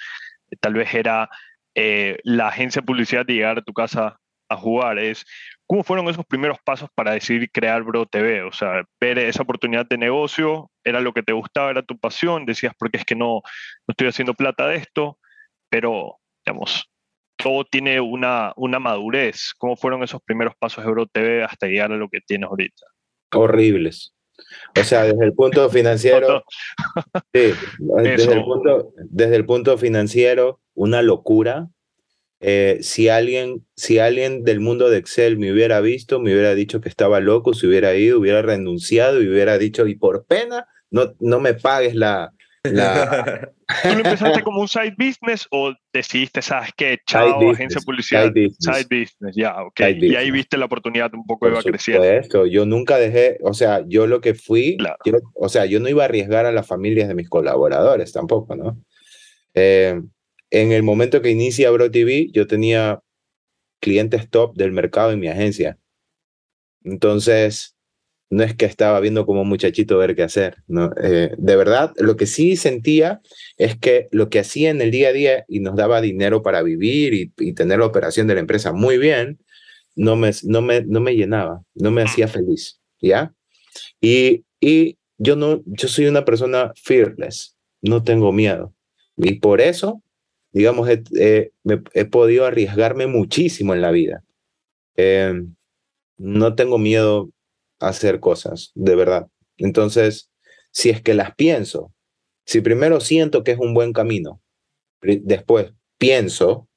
tal 0.61 0.73
vez 0.73 0.91
era 0.91 1.29
eh, 1.75 2.17
la 2.23 2.47
agencia 2.47 2.81
de 2.81 2.87
publicidad 2.87 3.27
de 3.27 3.33
llegar 3.33 3.59
a 3.59 3.63
tu 3.63 3.73
casa 3.73 4.19
a 4.49 4.55
jugar. 4.55 4.97
Es 4.97 5.23
¿Cómo 5.67 5.83
fueron 5.83 6.07
esos 6.07 6.25
primeros 6.25 6.57
pasos 6.63 6.89
para 6.93 7.13
decidir 7.13 7.49
crear 7.51 7.81
Bro 7.83 8.05
TV? 8.05 8.43
O 8.43 8.51
sea, 8.51 8.83
ver 8.99 9.17
esa 9.17 9.43
oportunidad 9.43 9.87
de 9.87 9.97
negocio, 9.97 10.69
era 10.83 11.01
lo 11.01 11.13
que 11.13 11.23
te 11.23 11.33
gustaba, 11.33 11.71
era 11.71 11.81
tu 11.81 11.97
pasión, 11.97 12.45
decías, 12.45 12.73
porque 12.77 12.97
es 12.97 13.05
que 13.05 13.15
no, 13.15 13.41
no 13.87 13.91
estoy 13.91 14.07
haciendo 14.07 14.35
plata 14.35 14.67
de 14.67 14.75
esto, 14.75 15.17
pero, 15.69 16.17
digamos, 16.45 16.91
todo 17.37 17.65
tiene 17.65 17.99
una, 17.99 18.53
una 18.55 18.79
madurez. 18.79 19.53
¿Cómo 19.57 19.75
fueron 19.75 20.03
esos 20.03 20.21
primeros 20.21 20.53
pasos 20.55 20.85
de 20.85 20.91
Bro 20.91 21.07
TV 21.07 21.43
hasta 21.43 21.67
llegar 21.67 21.91
a 21.91 21.97
lo 21.97 22.09
que 22.09 22.21
tienes 22.21 22.47
ahorita? 22.47 22.85
Horribles. 23.33 24.13
O 24.79 24.83
sea, 24.83 25.03
desde 25.03 25.25
el 25.25 25.33
punto 25.33 25.69
financiero, 25.69 26.43
sí, 27.33 27.53
desde 27.79 28.33
el 28.33 28.43
punto, 28.43 28.93
desde 28.97 29.35
el 29.35 29.45
punto 29.45 29.77
financiero, 29.77 30.59
una 30.73 31.01
locura, 31.01 31.69
eh, 32.47 32.77
si, 32.81 33.09
alguien, 33.09 33.65
si 33.75 33.97
alguien 33.97 34.43
del 34.43 34.59
mundo 34.59 34.91
de 34.91 34.99
Excel 34.99 35.35
me 35.35 35.51
hubiera 35.51 35.81
visto, 35.81 36.19
me 36.19 36.31
hubiera 36.31 36.53
dicho 36.53 36.79
que 36.79 36.89
estaba 36.89 37.19
loco, 37.19 37.55
se 37.55 37.65
hubiera 37.65 37.95
ido, 37.95 38.19
hubiera 38.19 38.43
renunciado 38.43 39.19
y 39.19 39.27
hubiera 39.27 39.57
dicho, 39.57 39.87
y 39.87 39.95
por 39.95 40.27
pena, 40.27 40.67
no, 40.91 41.15
no 41.19 41.39
me 41.39 41.55
pagues 41.55 41.95
la... 41.95 42.31
la... 42.61 43.51
¿Tú 43.81 43.89
lo 43.89 43.95
empezaste 43.95 44.43
como 44.43 44.61
un 44.61 44.67
side 44.67 44.93
business 44.95 45.47
o 45.49 45.73
decidiste, 45.91 46.43
sabes 46.43 46.69
qué, 46.77 46.99
chao, 47.07 47.49
agencia 47.49 47.79
de 47.79 47.83
publicidad? 47.83 48.31
Side 48.31 48.85
business, 48.91 49.35
ya, 49.35 49.63
ok. 49.63 49.79
y 49.97 50.15
ahí 50.15 50.29
viste 50.29 50.55
la 50.55 50.65
oportunidad 50.65 51.11
un 51.15 51.25
poco 51.25 51.47
iba 51.47 51.63
creciendo. 51.63 52.03
Esto, 52.03 52.45
yo 52.45 52.67
nunca 52.67 52.97
dejé, 52.97 53.39
o 53.41 53.55
sea, 53.55 53.83
yo 53.87 54.05
lo 54.05 54.21
que 54.21 54.35
fui, 54.35 54.77
o 55.33 55.49
sea, 55.49 55.65
yo 55.65 55.79
no 55.79 55.89
iba 55.89 56.03
a 56.03 56.05
arriesgar 56.05 56.45
a 56.45 56.51
las 56.51 56.67
familias 56.67 57.07
de 57.07 57.15
mis 57.15 57.27
colaboradores 57.27 58.11
tampoco, 58.11 58.55
¿no? 58.55 58.77
Eh, 59.55 59.99
en 60.49 60.71
el 60.71 60.83
momento 60.83 61.21
que 61.21 61.31
inicia 61.31 61.71
Bro 61.71 61.91
TV, 61.91 62.29
yo 62.31 62.47
tenía 62.47 63.01
clientes 63.79 64.29
top 64.29 64.55
del 64.55 64.71
mercado 64.71 65.11
en 65.11 65.19
mi 65.19 65.27
agencia. 65.27 65.77
Entonces, 66.83 67.75
no 68.29 68.43
es 68.43 68.55
que 68.55 68.65
estaba 68.65 68.99
viendo 68.99 69.25
como 69.25 69.45
muchachito 69.45 69.97
ver 69.97 70.15
qué 70.15 70.23
hacer. 70.23 70.57
¿no? 70.67 70.91
Eh, 71.01 71.31
de 71.37 71.55
verdad, 71.55 71.93
lo 71.97 72.15
que 72.15 72.25
sí 72.25 72.55
sentía 72.55 73.21
es 73.57 73.77
que 73.77 74.07
lo 74.11 74.29
que 74.29 74.39
hacía 74.39 74.69
en 74.69 74.81
el 74.81 74.91
día 74.91 75.09
a 75.09 75.13
día 75.13 75.45
y 75.47 75.59
nos 75.59 75.75
daba 75.75 76.01
dinero 76.01 76.41
para 76.41 76.61
vivir 76.61 77.13
y, 77.13 77.53
tener 77.53 77.79
la 77.79 77.85
operación 77.85 78.27
de 78.27 78.35
la 78.35 78.39
empresa 78.41 78.73
muy 78.73 78.97
bien, 78.97 79.39
no 79.95 80.15
me, 80.15 80.31
no 80.43 80.61
me, 80.61 80.81
no 80.81 80.99
me 80.99 81.15
llenaba, 81.15 81.61
no 81.73 81.91
me 81.91 82.01
hacía 82.01 82.27
feliz. 82.27 82.79
¿Ya? 83.01 83.33
Y, 84.01 84.45
y 84.59 84.97
yo, 85.17 85.35
no, 85.35 85.61
yo 85.65 85.87
soy 85.87 86.07
una 86.07 86.25
persona 86.25 86.73
fearless, 86.75 87.55
no 87.81 88.03
tengo 88.03 88.31
miedo. 88.31 88.73
Y 89.17 89.35
por 89.35 89.61
eso 89.61 90.01
digamos, 90.55 90.87
he, 90.89 91.51
he 91.93 92.05
podido 92.05 92.45
arriesgarme 92.45 93.07
muchísimo 93.07 93.73
en 93.73 93.81
la 93.81 93.91
vida. 93.91 94.23
Eh, 94.95 95.43
no 96.17 96.55
tengo 96.55 96.77
miedo 96.77 97.29
a 97.81 97.89
hacer 97.89 98.21
cosas, 98.21 98.71
de 98.73 98.95
verdad. 98.95 99.27
Entonces, 99.57 100.29
si 100.71 100.89
es 100.89 101.01
que 101.01 101.13
las 101.13 101.35
pienso, 101.35 101.91
si 102.45 102.61
primero 102.61 103.01
siento 103.01 103.43
que 103.43 103.51
es 103.51 103.59
un 103.59 103.73
buen 103.73 103.91
camino, 103.91 104.41
después 105.01 105.73
pienso 105.97 106.69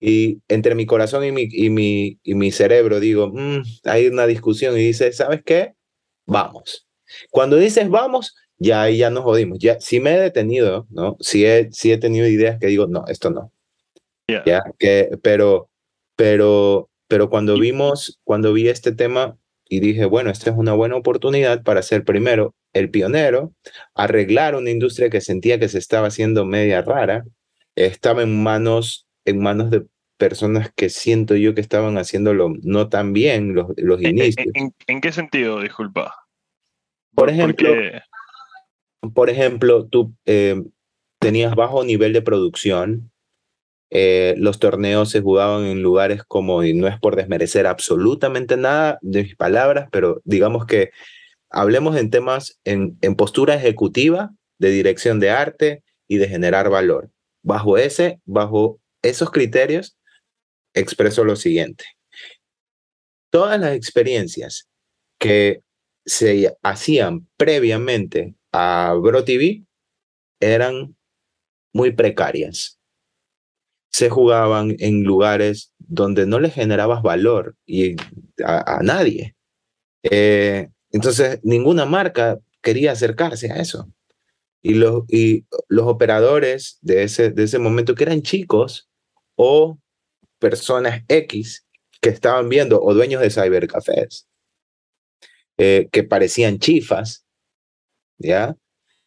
y 0.00 0.42
entre 0.48 0.74
mi 0.74 0.84
corazón 0.84 1.24
y 1.24 1.30
mi, 1.30 1.46
y 1.52 1.70
mi, 1.70 2.18
y 2.24 2.34
mi 2.34 2.50
cerebro 2.50 2.98
digo, 2.98 3.28
mm, 3.28 3.62
hay 3.84 4.08
una 4.08 4.26
discusión 4.26 4.76
y 4.76 4.80
dice, 4.82 5.12
¿sabes 5.12 5.42
qué? 5.44 5.74
Vamos. 6.26 6.88
Cuando 7.30 7.54
dices 7.58 7.88
vamos, 7.88 8.34
ya 8.58 8.82
ahí 8.82 8.98
ya 8.98 9.10
nos 9.10 9.24
jodimos. 9.24 9.58
Ya, 9.58 9.80
si 9.80 10.00
me 10.00 10.14
he 10.14 10.20
detenido, 10.20 10.86
¿no? 10.90 11.16
Si 11.20 11.44
he, 11.44 11.70
si 11.72 11.92
he 11.92 11.98
tenido 11.98 12.26
ideas 12.26 12.58
que 12.58 12.66
digo, 12.66 12.86
no, 12.86 13.04
esto 13.06 13.30
no. 13.30 13.52
Ya, 14.44 14.62
que, 14.78 15.08
pero, 15.22 15.70
pero, 16.14 16.90
pero 17.06 17.30
cuando 17.30 17.58
vimos, 17.58 18.20
cuando 18.24 18.52
vi 18.52 18.68
este 18.68 18.92
tema 18.92 19.38
y 19.68 19.80
dije, 19.80 20.04
bueno, 20.04 20.30
esta 20.30 20.50
es 20.50 20.56
una 20.56 20.74
buena 20.74 20.96
oportunidad 20.96 21.62
para 21.62 21.80
ser 21.82 22.04
primero 22.04 22.54
el 22.74 22.90
pionero, 22.90 23.54
arreglar 23.94 24.54
una 24.54 24.70
industria 24.70 25.08
que 25.08 25.22
sentía 25.22 25.58
que 25.58 25.70
se 25.70 25.78
estaba 25.78 26.08
haciendo 26.08 26.44
media 26.44 26.82
rara, 26.82 27.24
estaba 27.74 28.22
en 28.22 28.42
manos, 28.42 29.06
en 29.24 29.40
manos 29.40 29.70
de 29.70 29.86
personas 30.18 30.70
que 30.74 30.90
siento 30.90 31.34
yo 31.36 31.54
que 31.54 31.60
estaban 31.62 31.96
haciéndolo 31.96 32.52
no 32.62 32.88
tan 32.88 33.14
bien 33.14 33.54
los, 33.54 33.68
los 33.76 34.02
inicios. 34.02 34.46
¿En, 34.86 35.00
qué 35.00 35.12
sentido, 35.12 35.62
disculpa? 35.62 36.14
Por 37.14 37.30
ejemplo, 37.30 37.70
por 39.14 39.30
ejemplo, 39.30 39.86
tú 39.86 40.14
eh, 40.26 40.62
tenías 41.20 41.54
bajo 41.54 41.84
nivel 41.84 42.12
de 42.12 42.22
producción, 42.22 43.10
eh, 43.90 44.34
los 44.36 44.58
torneos 44.58 45.10
se 45.10 45.20
jugaban 45.20 45.64
en 45.64 45.82
lugares 45.82 46.22
como, 46.24 46.62
y 46.62 46.74
no 46.74 46.88
es 46.88 46.98
por 47.00 47.16
desmerecer 47.16 47.66
absolutamente 47.66 48.56
nada 48.56 48.98
de 49.00 49.22
mis 49.22 49.36
palabras, 49.36 49.88
pero 49.90 50.20
digamos 50.24 50.66
que 50.66 50.90
hablemos 51.50 51.96
en 51.96 52.10
temas, 52.10 52.60
en, 52.64 52.98
en 53.00 53.14
postura 53.14 53.54
ejecutiva, 53.54 54.32
de 54.58 54.70
dirección 54.70 55.20
de 55.20 55.30
arte 55.30 55.84
y 56.08 56.18
de 56.18 56.28
generar 56.28 56.68
valor. 56.68 57.10
Bajo 57.42 57.78
ese, 57.78 58.20
bajo 58.24 58.80
esos 59.02 59.30
criterios, 59.30 59.96
expreso 60.74 61.24
lo 61.24 61.36
siguiente. 61.36 61.84
Todas 63.30 63.60
las 63.60 63.74
experiencias 63.74 64.68
que 65.18 65.62
se 66.04 66.56
hacían 66.62 67.28
previamente 67.36 68.34
a 68.52 68.94
Bro 69.00 69.24
TV 69.24 69.64
eran 70.40 70.96
muy 71.72 71.92
precarias. 71.92 72.78
Se 73.90 74.10
jugaban 74.10 74.76
en 74.78 75.04
lugares 75.04 75.72
donde 75.78 76.26
no 76.26 76.40
le 76.40 76.50
generabas 76.50 77.02
valor 77.02 77.56
y 77.66 77.96
a, 78.44 78.80
nadie. 78.82 79.34
Eh, 80.02 80.68
entonces, 80.90 81.40
ninguna 81.42 81.84
marca 81.84 82.38
quería 82.62 82.92
acercarse 82.92 83.50
a 83.50 83.56
eso. 83.56 83.90
Y 84.62 84.74
los, 84.74 85.04
y 85.08 85.46
los 85.68 85.86
operadores 85.86 86.78
de 86.82 87.04
ese, 87.04 87.30
de 87.30 87.44
ese 87.44 87.58
momento, 87.58 87.94
que 87.94 88.04
eran 88.04 88.22
chicos 88.22 88.88
o 89.36 89.78
personas 90.38 91.04
X 91.08 91.64
que 92.00 92.10
estaban 92.10 92.48
viendo, 92.48 92.80
o 92.80 92.94
dueños 92.94 93.20
de 93.20 93.30
cybercafés, 93.30 94.28
eh, 95.56 95.88
que 95.90 96.04
parecían 96.04 96.58
chifas, 96.58 97.24
¿ya? 98.18 98.56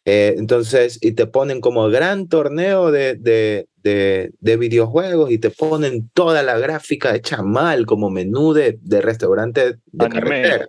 Eh, 0.04 0.34
entonces, 0.36 0.98
y 1.00 1.12
te 1.12 1.26
ponen 1.26 1.60
como 1.60 1.88
gran 1.88 2.28
torneo 2.28 2.90
de, 2.90 3.14
de, 3.14 3.68
de, 3.82 4.56
videojuegos 4.56 5.30
y 5.30 5.38
te 5.38 5.50
ponen 5.50 6.10
toda 6.12 6.42
la 6.42 6.58
gráfica 6.58 7.14
hecha 7.14 7.42
mal 7.42 7.86
como 7.86 8.10
menú 8.10 8.52
de, 8.52 8.78
de 8.82 9.00
restaurante 9.00 9.78
de 9.86 10.08
carretera. 10.08 10.68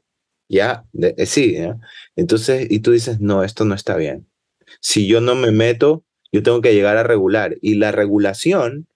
Ya, 0.49 0.85
eh, 1.01 1.25
sí, 1.25 1.53
¿ya? 1.53 1.77
entonces, 2.15 2.67
y 2.69 2.79
tú 2.79 2.91
dices, 2.91 3.19
no, 3.19 3.43
esto 3.43 3.65
no 3.65 3.73
está 3.73 3.95
bien. 3.95 4.27
Si 4.81 5.07
yo 5.07 5.19
no 5.19 5.33
me 5.33 5.51
meto, 5.51 6.03
yo 6.31 6.43
tengo 6.43 6.61
que 6.61 6.75
llegar 6.75 6.97
a 6.97 7.03
regular. 7.03 7.57
Y 7.61 7.75
la 7.75 7.91
regulación 7.91 8.87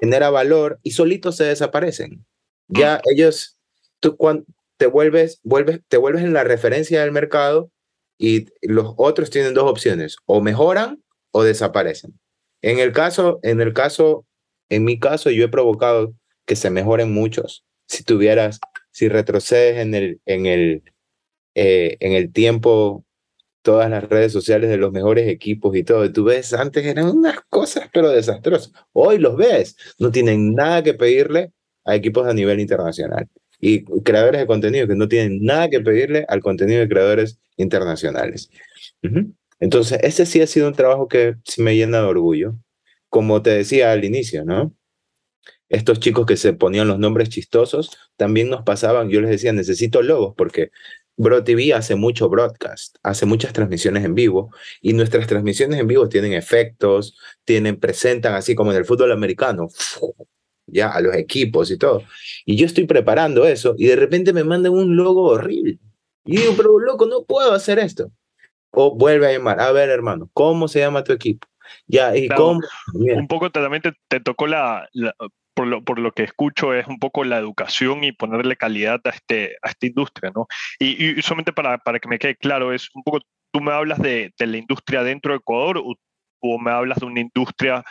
genera 0.00 0.30
valor 0.30 0.80
y 0.82 0.92
solitos 0.92 1.36
se 1.36 1.44
desaparecen. 1.44 2.24
Ya 2.68 3.00
ellos, 3.10 3.58
tú 4.00 4.16
cuando 4.16 4.44
te 4.78 4.86
vuelves, 4.86 5.40
vuelves, 5.42 5.80
te 5.88 5.98
vuelves 5.98 6.24
en 6.24 6.32
la 6.32 6.44
referencia 6.44 7.02
del 7.02 7.12
mercado 7.12 7.70
y 8.18 8.46
los 8.62 8.94
otros 8.96 9.30
tienen 9.30 9.54
dos 9.54 9.70
opciones, 9.70 10.16
o 10.26 10.40
mejoran 10.40 11.02
o 11.32 11.42
desaparecen. 11.42 12.18
En 12.62 12.78
el 12.78 12.92
caso, 12.92 13.40
en 13.42 13.60
el 13.60 13.72
caso, 13.72 14.26
en 14.68 14.84
mi 14.84 14.98
caso, 14.98 15.30
yo 15.30 15.44
he 15.44 15.48
provocado 15.48 16.14
que 16.46 16.56
se 16.56 16.70
mejoren 16.70 17.12
muchos. 17.12 17.64
Si 17.86 18.04
tuvieras, 18.04 18.60
si 18.90 19.08
retrocedes 19.08 19.78
en 19.78 19.94
el, 19.94 20.20
en 20.26 20.46
el, 20.46 20.82
eh, 21.54 21.96
en 22.00 22.12
el 22.12 22.32
tiempo, 22.32 23.04
todas 23.62 23.90
las 23.90 24.04
redes 24.04 24.32
sociales 24.32 24.70
de 24.70 24.76
los 24.78 24.92
mejores 24.92 25.28
equipos 25.28 25.76
y 25.76 25.84
todo, 25.84 26.04
y 26.04 26.12
tú 26.12 26.24
ves, 26.24 26.52
antes 26.54 26.84
eran 26.86 27.06
unas 27.08 27.40
cosas, 27.48 27.88
pero 27.92 28.10
desastrosas. 28.10 28.72
Hoy 28.92 29.18
los 29.18 29.36
ves, 29.36 29.76
no 29.98 30.10
tienen 30.10 30.54
nada 30.54 30.82
que 30.82 30.94
pedirle 30.94 31.52
a 31.84 31.96
equipos 31.96 32.26
a 32.26 32.34
nivel 32.34 32.60
internacional 32.60 33.28
y 33.64 33.82
creadores 34.02 34.42
de 34.42 34.46
contenido 34.46 34.86
que 34.86 34.94
no 34.94 35.08
tienen 35.08 35.42
nada 35.42 35.70
que 35.70 35.80
pedirle 35.80 36.26
al 36.28 36.40
contenido 36.40 36.80
de 36.80 36.88
creadores 36.88 37.38
internacionales. 37.56 38.50
Entonces, 39.58 40.00
ese 40.02 40.26
sí 40.26 40.42
ha 40.42 40.46
sido 40.46 40.68
un 40.68 40.74
trabajo 40.74 41.08
que 41.08 41.36
me 41.56 41.74
llena 41.74 42.00
de 42.02 42.04
orgullo. 42.04 42.56
Como 43.08 43.40
te 43.40 43.50
decía 43.50 43.92
al 43.92 44.04
inicio, 44.04 44.44
¿no? 44.44 44.74
Estos 45.70 45.98
chicos 45.98 46.26
que 46.26 46.36
se 46.36 46.52
ponían 46.52 46.88
los 46.88 46.98
nombres 46.98 47.30
chistosos 47.30 47.96
también 48.16 48.50
nos 48.50 48.64
pasaban, 48.64 49.08
yo 49.08 49.22
les 49.22 49.30
decía, 49.30 49.52
necesito 49.54 50.02
logos 50.02 50.34
porque 50.36 50.70
Bro 51.16 51.42
TV 51.44 51.72
hace 51.72 51.94
mucho 51.94 52.28
broadcast, 52.28 52.96
hace 53.02 53.24
muchas 53.24 53.54
transmisiones 53.54 54.04
en 54.04 54.14
vivo 54.14 54.50
y 54.82 54.92
nuestras 54.92 55.26
transmisiones 55.26 55.80
en 55.80 55.86
vivo 55.86 56.08
tienen 56.08 56.34
efectos, 56.34 57.16
tienen, 57.44 57.80
presentan 57.80 58.34
así 58.34 58.54
como 58.54 58.72
en 58.72 58.78
el 58.78 58.84
fútbol 58.84 59.12
americano, 59.12 59.68
ya 60.66 60.90
a 60.90 61.00
los 61.00 61.14
equipos 61.14 61.70
y 61.70 61.78
todo. 61.78 62.02
Y 62.44 62.56
yo 62.56 62.66
estoy 62.66 62.86
preparando 62.86 63.46
eso 63.46 63.74
y 63.78 63.86
de 63.86 63.96
repente 63.96 64.32
me 64.32 64.44
mandan 64.44 64.72
un 64.72 64.96
logo 64.96 65.22
horrible. 65.28 65.78
Y 66.24 66.38
digo, 66.38 66.54
pero 66.56 66.78
loco, 66.78 67.06
no 67.06 67.24
puedo 67.24 67.52
hacer 67.52 67.78
esto. 67.78 68.10
O 68.70 68.96
vuelve 68.96 69.28
a 69.28 69.32
llamar, 69.32 69.60
a 69.60 69.70
ver 69.72 69.88
hermano, 69.90 70.28
¿cómo 70.32 70.68
se 70.68 70.80
llama 70.80 71.04
tu 71.04 71.12
equipo? 71.12 71.46
Ya, 71.86 72.16
¿y 72.16 72.26
Claro, 72.28 72.42
cómo? 72.44 72.60
Un 72.94 73.28
poco 73.28 73.50
también 73.50 73.82
te, 73.82 73.92
te 74.08 74.20
tocó 74.20 74.46
la, 74.46 74.88
la- 74.92 75.14
por, 75.54 75.66
lo, 75.68 75.84
por 75.84 75.98
lo 76.00 76.10
que 76.12 76.24
escucho, 76.24 76.74
es 76.74 76.86
un 76.88 76.98
poco 76.98 77.22
la 77.24 77.38
educación 77.38 78.02
y 78.02 78.10
ponerle 78.12 78.56
calidad 78.56 79.00
a, 79.04 79.10
este, 79.10 79.56
a 79.62 79.68
esta 79.70 79.86
industria, 79.86 80.32
¿no? 80.34 80.46
Y, 80.80 81.18
y 81.18 81.22
solamente 81.22 81.52
para, 81.52 81.78
para 81.78 82.00
que 82.00 82.08
me 82.08 82.18
quede 82.18 82.36
claro, 82.36 82.72
es 82.72 82.88
un 82.94 83.02
poco, 83.04 83.20
tú 83.52 83.60
me 83.60 83.70
hablas 83.72 84.00
de, 84.00 84.32
de 84.36 84.46
la 84.48 84.56
industria 84.56 85.04
dentro 85.04 85.32
de 85.32 85.38
Ecuador 85.38 85.78
o, 85.78 85.94
o 86.40 86.58
me 86.58 86.72
hablas 86.72 86.98
de 86.98 87.06
una 87.06 87.20
industria 87.20 87.84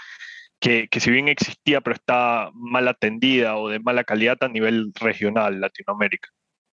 que, 0.64 0.88
que 0.88 1.02
si 1.02 1.12
bien 1.12 1.28
existía 1.28 1.82
pero 1.82 1.94
está 1.94 2.50
mal 2.54 2.88
atendida 2.88 3.58
o 3.58 3.68
de 3.68 3.80
mala 3.80 4.06
calidad 4.06 4.38
a 4.40 4.48
nivel 4.48 4.94
regional, 4.96 5.60
Latinoamérica, 5.60 6.30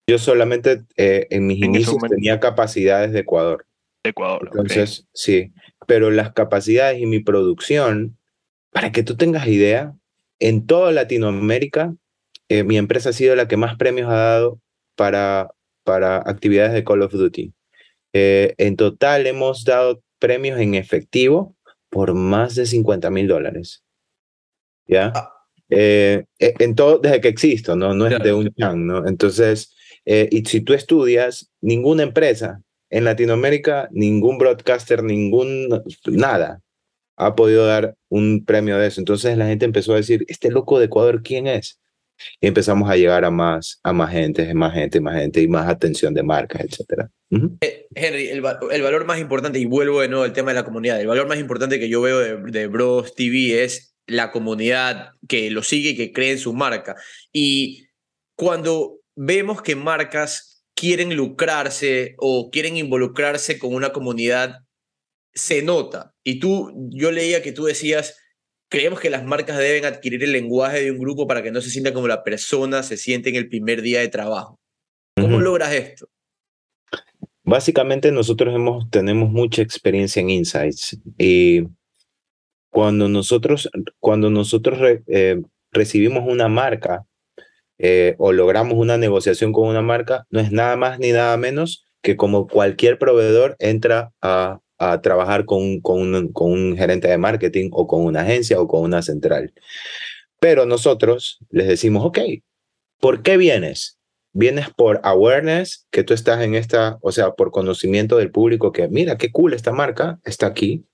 Yo 0.08 0.20
solamente 0.20 0.84
eh, 0.96 1.26
en 1.32 1.48
mis 1.48 1.58
En 1.64 1.74
inicios 1.74 1.98
tenía 2.08 2.40
capacidades 2.40 3.12
de 3.12 3.22
Ecuador. 3.22 3.66
Ecuador. 4.04 4.48
ok. 4.50 4.56
Entonces, 4.56 5.08
sí, 5.14 5.54
pero 5.88 6.12
las 6.12 6.34
capacidades 6.34 7.02
y 7.02 7.08
mi 7.08 7.20
producción, 7.20 8.16
para 8.70 8.92
que 8.92 9.02
tú 9.02 9.18
tengas 9.18 9.48
idea, 9.48 9.96
en 10.38 10.68
toda 10.68 10.92
Latinoamérica, 10.92 11.96
eh, 12.48 12.64
mi 12.64 12.78
empresa 12.78 13.10
ha 13.10 13.14
sido 13.14 13.36
la 13.36 13.48
que 13.48 13.58
más 13.58 13.76
premios 13.76 14.08
ha 14.08 14.16
dado 14.16 14.62
para, 14.96 15.50
para 15.84 16.18
actividades 16.18 16.74
de 16.74 16.84
Call 16.84 17.02
of 17.02 17.12
Duty. 17.12 17.54
Eh, 18.14 18.54
en 18.60 18.76
total 18.76 19.26
hemos 19.26 19.64
dado 19.64 20.04
premios 20.20 20.60
en 20.60 20.76
efectivo 20.76 21.56
por 21.90 22.14
más 22.14 22.56
de 22.56 22.66
50 22.66 23.10
mil 23.10 23.28
dólares. 23.28 23.84
¿Ya? 24.88 25.12
Ah. 25.16 25.34
Eh, 25.70 26.26
eh, 26.40 26.54
en 26.60 26.76
todo, 26.76 26.98
desde 27.00 27.22
que 27.22 27.28
existo, 27.28 27.76
¿no? 27.76 27.94
No 27.94 28.06
es 28.06 28.10
Claro. 28.10 28.26
de 28.26 28.34
un 28.34 28.54
chan, 28.56 28.88
¿no? 28.88 29.08
Entonces, 29.08 29.76
eh, 30.06 30.28
y 30.32 30.44
si 30.46 30.62
tú 30.62 30.74
estudias, 30.74 31.52
ninguna 31.62 32.04
empresa 32.04 32.62
en 32.90 33.04
Latinoamérica, 33.06 33.88
ningún 33.92 34.40
broadcaster, 34.40 35.04
ningún, 35.04 35.70
nada, 36.08 36.62
ha 37.18 37.36
podido 37.36 37.66
dar 37.68 37.96
un 38.10 38.46
premio 38.46 38.78
de 38.78 38.88
eso. 38.88 39.02
Entonces 39.02 39.38
la 39.38 39.46
gente 39.48 39.66
empezó 39.66 39.94
a 39.94 39.98
decir, 39.98 40.26
este 40.28 40.50
loco 40.50 40.80
de 40.80 40.86
Ecuador, 40.86 41.22
¿quién 41.22 41.46
es? 41.46 41.80
Y 42.40 42.48
empezamos 42.48 42.90
a 42.90 42.96
llegar 42.96 43.26
a 43.26 43.32
más, 43.32 43.80
a 43.84 43.94
más 43.94 44.12
gente, 44.12 44.54
más 44.54 44.74
gente, 44.74 45.00
más 45.02 45.16
gente, 45.16 45.42
y 45.42 45.48
más 45.48 45.68
atención 45.68 46.14
de 46.14 46.24
marcas, 46.24 46.62
etcétera. 46.62 47.10
Ujú. 47.32 47.58
Henry, 47.96 48.30
el, 48.30 48.44
el 48.72 48.82
valor 48.82 49.06
más 49.06 49.20
importante, 49.20 49.60
y 49.60 49.66
vuelvo 49.66 50.02
de 50.02 50.10
nuevo 50.10 50.24
al 50.24 50.34
tema 50.34 50.52
de 50.52 50.56
la 50.56 50.66
comunidad, 50.66 51.00
el 51.00 51.08
valor 51.08 51.28
más 51.28 51.40
importante 51.40 51.80
que 51.80 51.90
yo 51.90 52.02
veo 52.02 52.20
de, 52.20 52.52
de 52.52 52.68
Bros 52.68 53.16
TV 53.16 53.64
es 53.64 53.96
la 54.08 54.32
comunidad 54.32 55.12
que 55.28 55.52
lo 55.52 55.64
sigue 55.64 55.92
y 55.92 55.96
que 55.96 56.12
cree 56.12 56.32
en 56.32 56.40
su 56.40 56.54
marca. 56.54 56.96
Y 57.32 57.88
cuando 58.36 59.00
vemos 59.16 59.62
que 59.62 59.76
marcas 59.76 60.64
quieren 60.76 61.16
lucrarse 61.16 62.16
o 62.18 62.50
quieren 62.50 62.78
involucrarse 62.78 63.60
con 63.60 63.74
una 63.74 63.92
comunidad, 63.92 64.62
se 65.34 65.62
nota. 65.62 66.14
Y 66.24 66.40
tú, 66.40 66.72
yo 66.92 67.12
leía 67.12 67.44
que 67.44 67.52
tú 67.52 67.66
decías, 67.66 68.18
creemos 68.70 69.00
que 69.00 69.10
las 69.10 69.26
marcas 69.26 69.58
deben 69.58 69.86
adquirir 69.86 70.24
el 70.24 70.32
lenguaje 70.32 70.82
de 70.84 70.92
un 70.92 71.00
grupo 71.00 71.28
para 71.28 71.42
que 71.44 71.52
no 71.52 71.60
se 71.62 71.70
sienta 71.70 71.94
como 71.94 72.08
la 72.08 72.24
persona 72.24 72.84
se 72.84 72.98
siente 72.98 73.30
en 73.30 73.36
el 73.36 73.50
primer 73.50 73.82
día 73.82 74.00
de 74.00 74.08
trabajo. 74.08 74.60
¿Cómo 75.20 75.40
logras 75.40 75.74
esto? 75.74 76.08
Básicamente 77.44 78.12
nosotros 78.12 78.54
hemos, 78.56 78.90
tenemos 78.90 79.32
mucha 79.32 79.62
experiencia 79.62 80.22
en 80.22 80.30
insights 80.30 80.98
y 81.18 81.64
cuando 82.70 83.10
nosotros, 83.10 83.70
cuando 84.00 84.30
nosotros 84.30 84.78
re- 84.78 85.04
eh, 85.08 85.42
recibimos 85.72 86.24
una 86.28 86.48
marca 86.48 87.06
eh, 87.80 88.14
o 88.20 88.32
logramos 88.32 88.76
una 88.76 88.98
negociación 88.98 89.52
con 89.52 89.68
una 89.68 89.82
marca, 89.82 90.26
no 90.30 90.40
es 90.40 90.52
nada 90.52 90.76
más 90.76 91.00
ni 91.00 91.12
nada 91.12 91.36
menos 91.38 91.86
que 92.02 92.16
como 92.16 92.48
cualquier 92.48 93.00
proveedor 93.00 93.56
entra 93.60 94.12
a, 94.22 94.60
a 94.80 95.02
trabajar 95.02 95.46
con, 95.46 95.82
con, 95.82 96.32
un, 96.34 96.78
gerente 96.78 97.08
de 97.08 97.18
marketing 97.18 97.70
o 97.74 97.86
con 97.86 98.06
una 98.06 98.22
agencia 98.22 98.60
o 98.60 98.68
con 98.68 98.82
una 98.82 99.02
central. 99.02 99.54
Pero 100.40 100.66
nosotros 100.66 101.40
les 101.52 101.68
decimos, 101.68 102.06
ok, 102.06 102.20
¿por 103.00 103.22
qué 103.22 103.38
vienes? 103.38 104.00
vienes 104.32 104.70
por 104.70 105.02
awareness, 105.04 105.88
que 105.92 106.04
tú 106.04 106.14
estás 106.14 106.42
en 106.42 106.56
esta, 106.56 106.98
o 107.02 107.12
sea, 107.12 107.32
por 107.32 107.52
conocimiento 107.52 108.18
del 108.18 108.32
público 108.32 108.72
que, 108.72 108.88
mira, 108.88 109.18
qué 109.18 109.32
cool 109.32 109.54
esta 109.54 109.72
marca, 109.72 110.20
está 110.24 110.48
aquí, 110.48 110.86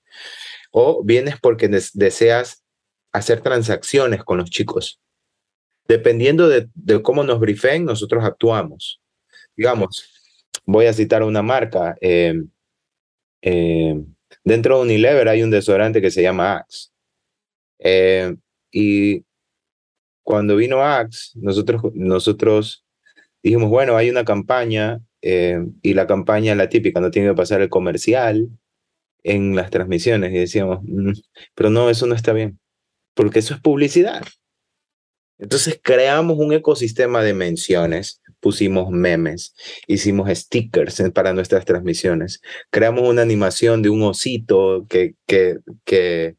o 0.70 1.02
vienes 1.04 1.36
porque 1.40 1.68
des- 1.68 1.92
deseas 1.92 2.64
hacer 3.12 3.40
transacciones 3.40 4.24
con 4.24 4.38
los 4.38 4.50
chicos. 4.50 5.00
Dependiendo 5.88 6.48
de, 6.48 6.68
cómo 7.02 7.22
nos 7.22 7.38
briefen, 7.38 7.84
nosotros 7.84 8.24
actuamos. 8.24 9.00
Digamos, 9.56 10.10
voy 10.64 10.86
a 10.86 10.92
citar 10.92 11.22
una 11.22 11.42
marca. 11.42 11.96
eh, 12.00 12.42
eh, 13.46 13.94
dentro 14.42 14.76
de 14.76 14.82
Unilever 14.82 15.28
hay 15.28 15.44
un 15.44 15.50
desodorante 15.50 16.02
que 16.02 16.10
se 16.10 16.20
llama 16.20 16.56
Axe. 16.56 16.88
Eh, 17.78 18.34
y 18.72 19.24
cuando 20.24 20.56
vino 20.56 20.82
Axe, 20.82 21.30
nosotros, 21.36 21.82
nosotros 21.94 22.84
dijimos, 23.44 23.70
bueno, 23.70 23.96
hay 23.96 24.10
una 24.10 24.24
campaña 24.24 25.00
eh, 25.22 25.64
y 25.80 25.94
la 25.94 26.08
campaña, 26.08 26.56
la 26.56 26.68
típica, 26.68 27.00
no 27.00 27.12
tiene 27.12 27.28
que 27.28 27.36
pasar 27.36 27.62
el 27.62 27.68
comercial 27.68 28.48
en 29.22 29.54
las 29.54 29.70
transmisiones 29.70 30.32
y 30.32 30.38
decíamos, 30.38 30.80
"Mm, 30.82 31.12
pero 31.54 31.70
no, 31.70 31.88
eso 31.88 32.06
no 32.06 32.16
está 32.16 32.32
bien, 32.32 32.58
porque 33.14 33.38
eso 33.38 33.54
es 33.54 33.60
publicidad. 33.60 34.24
Entonces 35.38 35.78
creamos 35.80 36.36
un 36.38 36.52
ecosistema 36.52 37.22
de 37.22 37.34
menciones, 37.34 38.20
pusimos 38.40 38.90
memes, 38.90 39.54
hicimos 39.86 40.28
stickers 40.30 41.02
para 41.14 41.32
nuestras 41.32 41.64
transmisiones, 41.64 42.40
creamos 42.70 43.08
una 43.08 43.22
animación 43.22 43.82
de 43.82 43.90
un 43.90 44.02
osito 44.02 44.86
que, 44.88 45.14
que, 45.26 45.58
que 45.84 46.36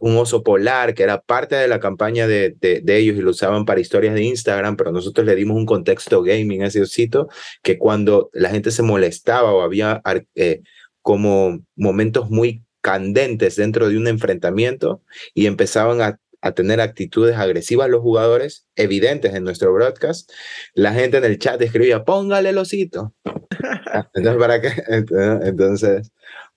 un 0.00 0.16
oso 0.16 0.42
polar 0.42 0.94
que 0.94 1.02
era 1.02 1.20
parte 1.20 1.54
de 1.56 1.68
la 1.68 1.80
campaña 1.80 2.26
de, 2.26 2.54
de, 2.60 2.96
ellos 2.96 3.16
y 3.16 3.20
lo 3.20 3.30
usaban 3.30 3.64
para 3.64 3.80
historias 3.80 4.14
de 4.14 4.24
Instagram, 4.24 4.76
pero 4.76 4.92
nosotros 4.92 5.26
le 5.26 5.34
dimos 5.34 5.56
un 5.56 5.66
contexto 5.66 6.22
gaming 6.22 6.62
a 6.62 6.66
ese 6.66 6.82
osito 6.82 7.28
que 7.62 7.78
cuando 7.78 8.30
la 8.32 8.50
gente 8.50 8.70
se 8.70 8.82
molestaba 8.82 9.52
o 9.52 9.62
había 9.62 10.02
eh, 10.34 10.62
como 11.00 11.60
momentos 11.76 12.30
muy 12.30 12.64
candentes 12.80 13.56
dentro 13.56 13.88
de 13.88 13.96
un 13.96 14.08
enfrentamiento 14.08 15.02
y 15.32 15.46
empezaban 15.46 16.02
a, 16.02 16.18
a 16.44 16.52
tener 16.52 16.80
actitudes 16.80 17.36
agresivas 17.36 17.88
los 17.88 18.02
jugadores, 18.02 18.66
evidentes 18.76 19.34
en 19.34 19.44
nuestro 19.44 19.72
broadcast, 19.72 20.30
la 20.74 20.92
gente 20.92 21.16
en 21.16 21.24
el 21.24 21.38
chat 21.38 21.60
escribía, 21.62 22.04
póngale 22.04 22.50
el 22.50 22.58
osito. 22.58 23.14
Entonces, 24.14 24.36
¿para 24.38 24.60
qué? 24.60 24.70
Entonces, 24.88 26.12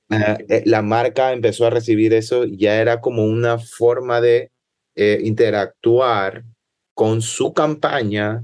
eh, 0.09 0.45
eh, 0.49 0.63
la 0.65 0.81
marca 0.81 1.31
empezó 1.31 1.65
a 1.65 1.69
recibir 1.69 2.13
eso, 2.13 2.43
ya 2.45 2.81
era 2.81 2.99
como 2.99 3.25
una 3.25 3.59
forma 3.59 4.19
de 4.19 4.51
eh, 4.95 5.21
interactuar 5.23 6.43
con 6.93 7.21
su 7.21 7.53
campaña, 7.53 8.43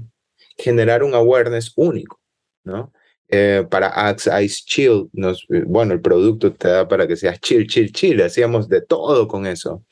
generar 0.56 1.02
un 1.02 1.14
awareness 1.14 1.72
único, 1.76 2.20
¿no? 2.64 2.90
eh, 3.28 3.66
para 3.68 3.88
Axe 3.88 4.30
Ice 4.44 4.62
Chill, 4.64 5.08
nos, 5.12 5.46
bueno, 5.66 5.92
el 5.94 6.00
producto 6.00 6.52
te 6.52 6.68
da 6.68 6.86
para 6.86 7.06
que 7.06 7.16
seas 7.16 7.40
chill, 7.40 7.66
chill, 7.66 7.92
chill. 7.92 8.22
Hacíamos 8.22 8.68
de 8.68 8.82
todo 8.82 9.26
con 9.26 9.46
eso. 9.46 9.84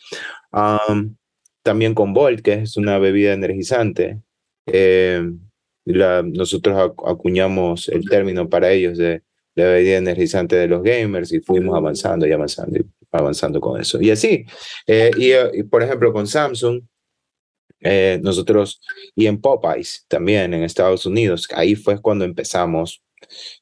Am, 0.52 1.16
también 1.62 1.94
con 1.94 2.12
Volt, 2.12 2.40
que 2.42 2.54
es 2.54 2.76
una 2.76 2.98
bebida 2.98 3.32
energizante. 3.32 4.20
Eh, 4.66 5.22
nosotros 5.84 6.76
acu- 6.76 7.10
acuñamos 7.10 7.88
el 7.88 8.08
término 8.08 8.48
para 8.48 8.70
ellos 8.70 8.98
de 8.98 9.22
la 9.54 9.64
bebida 9.64 9.96
energizante 9.98 10.56
de 10.56 10.68
los 10.68 10.82
gamers 10.82 11.32
y 11.32 11.40
fuimos 11.40 11.76
avanzando 11.76 12.26
y 12.26 12.32
avanzando 12.32 12.78
y 12.78 12.84
avanzando 13.10 13.60
con 13.60 13.80
eso. 13.80 14.00
Y 14.00 14.10
así, 14.10 14.46
eh, 14.86 15.10
y, 15.52 15.62
por 15.64 15.82
ejemplo 15.82 16.12
con 16.12 16.26
Samsung, 16.26 16.82
eh, 17.80 18.20
nosotros, 18.22 18.80
y 19.16 19.26
en 19.26 19.40
Popeyes 19.40 20.06
también 20.08 20.54
en 20.54 20.62
Estados 20.62 21.04
Unidos, 21.04 21.48
ahí 21.54 21.74
fue 21.74 22.00
cuando 22.00 22.24
empezamos. 22.24 23.02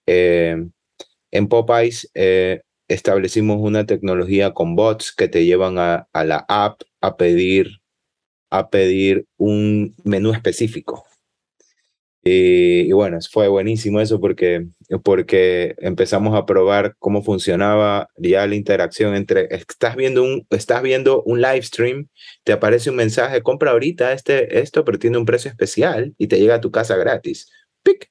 Eh, 0.06 0.56
en 1.32 1.48
Popeyes 1.48 2.10
establecimos 2.86 3.58
una 3.60 3.86
tecnología 3.86 4.52
con 4.52 4.76
bots 4.76 5.12
que 5.14 5.28
te 5.28 5.44
llevan 5.44 5.78
a 5.78 6.06
la 6.24 6.44
app 6.48 6.82
a 7.00 7.16
pedir, 7.16 7.79
a 8.50 8.68
pedir 8.70 9.26
un 9.36 9.94
menú 10.04 10.32
específico. 10.32 11.06
Y, 12.22 12.80
y 12.82 12.92
bueno, 12.92 13.18
fue 13.30 13.48
buenísimo 13.48 14.00
eso 14.00 14.20
porque, 14.20 14.66
porque 15.02 15.74
empezamos 15.78 16.36
a 16.36 16.44
probar 16.44 16.94
cómo 16.98 17.22
funcionaba 17.22 18.08
ya 18.18 18.46
la 18.46 18.56
interacción 18.56 19.14
entre, 19.14 19.48
estás 19.54 19.96
viendo 19.96 20.22
un, 20.22 20.46
estás 20.50 20.82
viendo 20.82 21.22
un 21.22 21.40
live 21.40 21.62
stream, 21.62 22.08
te 22.44 22.52
aparece 22.52 22.90
un 22.90 22.96
mensaje, 22.96 23.42
compra 23.42 23.70
ahorita 23.70 24.12
este, 24.12 24.60
esto, 24.60 24.84
pero 24.84 24.98
tiene 24.98 25.16
un 25.16 25.24
precio 25.24 25.50
especial 25.50 26.14
y 26.18 26.26
te 26.26 26.38
llega 26.38 26.56
a 26.56 26.60
tu 26.60 26.70
casa 26.70 26.96
gratis. 26.96 27.50
¡Pic! 27.82 28.10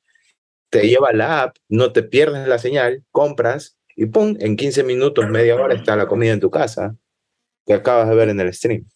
Te 0.71 0.87
lleva 0.87 1.13
la 1.13 1.43
app, 1.43 1.57
no 1.67 1.91
te 1.93 2.03
pierdes 2.03 2.47
la 2.47 2.59
señal, 2.59 3.03
compras 3.11 3.77
y 3.95 4.07
¡pum! 4.07 4.37
En 4.39 4.55
15 4.55 4.83
minutos, 4.83 5.29
media 5.29 5.55
hora 5.55 5.75
está 5.75 5.95
la 5.95 6.07
comida 6.07 6.31
en 6.33 6.39
tu 6.39 6.49
casa 6.49 6.95
que 7.65 7.73
acabas 7.73 8.09
de 8.09 8.15
ver 8.15 8.29
en 8.29 8.39
el 8.39 8.53
stream. 8.53 8.87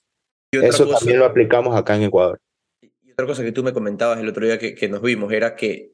Eso 0.62 0.86
cosa- 0.86 1.00
también 1.00 1.20
lo 1.20 1.26
aplicamos 1.26 1.76
acá 1.76 1.96
en 1.96 2.04
Ecuador. 2.04 2.40
Y 2.82 3.12
otra 3.12 3.26
cosa 3.26 3.44
que 3.44 3.52
tú 3.52 3.64
me 3.64 3.74
comentabas 3.74 4.20
el 4.20 4.28
otro 4.28 4.46
día 4.46 4.60
que, 4.60 4.76
que 4.76 4.88
nos 4.90 5.02
vimos 5.02 5.32
era 5.34 5.56
que 5.56 5.92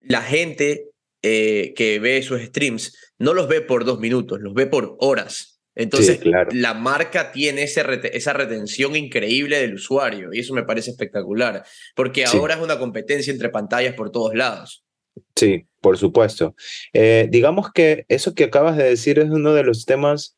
la 0.00 0.22
gente 0.22 0.90
eh, 1.22 1.72
que 1.74 1.98
ve 1.98 2.22
sus 2.22 2.40
streams 2.42 2.96
no 3.18 3.34
los 3.34 3.48
ve 3.48 3.60
por 3.60 3.84
dos 3.84 3.98
minutos, 3.98 4.38
los 4.40 4.54
ve 4.54 4.66
por 4.66 4.96
horas. 5.00 5.60
Entonces, 5.74 6.18
claro. 6.18 6.48
la 6.54 6.72
marca 6.74 7.32
tiene 7.32 7.64
ese 7.64 7.82
rete- 7.84 8.10
esa 8.14 8.32
retención 8.32 8.96
increíble 8.96 9.58
del 9.60 9.74
usuario 9.74 10.32
y 10.32 10.38
eso 10.40 10.54
me 10.54 10.62
parece 10.62 10.90
espectacular, 10.90 11.64
porque 11.94 12.26
Sí. 12.26 12.36
ahora 12.36 12.54
es 12.54 12.60
una 12.62 12.78
competencia 12.78 13.30
entre 13.32 13.50
pantallas 13.50 13.94
por 13.94 14.10
todos 14.10 14.34
lados. 14.34 14.84
Sí, 15.34 15.66
por 15.80 15.98
supuesto. 15.98 16.54
Eh, 16.92 17.26
digamos 17.30 17.72
que 17.72 18.04
eso 18.08 18.34
que 18.34 18.44
acabas 18.44 18.76
de 18.76 18.84
decir 18.84 19.18
es 19.18 19.28
uno 19.30 19.52
de 19.52 19.64
los 19.64 19.84
temas 19.84 20.36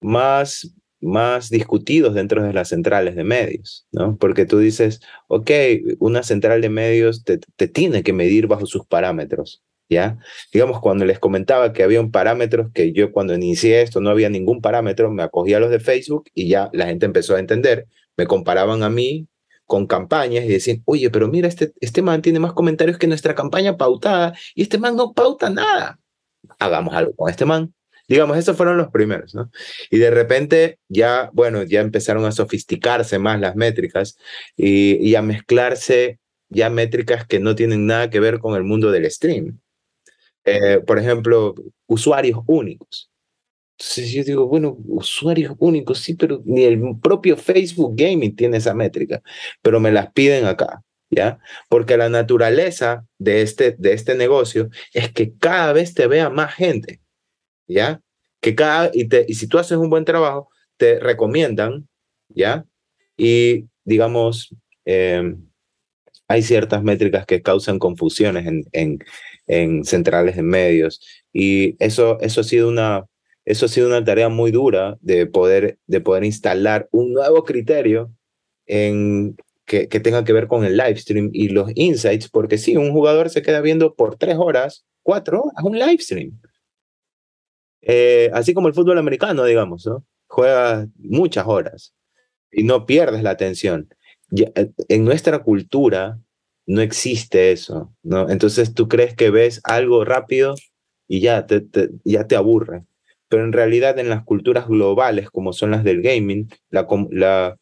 más, 0.00 0.72
más 1.00 1.50
discutidos 1.50 2.14
dentro 2.14 2.42
de 2.42 2.52
las 2.52 2.68
centrales 2.68 3.16
de 3.16 3.24
medios, 3.24 3.86
¿no? 3.92 4.16
Porque 4.16 4.46
tú 4.46 4.58
dices, 4.58 5.00
ok, 5.28 5.50
una 5.98 6.22
central 6.22 6.60
de 6.60 6.68
medios 6.68 7.24
te, 7.24 7.38
tiene 7.68 8.02
que 8.02 8.12
medir 8.12 8.46
bajo 8.46 8.66
sus 8.66 8.86
parámetros, 8.86 9.62
¿ya? 9.88 10.18
Digamos, 10.52 10.80
cuando 10.80 11.04
les 11.04 11.18
comentaba 11.18 11.72
que 11.72 11.82
había 11.82 12.00
un 12.00 12.10
parámetro, 12.10 12.70
que 12.72 12.92
yo 12.92 13.12
cuando 13.12 13.34
inicié 13.34 13.82
esto 13.82 14.00
no 14.00 14.10
había 14.10 14.28
ningún 14.28 14.60
parámetro, 14.60 15.10
me 15.10 15.22
acogía 15.22 15.58
a 15.58 15.60
los 15.60 15.70
de 15.70 15.80
Facebook 15.80 16.28
y 16.34 16.48
ya 16.48 16.70
la 16.72 16.86
gente 16.86 17.06
empezó 17.06 17.36
a 17.36 17.40
entender, 17.40 17.86
me 18.16 18.26
comparaban 18.26 18.82
a 18.82 18.90
mí 18.90 19.28
con 19.66 19.86
campañas 19.86 20.44
y 20.44 20.48
decían, 20.48 20.82
oye, 20.86 21.10
pero 21.10 21.28
mira, 21.28 21.46
este, 21.46 21.72
este 21.80 22.02
man 22.02 22.22
tiene 22.22 22.40
más 22.40 22.54
comentarios 22.54 22.98
que 22.98 23.06
nuestra 23.06 23.34
campaña 23.34 23.76
pautada 23.76 24.34
y 24.54 24.62
este 24.62 24.78
man 24.78 24.96
no 24.96 25.12
pauta 25.12 25.50
nada. 25.50 26.00
Hagamos 26.58 26.94
algo 26.94 27.14
con 27.14 27.30
este 27.30 27.44
man. 27.44 27.74
Digamos, 28.08 28.38
esos 28.38 28.56
fueron 28.56 28.78
los 28.78 28.88
primeros, 28.88 29.34
¿no? 29.34 29.50
Y 29.90 29.98
de 29.98 30.10
repente 30.10 30.78
ya, 30.88 31.30
bueno, 31.32 31.62
ya 31.62 31.80
empezaron 31.80 32.24
a 32.24 32.32
sofisticarse 32.32 33.18
más 33.18 33.38
las 33.38 33.54
métricas 33.54 34.16
y, 34.56 34.96
y 35.06 35.14
a 35.14 35.22
mezclarse 35.22 36.18
ya 36.48 36.70
métricas 36.70 37.26
que 37.26 37.38
no 37.38 37.54
tienen 37.54 37.86
nada 37.86 38.10
que 38.10 38.20
ver 38.20 38.38
con 38.38 38.56
el 38.56 38.64
mundo 38.64 38.90
del 38.90 39.10
stream. 39.10 39.60
Eh, 40.44 40.80
por 40.86 40.98
ejemplo, 40.98 41.54
usuarios 41.86 42.40
únicos. 42.46 43.10
Entonces 43.78 44.12
yo 44.12 44.24
digo, 44.24 44.48
bueno, 44.48 44.76
usuarios 44.86 45.54
únicos, 45.58 46.00
sí, 46.00 46.14
pero 46.14 46.42
ni 46.44 46.64
el 46.64 46.80
propio 47.00 47.36
Facebook 47.36 47.94
Gaming 47.96 48.34
tiene 48.34 48.56
esa 48.56 48.74
métrica, 48.74 49.22
pero 49.62 49.78
me 49.78 49.92
las 49.92 50.10
piden 50.12 50.46
acá, 50.46 50.82
¿ya? 51.10 51.38
Porque 51.68 51.96
la 51.96 52.08
naturaleza 52.08 53.06
de 53.18 53.42
este, 53.42 53.76
de 53.78 53.92
este 53.92 54.16
negocio 54.16 54.68
es 54.92 55.12
que 55.12 55.32
cada 55.36 55.72
vez 55.72 55.94
te 55.94 56.08
vea 56.08 56.28
más 56.28 56.54
gente, 56.54 57.00
¿ya? 57.68 58.00
Que 58.40 58.54
cada, 58.54 58.90
y, 58.92 59.08
te, 59.08 59.24
y 59.28 59.34
si 59.34 59.46
tú 59.48 59.58
haces 59.58 59.78
un 59.78 59.90
buen 59.90 60.04
trabajo, 60.04 60.50
te 60.76 60.98
recomiendan, 61.00 61.88
¿ya? 62.28 62.64
Y 63.16 63.66
digamos, 63.84 64.54
eh, 64.84 65.34
hay 66.28 66.42
ciertas 66.42 66.82
métricas 66.82 67.26
que 67.26 67.42
causan 67.42 67.78
confusiones 67.78 68.46
en, 68.46 68.64
en, 68.72 68.98
en 69.46 69.84
centrales 69.84 70.36
de 70.36 70.42
medios 70.42 71.00
y 71.32 71.76
eso, 71.82 72.18
eso 72.20 72.40
ha 72.42 72.44
sido 72.44 72.68
una 72.68 73.06
eso 73.48 73.64
ha 73.64 73.68
sido 73.70 73.88
una 73.88 74.04
tarea 74.04 74.28
muy 74.28 74.50
dura 74.50 74.98
de 75.00 75.26
poder, 75.26 75.78
de 75.86 76.02
poder 76.02 76.22
instalar 76.24 76.86
un 76.92 77.14
nuevo 77.14 77.44
criterio 77.44 78.12
en, 78.66 79.36
que, 79.64 79.88
que 79.88 80.00
tenga 80.00 80.22
que 80.22 80.34
ver 80.34 80.48
con 80.48 80.66
el 80.66 80.76
live 80.76 80.96
stream 80.96 81.30
y 81.32 81.48
los 81.48 81.70
insights, 81.74 82.28
porque 82.28 82.58
sí, 82.58 82.76
un 82.76 82.92
jugador 82.92 83.30
se 83.30 83.40
queda 83.40 83.62
viendo 83.62 83.94
por 83.94 84.16
tres 84.16 84.36
horas, 84.38 84.84
cuatro 85.02 85.44
horas, 85.44 85.64
un 85.64 85.78
live 85.78 85.96
stream. 85.98 86.38
Eh, 87.88 88.30
así 88.34 88.52
como 88.52 88.68
el 88.68 88.74
fútbol 88.74 88.98
americano, 88.98 89.44
digamos, 89.44 89.86
¿no? 89.86 90.04
Juega 90.26 90.86
muchas 90.98 91.46
horas 91.46 91.94
y 92.52 92.62
no 92.62 92.84
pierdes 92.84 93.22
la 93.22 93.30
atención. 93.30 93.88
Eh, 94.36 94.70
en 94.88 95.04
nuestra 95.04 95.38
cultura 95.38 96.20
no 96.66 96.82
existe 96.82 97.50
eso, 97.50 97.94
¿no? 98.02 98.28
Entonces 98.28 98.74
tú 98.74 98.88
crees 98.88 99.16
que 99.16 99.30
ves 99.30 99.62
algo 99.64 100.04
rápido 100.04 100.54
y 101.08 101.20
ya 101.20 101.46
te, 101.46 102.36
aburre 102.36 102.84
pero 103.30 103.44
en 103.44 103.52
realidad 103.52 103.98
en 103.98 104.10
las 104.10 104.24
culturas 104.24 104.68
globales 104.68 105.30
como 105.30 105.52
son 105.52 105.70
las 105.70 105.84
del 105.84 106.02
gaming, 106.02 106.48
la, 106.70 107.56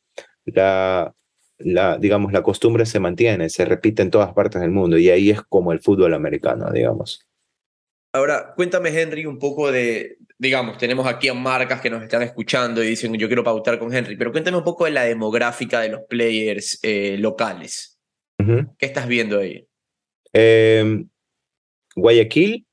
digamos, 2.00 2.32
la 2.32 2.42
costumbre 2.42 2.86
se 2.86 3.00
mantiene, 3.00 3.48
se 3.48 3.64
repite 3.64 4.02
en 4.02 4.10
todas 4.10 4.32
partes 4.32 4.60
del 4.60 4.70
mundo 4.70 4.98
y 4.98 5.10
ahí 5.10 5.30
es 5.30 5.42
como 5.42 5.72
el 5.72 5.80
fútbol 5.80 6.14
americano, 6.14 6.70
digamos. 6.72 7.26
Ahora, 8.16 8.54
cuéntame, 8.56 8.98
Henry, 8.98 9.26
un 9.26 9.38
poco 9.38 9.70
de, 9.70 10.16
digamos, 10.38 10.78
tenemos 10.78 11.06
aquí 11.06 11.28
a 11.28 11.34
marcas 11.34 11.82
que 11.82 11.90
nos 11.90 12.02
están 12.02 12.22
escuchando 12.22 12.82
y 12.82 12.88
dicen, 12.88 13.12
yo 13.14 13.26
quiero 13.26 13.44
pautar 13.44 13.78
con 13.78 13.94
Henry, 13.94 14.16
pero 14.16 14.32
cuéntame 14.32 14.56
un 14.56 14.64
poco 14.64 14.86
de 14.86 14.92
la 14.92 15.04
demográfica 15.04 15.80
de 15.80 15.90
los 15.90 16.00
players 16.08 16.78
eh, 16.82 17.18
locales. 17.18 17.98
¿Qué 18.38 18.86
estás 18.86 19.06
viendo 19.06 19.38
ahí? 19.38 19.66
Eh, 20.32 21.04
Guayaquil 21.94 22.66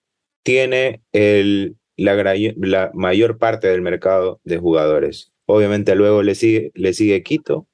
tiene 0.43 1.01
el, 1.11 1.75
la, 1.97 2.15
la 2.55 2.91
mayor 2.93 3.37
parte 3.37 3.67
del 3.67 3.81
mercado 3.81 4.39
de 4.45 4.57
jugadores. 4.59 5.33
Obviamente 5.45 5.95
luego 5.95 6.23
le 6.23 6.35
sigue, 6.35 6.71
le 6.73 6.93
sigue 6.93 7.21
Quito, 7.21 7.67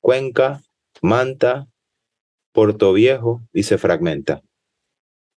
Cuenca, 0.00 0.60
Manta, 1.00 1.68
Puerto 2.52 2.92
Viejo 2.92 3.42
y 3.52 3.62
se 3.62 3.78
fragmenta. 3.78 4.42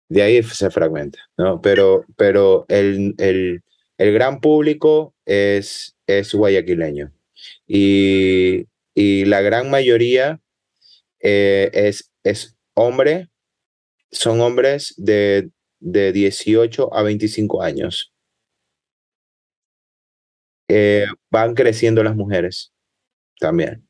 De 0.10 0.22
ahí 0.22 0.44
se 0.44 0.70
fragmenta, 0.70 1.20
¿no? 1.38 1.62
Pero, 1.62 2.06
pero 2.16 2.66
el, 2.70 3.16
el, 3.18 3.64
el 3.98 4.14
gran 4.14 4.40
público 4.40 5.16
es, 5.26 5.96
es 6.08 6.34
guayaquileño. 6.34 7.12
Y, 7.68 8.68
y 8.94 9.26
la 9.26 9.42
gran 9.42 9.70
mayoría 9.70 10.40
eh, 11.22 11.72
es, 11.74 12.12
es 12.24 12.58
hombre, 12.76 13.30
son 14.12 14.42
hombres 14.42 14.94
de, 14.98 15.50
de 15.80 16.12
18 16.14 16.94
a 16.96 17.04
25 17.04 17.62
años. 17.64 18.14
Eh, 20.68 21.06
van 21.32 21.54
creciendo 21.54 22.04
las 22.04 22.16
mujeres 22.16 22.74
también, 23.40 23.88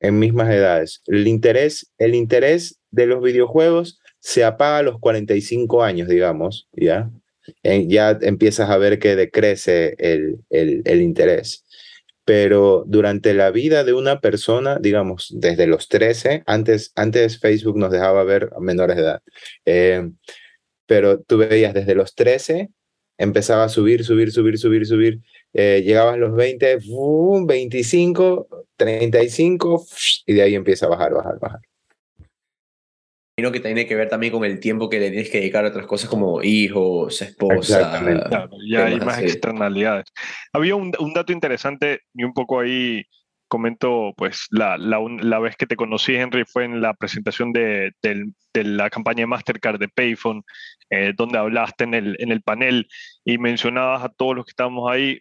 en 0.00 0.18
mismas 0.18 0.48
edades. 0.50 1.02
El 1.06 1.26
interés, 1.26 1.92
el 1.98 2.14
interés 2.14 2.78
de 2.90 3.06
los 3.06 3.22
videojuegos 3.22 4.00
se 4.20 4.44
apaga 4.44 4.78
a 4.78 4.82
los 4.82 4.98
45 4.98 5.82
años, 5.82 6.08
digamos, 6.08 6.68
¿ya? 6.72 7.10
Ya 7.62 8.18
empiezas 8.20 8.68
a 8.68 8.76
ver 8.76 8.98
que 8.98 9.16
decrece 9.16 9.94
el, 9.98 10.40
el, 10.50 11.00
interés 11.00 11.64
pero 12.28 12.84
durante 12.86 13.32
la 13.32 13.50
vida 13.50 13.84
de 13.84 13.94
una 13.94 14.20
persona, 14.20 14.78
digamos, 14.78 15.28
desde 15.34 15.66
los 15.66 15.88
13, 15.88 16.42
antes, 16.44 16.92
antes 16.94 17.40
Facebook 17.40 17.78
nos 17.78 17.90
dejaba 17.90 18.22
ver 18.22 18.50
a 18.54 18.60
menores 18.60 18.96
de 18.96 19.02
edad, 19.02 19.22
eh, 19.64 20.10
pero 20.84 21.20
tú 21.22 21.38
veías 21.38 21.72
desde 21.72 21.94
los 21.94 22.14
13, 22.14 22.68
empezaba 23.16 23.64
a 23.64 23.68
subir, 23.70 24.04
subir, 24.04 24.30
subir, 24.30 24.58
subir, 24.58 24.86
subir, 24.86 25.20
eh, 25.54 25.82
llegabas 25.84 26.14
a 26.14 26.18
los 26.18 26.34
20, 26.34 26.80
¡fum! 26.82 27.46
25, 27.46 28.46
35, 28.76 29.86
y 30.26 30.34
de 30.34 30.42
ahí 30.42 30.54
empieza 30.54 30.84
a 30.84 30.90
bajar, 30.90 31.14
bajar, 31.14 31.38
bajar. 31.40 31.60
Imagino 33.38 33.52
que 33.52 33.60
tiene 33.60 33.86
que 33.86 33.94
ver 33.94 34.08
también 34.08 34.32
con 34.32 34.44
el 34.44 34.58
tiempo 34.58 34.88
que 34.90 34.98
le 34.98 35.10
tienes 35.10 35.30
que 35.30 35.38
dedicar 35.38 35.64
a 35.64 35.68
otras 35.68 35.86
cosas 35.86 36.10
como 36.10 36.42
hijos, 36.42 37.22
esposa. 37.22 37.92
Claro, 38.28 38.50
ya 38.68 38.86
hay 38.86 38.98
más 38.98 39.18
así. 39.18 39.26
externalidades. 39.26 40.06
Había 40.52 40.74
un, 40.74 40.92
un 40.98 41.14
dato 41.14 41.32
interesante 41.32 42.00
y 42.14 42.24
un 42.24 42.32
poco 42.32 42.58
ahí 42.58 43.04
comento, 43.46 44.12
pues 44.16 44.46
la, 44.50 44.76
la, 44.76 44.98
la 45.22 45.38
vez 45.38 45.54
que 45.56 45.66
te 45.66 45.76
conocí, 45.76 46.16
Henry, 46.16 46.44
fue 46.46 46.64
en 46.64 46.80
la 46.80 46.94
presentación 46.94 47.52
de, 47.52 47.92
del- 48.02 48.34
de 48.52 48.64
la 48.64 48.90
campaña 48.90 49.20
de 49.20 49.26
Mastercard 49.28 49.78
de 49.78 49.88
Payphone, 49.88 50.42
eh, 50.90 51.12
donde 51.16 51.38
hablaste 51.38 51.84
en 51.84 51.94
el, 51.94 52.16
en 52.18 52.32
el 52.32 52.42
panel 52.42 52.88
y 53.24 53.38
mencionabas 53.38 54.02
a 54.02 54.08
todos 54.08 54.34
los 54.34 54.46
que 54.46 54.50
estábamos 54.50 54.90
ahí, 54.90 55.20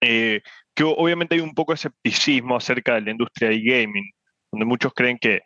eh, 0.00 0.40
que 0.74 0.84
obviamente 0.84 1.34
hay 1.34 1.42
un 1.42 1.52
poco 1.54 1.72
de 1.72 1.76
escepticismo 1.76 2.56
acerca 2.56 2.94
de 2.94 3.02
la 3.02 3.10
industria 3.10 3.50
de 3.50 3.60
gaming, 3.60 4.10
donde 4.50 4.64
muchos 4.64 4.94
creen 4.94 5.18
que 5.18 5.42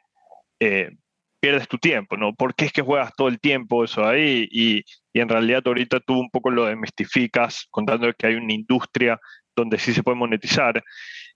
eh, 0.60 0.90
pierdes 1.40 1.68
tu 1.68 1.78
tiempo, 1.78 2.16
¿no? 2.16 2.34
¿Por 2.34 2.54
qué 2.54 2.66
es 2.66 2.72
que 2.72 2.82
juegas 2.82 3.12
todo 3.16 3.28
el 3.28 3.40
tiempo 3.40 3.84
eso 3.84 4.06
ahí? 4.06 4.48
Y, 4.50 4.82
y 5.12 5.20
en 5.20 5.28
realidad 5.28 5.62
ahorita 5.64 6.00
tú 6.00 6.18
un 6.18 6.30
poco 6.30 6.50
lo 6.50 6.66
desmistificas 6.66 7.66
contando 7.70 8.12
que 8.12 8.26
hay 8.26 8.34
una 8.34 8.52
industria 8.52 9.18
donde 9.54 9.78
sí 9.78 9.92
se 9.92 10.02
puede 10.02 10.16
monetizar. 10.16 10.82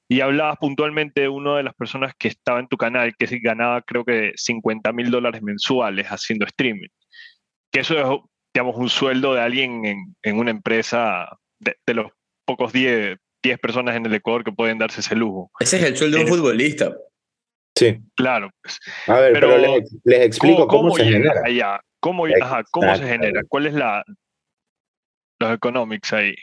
Y 0.08 0.20
hablabas 0.20 0.58
puntualmente 0.58 1.22
de 1.22 1.28
una 1.28 1.56
de 1.56 1.62
las 1.62 1.74
personas 1.74 2.12
que 2.18 2.28
estaba 2.28 2.60
en 2.60 2.68
tu 2.68 2.76
canal, 2.76 3.14
que 3.16 3.26
ganaba 3.38 3.82
creo 3.82 4.04
que 4.04 4.32
50 4.36 4.92
mil 4.92 5.10
dólares 5.10 5.42
mensuales 5.42 6.06
haciendo 6.08 6.44
streaming. 6.46 6.88
Que 7.70 7.80
eso 7.80 7.98
es, 7.98 8.20
digamos, 8.54 8.76
un 8.76 8.90
sueldo 8.90 9.34
de 9.34 9.40
alguien 9.40 9.84
en, 9.86 10.16
en 10.22 10.38
una 10.38 10.50
empresa 10.50 11.28
de, 11.58 11.76
de 11.86 11.94
los 11.94 12.12
pocos 12.44 12.72
10, 12.72 13.16
10 13.42 13.58
personas 13.58 13.96
en 13.96 14.06
el 14.06 14.14
Ecuador 14.14 14.44
que 14.44 14.52
pueden 14.52 14.78
darse 14.78 15.00
ese 15.00 15.16
lujo. 15.16 15.50
Ese 15.58 15.78
es 15.78 15.82
el 15.84 15.96
sueldo 15.96 16.18
de 16.18 16.24
un 16.24 16.28
futbolista. 16.28 16.92
Sí. 17.74 17.98
Claro, 18.16 18.50
pues. 18.62 18.78
A 19.06 19.20
ver, 19.20 19.32
pero, 19.32 19.48
Pero, 19.56 19.76
les, 19.78 19.96
les 20.04 20.20
explico 20.20 20.66
cómo, 20.66 20.94
se 20.94 21.04
llegas 21.04 21.34
genera. 21.34 21.42
allá? 21.44 21.80
¿Cómo, 22.00 22.26
ajá, 22.26 22.62
¿cómo 22.70 22.94
se 22.96 23.06
genera? 23.06 23.42
¿Cuál 23.48 23.66
es 23.66 23.74
la 23.74 24.04
los 25.40 25.54
economics 25.54 26.12
ahí? 26.12 26.34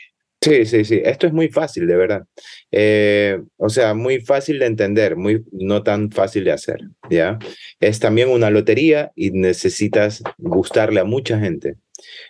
Sí, 0.42 0.64
sí, 0.64 0.84
sí. 0.86 1.02
Esto 1.04 1.26
es 1.26 1.34
muy 1.34 1.48
fácil, 1.48 1.86
de 1.86 1.96
verdad. 1.96 2.22
Eh, 2.70 3.38
o 3.58 3.68
sea, 3.68 3.92
muy 3.92 4.20
fácil 4.20 4.58
de 4.58 4.66
entender, 4.66 5.16
muy 5.16 5.44
no 5.52 5.82
tan 5.82 6.10
fácil 6.10 6.44
de 6.44 6.52
hacer, 6.52 6.80
¿ya? 7.10 7.38
Es 7.78 8.00
también 8.00 8.30
una 8.30 8.48
lotería 8.48 9.12
y 9.14 9.32
necesitas 9.32 10.22
gustarle 10.38 11.00
a 11.00 11.04
mucha 11.04 11.38
gente. 11.38 11.76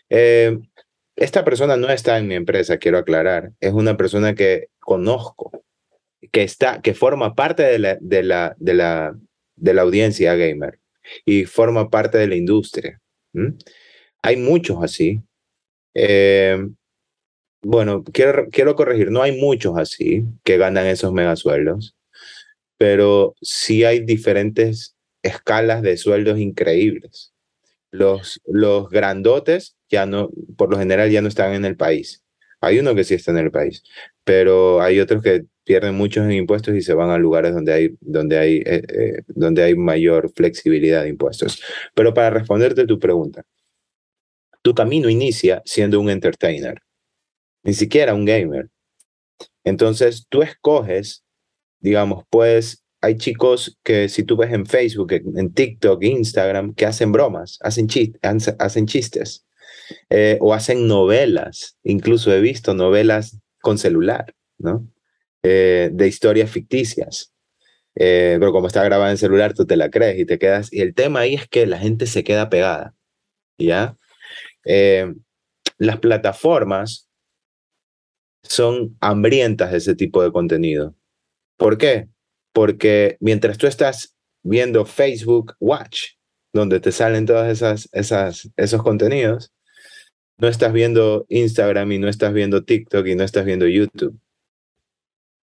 Eh, 0.09 0.59
esta 1.15 1.45
persona 1.45 1.77
no 1.77 1.89
está 1.89 2.19
en 2.19 2.27
mi 2.27 2.35
empresa, 2.35 2.79
quiero 2.79 2.99
aclarar. 2.99 3.53
Es 3.61 3.73
una 3.73 3.97
persona 3.97 4.35
que 4.35 4.69
conozco, 4.81 5.53
que 6.33 6.43
está, 6.43 6.81
que 6.83 6.95
forma 6.95 7.35
parte 7.35 7.63
de 7.63 7.79
la, 7.79 7.99
de 8.01 8.23
la, 8.23 8.57
de 8.59 8.75
la, 8.75 9.17
de 9.57 9.75
la 9.75 9.83
audiencia 9.83 10.35
gamer 10.35 10.79
y 11.25 11.45
forma 11.45 11.91
parte 11.91 12.19
de 12.19 12.29
la 12.29 12.37
industria. 12.37 13.01
Hay 14.23 14.37
muchos 14.37 14.83
así. 14.83 15.21
Eh, 15.95 16.59
bueno, 17.63 18.05
quiero, 18.05 18.49
quiero 18.51 18.75
corregir, 18.75 19.11
no 19.11 19.23
hay 19.23 19.39
muchos 19.39 19.77
así 19.77 20.25
que 20.45 20.57
ganan 20.57 20.87
esos 20.87 21.13
megasueldos, 21.13 21.95
pero 22.79 23.35
sí 23.43 23.85
hay 23.85 24.01
diferentes 24.01 24.97
escalas 25.23 25.83
de 25.83 25.97
sueldos 25.97 26.39
increíbles. 26.39 27.35
Los, 27.91 28.41
los 28.47 28.89
grandotes 28.89 29.77
ya 29.91 30.07
no, 30.07 30.31
por 30.57 30.71
lo 30.71 30.79
general 30.79 31.11
ya 31.11 31.21
no 31.21 31.29
están 31.29 31.53
en 31.55 31.65
el 31.65 31.77
país. 31.77 32.23
Hay 32.61 32.79
uno 32.79 32.95
que 32.95 33.05
sí 33.05 33.15
está 33.15 33.33
en 33.33 33.39
el 33.39 33.51
país, 33.51 33.83
pero 34.25 34.81
hay 34.81 35.01
otros 35.01 35.23
que 35.23 35.45
pierden 35.71 35.95
muchos 35.95 36.25
en 36.25 36.33
impuestos 36.33 36.75
y 36.75 36.83
se 36.83 36.95
van 36.95 37.11
a 37.11 37.17
lugares 37.17 37.55
donde 37.55 37.73
hay, 37.73 37.97
donde 38.01 38.37
hay, 38.37 38.57
eh, 38.67 38.83
eh, 38.89 39.23
donde 39.29 39.63
hay 39.63 39.77
mayor 39.77 40.29
flexibilidad 40.35 41.05
de 41.05 41.11
impuestos. 41.11 41.63
Pero 41.95 42.13
para 42.13 42.31
responderte 42.31 42.87
tu 42.87 42.99
pregunta, 42.99 43.45
tu 44.63 44.75
camino 44.75 45.09
inicia 45.09 45.63
siendo 45.65 46.01
un 46.01 46.11
entertainer 46.11 46.83
ni 47.63 47.73
siquiera 47.73 48.15
un 48.15 48.25
gamer. 48.25 48.69
Entonces 49.63 50.27
tú 50.29 50.43
escoges, 50.43 51.23
digamos, 51.79 52.25
pues 52.31 52.83
hay 53.01 53.17
chicos 53.17 53.79
que 53.85 54.09
si 54.09 54.25
tú 54.25 54.37
ves 54.37 54.53
en 54.53 54.67
Facebook, 54.67 55.13
en 55.13 55.53
TikTok, 55.53 56.03
Instagram, 56.03 56.75
que 56.75 56.85
hacen 56.85 57.13
bromas, 57.13 57.59
hacen, 57.61 57.87
chis- 57.87 58.19
hacen- 58.23 58.57
hacen 58.59 58.87
chistes 58.87 59.47
eh, 60.09 60.37
o 60.41 60.53
hacen 60.53 60.89
novelas. 60.89 61.77
Incluso 61.85 62.33
he 62.35 62.41
visto 62.41 62.75
novelas 62.75 63.39
con 63.61 63.79
celular, 63.79 64.35
¿no? 64.59 64.85
Eh, 65.43 65.89
de 65.93 66.07
historias 66.07 66.51
ficticias. 66.51 67.33
Eh, 67.95 68.37
pero 68.39 68.53
como 68.53 68.67
está 68.67 68.85
grabada 68.85 69.11
en 69.11 69.17
celular, 69.19 69.55
tú 69.55 69.67
te 69.67 69.77
la 69.77 69.91
crees 69.91 70.19
y 70.21 70.27
te 70.27 70.39
quedas. 70.39 70.73
Y 70.73 70.81
el 70.81 70.95
tema 70.95 71.21
ahí 71.21 71.35
es 71.35 71.49
que 71.49 71.67
la 71.67 71.79
gente 71.79 72.07
se 72.07 72.25
queda 72.25 72.51
pegada, 72.51 72.95
¿ya? 73.59 73.97
Eh, 74.65 75.15
las 75.79 75.99
plataformas 75.99 77.09
son 78.43 78.97
hambrientas 79.01 79.73
de 79.73 79.79
ese 79.79 79.95
tipo 79.95 80.23
de 80.23 80.33
contenido. 80.33 80.95
¿Por 81.57 81.79
qué? 81.79 82.09
Porque 82.53 83.17
mientras 83.21 83.59
tú 83.59 83.67
estás 83.67 84.17
viendo 84.43 84.85
Facebook 84.85 85.55
Watch, 85.61 86.13
donde 86.53 86.81
te 86.81 86.93
salen 86.93 87.27
todos 87.27 87.47
esas, 87.49 87.89
esas, 87.93 88.51
esos 88.57 88.83
contenidos, 88.83 89.53
no 90.39 90.49
estás 90.49 90.73
viendo 90.73 91.27
Instagram 91.29 91.93
y 91.93 91.99
no 91.99 92.09
estás 92.09 92.33
viendo 92.33 92.65
TikTok 92.65 93.07
y 93.07 93.15
no 93.15 93.25
estás 93.25 93.45
viendo 93.45 93.67
YouTube. 93.67 94.19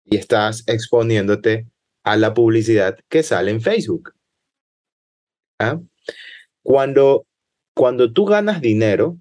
Y 0.05 0.17
estás 0.17 0.63
exponiéndote 0.67 1.67
a 2.03 2.17
la 2.17 2.33
publicidad 2.33 2.97
que 3.09 3.23
sale 3.23 3.51
en 3.51 3.61
Facebook. 3.61 4.13
¿Ah? 5.59 5.79
Cuando, 6.61 7.25
cuando 7.75 8.11
tú 8.11 8.25
ganas 8.25 8.61
dinero, 8.61 9.17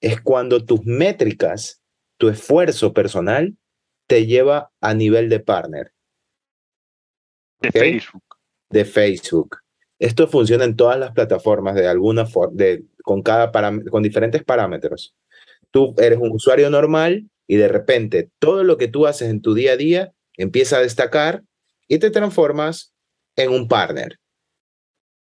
es 0.00 0.20
cuando 0.20 0.64
tus 0.64 0.84
métricas 0.84 1.82
tu 2.22 2.28
esfuerzo 2.28 2.92
personal 2.92 3.56
te 4.06 4.26
lleva 4.26 4.70
a 4.80 4.94
nivel 4.94 5.28
de 5.28 5.40
partner 5.40 5.92
De 7.60 7.68
Ok. 7.68 7.74
Facebook. 7.74 8.22
de 8.70 8.84
Facebook. 8.84 9.56
Esto 9.98 10.28
funciona 10.28 10.64
en 10.64 10.76
todas 10.76 10.98
las 10.98 11.12
plataformas 11.12 11.74
de 11.74 11.86
alguna 11.86 12.26
forma, 12.26 12.56
con, 13.02 13.22
cada 13.22 13.50
con 13.90 14.02
diferentes 14.02 14.44
parámetros. 14.44 15.14
Tú 15.70 15.94
eres 15.98 16.18
un 16.20 16.30
usuario 16.30 16.70
normal 16.70 17.28
y 17.48 17.56
de 17.56 17.68
repente 17.68 18.30
todo 18.38 18.62
lo 18.64 18.76
que 18.78 18.88
tú 18.88 19.06
haces 19.06 19.28
en 19.28 19.42
tu 19.42 19.54
día 19.54 19.72
a 19.72 19.76
día 19.76 20.12
empieza 20.36 20.76
a 20.78 20.80
destacar 20.80 21.42
y 21.88 21.98
te 21.98 22.10
transformas 22.10 22.94
en 23.36 23.50
un 23.50 23.68
partner. 23.68 24.18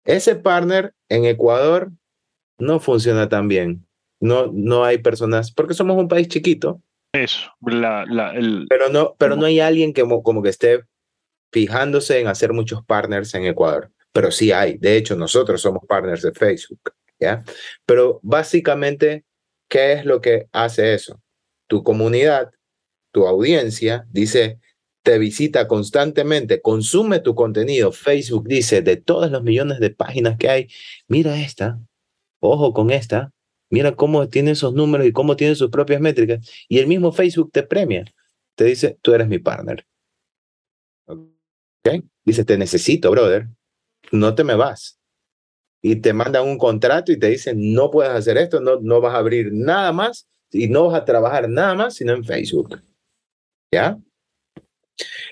Ese 0.04 0.36
partner 0.36 0.94
en 1.08 1.24
Ecuador 1.24 1.90
no 2.58 2.80
funciona 2.80 3.28
tan 3.28 3.48
bien. 3.48 3.86
No, 4.20 4.50
no 4.52 4.84
hay 4.84 4.98
personas, 4.98 5.52
porque 5.52 5.74
somos 5.74 5.96
un 5.96 6.08
país 6.08 6.28
chiquito, 6.28 6.80
Eso. 7.12 7.50
La, 7.60 8.04
la, 8.06 8.32
el, 8.32 8.66
pero 8.68 8.88
no, 8.88 9.14
pero 9.18 9.36
no 9.36 9.46
hay 9.46 9.60
alguien 9.60 9.92
que 9.92 10.04
mo- 10.04 10.22
como 10.22 10.42
que 10.42 10.48
esté 10.48 10.84
fijándose 11.52 12.20
en 12.20 12.26
hacer 12.28 12.52
muchos 12.52 12.84
partners 12.84 13.34
en 13.34 13.44
Ecuador. 13.44 13.90
Pero 14.12 14.30
sí 14.30 14.52
hay. 14.52 14.78
De 14.78 14.96
hecho, 14.96 15.16
nosotros 15.16 15.60
somos 15.60 15.82
partners 15.86 16.22
de 16.22 16.32
Facebook, 16.32 16.80
¿ya? 17.20 17.44
Pero 17.84 18.20
básicamente, 18.22 19.24
¿qué 19.68 19.92
es 19.92 20.04
lo 20.06 20.20
que 20.22 20.48
hace 20.52 20.94
eso? 20.94 21.20
Tu 21.66 21.82
comunidad, 21.82 22.50
tu 23.12 23.26
audiencia, 23.26 24.06
dice, 24.10 24.58
te 25.06 25.20
visita 25.20 25.68
constantemente, 25.68 26.60
consume 26.60 27.20
tu 27.20 27.36
contenido. 27.36 27.92
Facebook 27.92 28.48
dice, 28.48 28.82
de 28.82 28.96
todos 28.96 29.30
los 29.30 29.40
millones 29.44 29.78
de 29.78 29.90
páginas 29.90 30.36
que 30.36 30.50
hay, 30.50 30.68
mira 31.06 31.40
esta, 31.40 31.78
ojo 32.40 32.72
con 32.72 32.90
esta, 32.90 33.32
mira 33.70 33.94
cómo 33.94 34.28
tiene 34.28 34.50
esos 34.50 34.74
números 34.74 35.06
y 35.06 35.12
cómo 35.12 35.36
tiene 35.36 35.54
sus 35.54 35.70
propias 35.70 36.00
métricas. 36.00 36.50
Y 36.68 36.80
el 36.80 36.88
mismo 36.88 37.12
Facebook 37.12 37.52
te 37.52 37.62
premia 37.62 38.04
te 38.56 38.64
dice, 38.64 38.98
tú 39.00 39.14
eres 39.14 39.28
mi 39.28 39.38
partner. 39.38 39.86
¿Ok? 41.06 42.02
Dice, 42.24 42.44
te 42.44 42.58
necesito, 42.58 43.08
brother. 43.12 43.46
No 44.10 44.34
te 44.34 44.42
me 44.42 44.56
vas. 44.56 44.98
Y 45.82 46.00
te 46.00 46.14
mandan 46.14 46.48
un 46.48 46.58
contrato 46.58 47.12
y 47.12 47.18
te 47.20 47.28
dicen, 47.28 47.74
no 47.74 47.92
puedes 47.92 48.10
hacer 48.10 48.38
esto, 48.38 48.60
no, 48.60 48.80
no 48.80 49.00
vas 49.00 49.14
a 49.14 49.18
abrir 49.18 49.52
nada 49.52 49.92
más 49.92 50.26
y 50.50 50.66
no 50.66 50.88
vas 50.88 51.00
a 51.00 51.04
trabajar 51.04 51.48
nada 51.48 51.76
más 51.76 51.94
sino 51.94 52.12
en 52.12 52.24
Facebook. 52.24 52.82
¿Ya? 53.70 54.00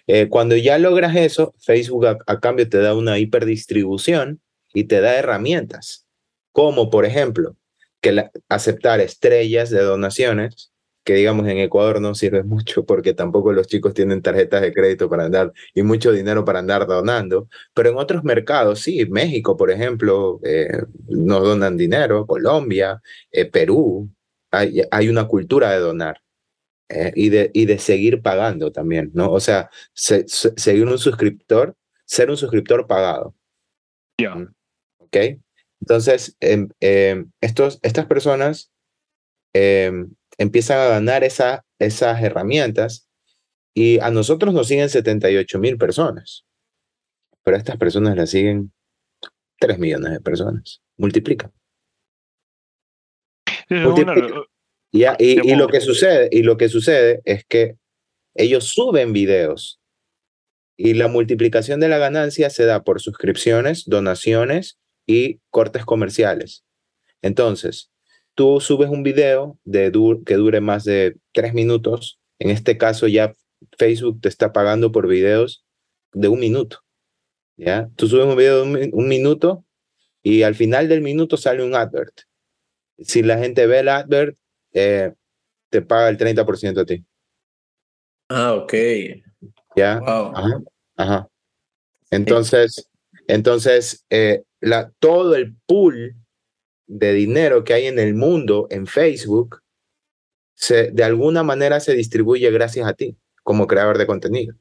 Eh, 0.06 0.28
cuando 0.28 0.56
ya 0.56 0.78
logras 0.78 1.16
eso, 1.16 1.54
Facebook 1.58 2.06
a, 2.06 2.40
cambio 2.40 2.68
te 2.68 2.78
da 2.78 2.94
una 2.94 3.18
hiperdistribución 3.18 4.40
y 4.72 4.84
te 4.84 5.00
da 5.00 5.16
herramientas, 5.16 6.06
como 6.52 6.90
por 6.90 7.04
ejemplo, 7.04 7.56
que 8.00 8.30
aceptar 8.48 9.00
estrellas 9.00 9.70
de 9.70 9.82
donaciones, 9.82 10.72
que 11.04 11.14
digamos 11.14 11.46
en 11.48 11.58
Ecuador 11.58 12.00
no 12.00 12.14
sirve 12.14 12.42
mucho 12.44 12.84
porque 12.84 13.14
tampoco 13.14 13.52
los 13.52 13.66
chicos 13.66 13.94
tienen 13.94 14.22
tarjetas 14.22 14.62
de 14.62 14.72
crédito 14.72 15.08
para 15.08 15.26
andar 15.26 15.52
y 15.74 15.82
mucho 15.82 16.12
dinero 16.12 16.44
para 16.44 16.58
andar 16.60 16.86
donando, 16.86 17.48
pero 17.74 17.90
en 17.90 17.96
otros 17.96 18.24
mercados, 18.24 18.80
sí, 18.80 19.06
México, 19.06 19.56
por 19.56 19.70
ejemplo, 19.70 20.40
eh, 20.44 20.82
nos 21.08 21.42
donan 21.42 21.76
dinero, 21.76 22.26
Colombia, 22.26 23.00
eh, 23.30 23.46
Perú, 23.46 24.10
hay 24.50 25.08
una 25.08 25.26
cultura 25.26 25.72
de 25.72 25.80
donar. 25.80 26.23
Eh, 26.88 27.12
y, 27.16 27.28
de, 27.30 27.50
y 27.54 27.66
de 27.66 27.78
seguir 27.78 28.22
pagando 28.22 28.70
también, 28.72 29.10
¿no? 29.14 29.30
O 29.32 29.40
sea, 29.40 29.70
se- 29.92 30.26
se- 30.28 30.52
seguir 30.56 30.86
un 30.86 30.98
suscriptor, 30.98 31.76
ser 32.04 32.30
un 32.30 32.36
suscriptor 32.36 32.86
pagado. 32.86 33.34
ya. 34.20 34.34
¿ok? 34.98 35.16
Entonces, 35.80 36.36
em, 36.40 36.68
em, 36.80 37.30
estos, 37.40 37.78
estas 37.82 38.06
personas 38.06 38.70
em, 39.54 40.10
empiezan 40.38 40.78
a 40.78 40.88
ganar 40.88 41.24
esa, 41.24 41.64
esas 41.78 42.22
herramientas 42.22 43.08
y 43.74 43.98
a 44.00 44.10
nosotros 44.10 44.52
nos 44.54 44.66
siguen 44.68 44.88
78 44.88 45.58
mil 45.58 45.76
personas, 45.78 46.44
pero 47.42 47.56
a 47.56 47.58
estas 47.60 47.76
personas 47.76 48.16
las 48.16 48.30
siguen 48.30 48.72
3 49.58 49.78
millones 49.78 50.12
de 50.12 50.20
personas. 50.20 50.82
Multiplica. 50.96 51.50
Sí, 53.68 53.74
Multiplica. 53.74 54.42
Y, 55.18 55.50
y 55.50 55.56
lo 55.56 55.66
que 55.68 55.80
sucede, 55.80 56.28
y 56.30 56.42
lo 56.42 56.56
que 56.56 56.68
sucede 56.68 57.20
es 57.24 57.44
que 57.44 57.76
ellos 58.34 58.64
suben 58.68 59.12
videos 59.12 59.80
y 60.76 60.94
la 60.94 61.08
multiplicación 61.08 61.80
de 61.80 61.88
la 61.88 61.98
ganancia 61.98 62.50
se 62.50 62.64
da 62.64 62.82
por 62.82 63.00
suscripciones, 63.00 63.84
donaciones 63.86 64.78
y 65.06 65.40
cortes 65.50 65.84
comerciales. 65.84 66.64
Entonces, 67.22 67.90
tú 68.34 68.60
subes 68.60 68.88
un 68.88 69.02
video 69.02 69.58
de 69.64 69.90
du- 69.90 70.22
que 70.24 70.34
dure 70.34 70.60
más 70.60 70.84
de 70.84 71.16
tres 71.32 71.54
minutos. 71.54 72.18
En 72.38 72.50
este 72.50 72.76
caso, 72.76 73.06
ya 73.06 73.34
Facebook 73.78 74.20
te 74.20 74.28
está 74.28 74.52
pagando 74.52 74.92
por 74.92 75.06
videos 75.08 75.64
de 76.12 76.28
un 76.28 76.40
minuto. 76.40 76.80
¿ya? 77.56 77.88
Tú 77.96 78.08
subes 78.08 78.26
un 78.26 78.36
video 78.36 78.64
de 78.64 78.86
un, 78.86 78.90
un 78.92 79.08
minuto 79.08 79.64
y 80.22 80.42
al 80.42 80.54
final 80.54 80.88
del 80.88 81.02
minuto 81.02 81.36
sale 81.36 81.64
un 81.64 81.74
advert. 81.74 82.22
Si 82.98 83.22
la 83.22 83.38
gente 83.38 83.66
ve 83.66 83.80
el 83.80 83.88
advert, 83.88 84.36
eh, 84.74 85.12
te 85.70 85.82
paga 85.82 86.08
el 86.08 86.18
30% 86.18 86.80
a 86.80 86.84
ti. 86.84 87.04
Ah, 88.28 88.54
ok. 88.54 88.74
¿Ya? 89.76 90.00
Wow. 90.00 90.32
Ajá, 90.36 90.60
ajá. 90.96 91.28
Entonces, 92.10 92.90
entonces 93.26 94.04
eh, 94.10 94.42
la, 94.60 94.92
todo 94.98 95.34
el 95.34 95.56
pool 95.66 96.16
de 96.86 97.12
dinero 97.12 97.64
que 97.64 97.74
hay 97.74 97.86
en 97.86 97.98
el 97.98 98.14
mundo 98.14 98.66
en 98.70 98.86
Facebook, 98.86 99.60
se, 100.54 100.90
de 100.90 101.04
alguna 101.04 101.42
manera 101.42 101.80
se 101.80 101.94
distribuye 101.94 102.50
gracias 102.50 102.86
a 102.86 102.94
ti 102.94 103.16
como 103.42 103.66
creador 103.66 103.98
de 103.98 104.06
contenido. 104.06 104.54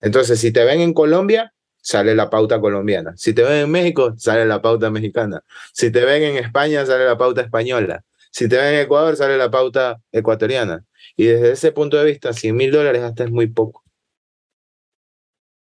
Entonces, 0.00 0.40
si 0.40 0.52
te 0.52 0.64
ven 0.64 0.80
en 0.80 0.92
Colombia, 0.92 1.54
sale 1.76 2.14
la 2.14 2.30
pauta 2.30 2.60
colombiana. 2.60 3.14
Si 3.16 3.32
te 3.32 3.42
ven 3.42 3.64
en 3.64 3.70
México, 3.70 4.14
sale 4.16 4.44
la 4.46 4.60
pauta 4.60 4.90
mexicana. 4.90 5.42
Si 5.72 5.90
te 5.90 6.04
ven 6.04 6.22
en 6.22 6.36
España, 6.36 6.84
sale 6.86 7.04
la 7.04 7.16
pauta 7.16 7.42
española. 7.42 8.04
Si 8.34 8.48
te 8.48 8.56
ven 8.56 8.74
en 8.74 8.80
Ecuador, 8.80 9.14
sale 9.14 9.38
la 9.38 9.48
pauta 9.48 10.00
ecuatoriana. 10.10 10.84
Y 11.16 11.26
desde 11.26 11.52
ese 11.52 11.70
punto 11.70 11.96
de 11.96 12.04
vista, 12.04 12.32
100 12.32 12.56
mil 12.56 12.72
dólares 12.72 13.00
hasta 13.00 13.22
es 13.22 13.30
muy 13.30 13.46
poco. 13.46 13.84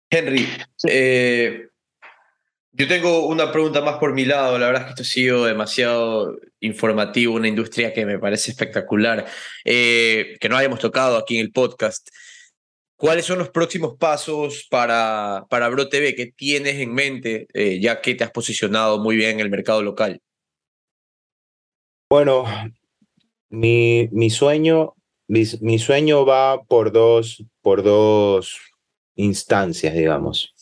Henry, 0.09 0.47
eh, 0.87 1.67
yo 2.71 2.87
tengo 2.87 3.27
una 3.27 3.51
pregunta 3.51 3.81
más 3.81 3.97
por 3.97 4.13
mi 4.13 4.25
lado. 4.25 4.57
La 4.57 4.65
verdad 4.65 4.81
es 4.81 4.85
que 4.87 4.89
esto 4.89 5.03
ha 5.03 5.05
sido 5.05 5.45
demasiado 5.45 6.39
informativo, 6.61 7.35
una 7.35 7.47
industria 7.47 7.93
que 7.93 8.07
me 8.07 8.17
parece 8.17 8.49
espectacular, 8.49 9.27
eh, 9.65 10.35
que 10.39 10.49
no 10.49 10.57
hayamos 10.57 10.79
tocado 10.79 11.17
aquí 11.17 11.37
en 11.37 11.45
el 11.45 11.51
podcast. 11.51 12.09
¿Cuáles 12.95 13.25
son 13.25 13.37
los 13.37 13.51
próximos 13.51 13.97
pasos 13.99 14.65
para, 14.67 15.45
para 15.47 15.69
Bro 15.69 15.89
TV? 15.89 16.15
¿Qué 16.15 16.31
tienes 16.35 16.79
en 16.79 16.91
mente, 16.91 17.45
eh, 17.53 17.79
ya 17.79 18.01
que 18.01 18.15
te 18.15 18.23
has 18.23 18.31
posicionado 18.31 18.97
muy 18.97 19.15
bien 19.15 19.33
en 19.33 19.41
el 19.41 19.51
mercado 19.51 19.83
local? 19.83 20.19
Bueno, 22.09 22.45
mi, 23.49 24.09
mi 24.11 24.29
sueño, 24.29 24.95
mi, 25.27 25.79
sueño 25.79 26.25
va 26.25 26.63
por 26.63 26.91
dos, 26.91 27.43
por 27.61 27.83
dos 27.83 28.57
instancias, 29.15 29.93
digamos. 29.93 30.53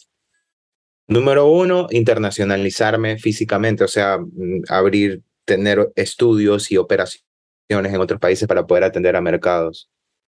Número 1.08 1.48
uno, 1.48 1.88
internacionalizarme 1.92 3.18
físicamente, 3.18 3.84
o 3.84 3.88
sea, 3.88 4.18
mm, 4.18 4.64
abrir, 4.70 5.24
tener 5.46 5.92
estudios 5.96 6.72
y 6.72 6.78
operaciones 6.78 7.24
en 7.70 8.02
otros 8.02 8.20
países 8.20 8.48
para 8.48 8.66
poder 8.66 8.84
atender 8.84 9.16
a 9.16 9.22
mercados 9.22 9.90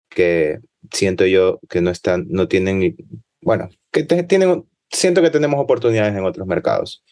que 0.09 0.59
siento 0.93 1.27
yo 1.27 1.61
que 1.69 1.81
no 1.81 1.91
están, 1.91 2.27
no 2.29 2.49
tienen, 2.49 2.97
bueno, 3.43 3.69
que 3.91 4.05
tienen, 4.05 4.65
siento 4.91 5.23
que 5.23 5.31
tenemos 5.31 5.61
oportunidades 5.61 6.15
en 6.17 6.25
otros 6.25 6.47
mercados. 6.47 7.03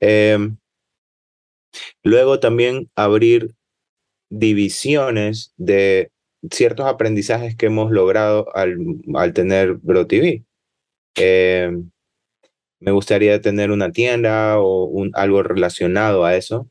Em, 0.00 0.56
Luego 2.02 2.40
también 2.40 2.90
abrir 2.94 3.54
divisiones 4.30 5.52
de 5.56 6.10
ciertos 6.50 6.86
aprendizajes 6.86 7.56
que 7.56 7.66
hemos 7.66 7.90
logrado 7.90 8.54
al, 8.56 8.78
al 9.14 9.32
tener 9.32 9.74
Bro 9.74 10.06
TV. 10.06 10.44
Eh, 11.16 11.70
me 12.80 12.92
gustaría 12.92 13.40
tener 13.40 13.70
una 13.70 13.92
tienda 13.92 14.58
o 14.58 15.04
algo 15.12 15.42
relacionado 15.42 16.24
a 16.24 16.36
eso. 16.36 16.68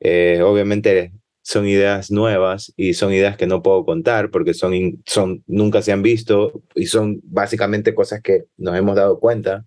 Eh, 0.00 0.42
obviamente 0.42 1.12
son 1.42 1.66
ideas 1.66 2.10
nuevas 2.10 2.72
y 2.76 2.94
son 2.94 3.12
ideas 3.12 3.36
que 3.36 3.46
no 3.46 3.62
puedo 3.62 3.84
contar 3.84 4.30
porque 4.30 4.54
son, 4.54 5.02
son, 5.06 5.42
nunca 5.46 5.82
se 5.82 5.92
han 5.92 6.02
visto 6.02 6.62
y 6.74 6.86
son 6.86 7.20
básicamente 7.24 7.94
cosas 7.94 8.20
que 8.22 8.44
nos 8.56 8.76
hemos 8.76 8.96
dado 8.96 9.18
cuenta. 9.18 9.66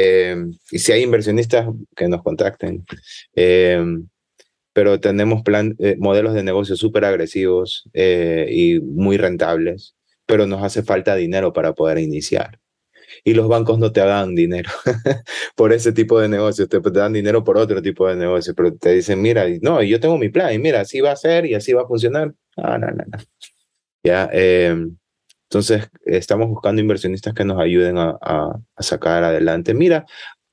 Eh, 0.00 0.36
y 0.70 0.78
si 0.78 0.92
hay 0.92 1.02
inversionistas 1.02 1.66
que 1.96 2.08
nos 2.08 2.22
contacten. 2.22 2.84
Eh, 3.34 3.82
pero 4.78 5.00
tenemos 5.00 5.42
plan, 5.42 5.74
eh, 5.80 5.96
modelos 5.98 6.34
de 6.34 6.44
negocio 6.44 6.76
súper 6.76 7.04
agresivos 7.04 7.82
eh, 7.94 8.46
y 8.48 8.78
muy 8.78 9.16
rentables, 9.16 9.96
pero 10.24 10.46
nos 10.46 10.62
hace 10.62 10.84
falta 10.84 11.16
dinero 11.16 11.52
para 11.52 11.72
poder 11.72 11.98
iniciar. 11.98 12.60
Y 13.24 13.34
los 13.34 13.48
bancos 13.48 13.80
no 13.80 13.90
te 13.90 13.98
dan 13.98 14.36
dinero 14.36 14.70
por 15.56 15.72
ese 15.72 15.90
tipo 15.92 16.20
de 16.20 16.28
negocios, 16.28 16.68
te, 16.68 16.80
te 16.80 16.90
dan 16.92 17.12
dinero 17.12 17.42
por 17.42 17.58
otro 17.58 17.82
tipo 17.82 18.06
de 18.06 18.14
negocio, 18.14 18.54
pero 18.54 18.72
te 18.76 18.92
dicen, 18.92 19.20
mira, 19.20 19.46
no, 19.62 19.82
yo 19.82 19.98
tengo 19.98 20.16
mi 20.16 20.28
plan, 20.28 20.54
y 20.54 20.60
mira, 20.60 20.82
así 20.82 21.00
va 21.00 21.10
a 21.10 21.16
ser 21.16 21.44
y 21.46 21.54
así 21.54 21.72
va 21.72 21.82
a 21.82 21.88
funcionar. 21.88 22.32
No, 22.56 22.78
no, 22.78 22.86
no, 22.86 23.04
no. 23.04 23.18
Ya, 24.04 24.30
eh, 24.32 24.76
entonces 25.50 25.88
estamos 26.04 26.48
buscando 26.48 26.80
inversionistas 26.82 27.32
que 27.34 27.44
nos 27.44 27.58
ayuden 27.60 27.96
a, 27.98 28.16
a- 28.20 28.54
a 28.76 28.82
sacar 28.82 29.24
adelante. 29.24 29.72
Mira, 29.74 30.04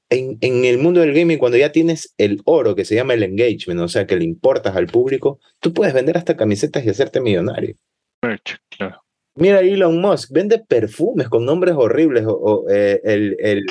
en, 0.10 0.38
en 0.42 0.64
el 0.66 0.78
mundo 0.78 1.02
del 1.02 1.14
gaming, 1.14 1.38
cuando 1.38 1.58
ya 1.58 1.72
tienes 1.72 2.14
el 2.18 2.42
oro 2.46 2.76
que 2.76 2.86
se 2.86 2.96
llama 2.96 3.14
el 3.14 3.24
engagement, 3.24 3.82
o 3.82 3.88
sea, 3.90 4.06
que 4.08 4.16
le 4.16 4.24
importas 4.24 4.76
al 4.76 4.88
público, 4.88 5.40
tú 5.60 5.74
puedes 5.74 5.94
vender 5.94 6.18
hasta 6.18 6.38
camisetas 6.38 6.86
y 6.86 6.90
hacerte 6.90 7.20
millonario. 7.22 7.76
claro. 8.70 9.02
Mira 9.38 9.60
Elon 9.60 10.00
Musk, 10.00 10.32
vende 10.32 10.60
perfumes 10.66 11.28
con 11.28 11.46
nombres 11.46 11.76
horribles 11.76 12.26
o, 12.26 12.32
o, 12.36 12.70
eh, 12.70 13.02
el, 13.04 13.36
el 13.40 13.66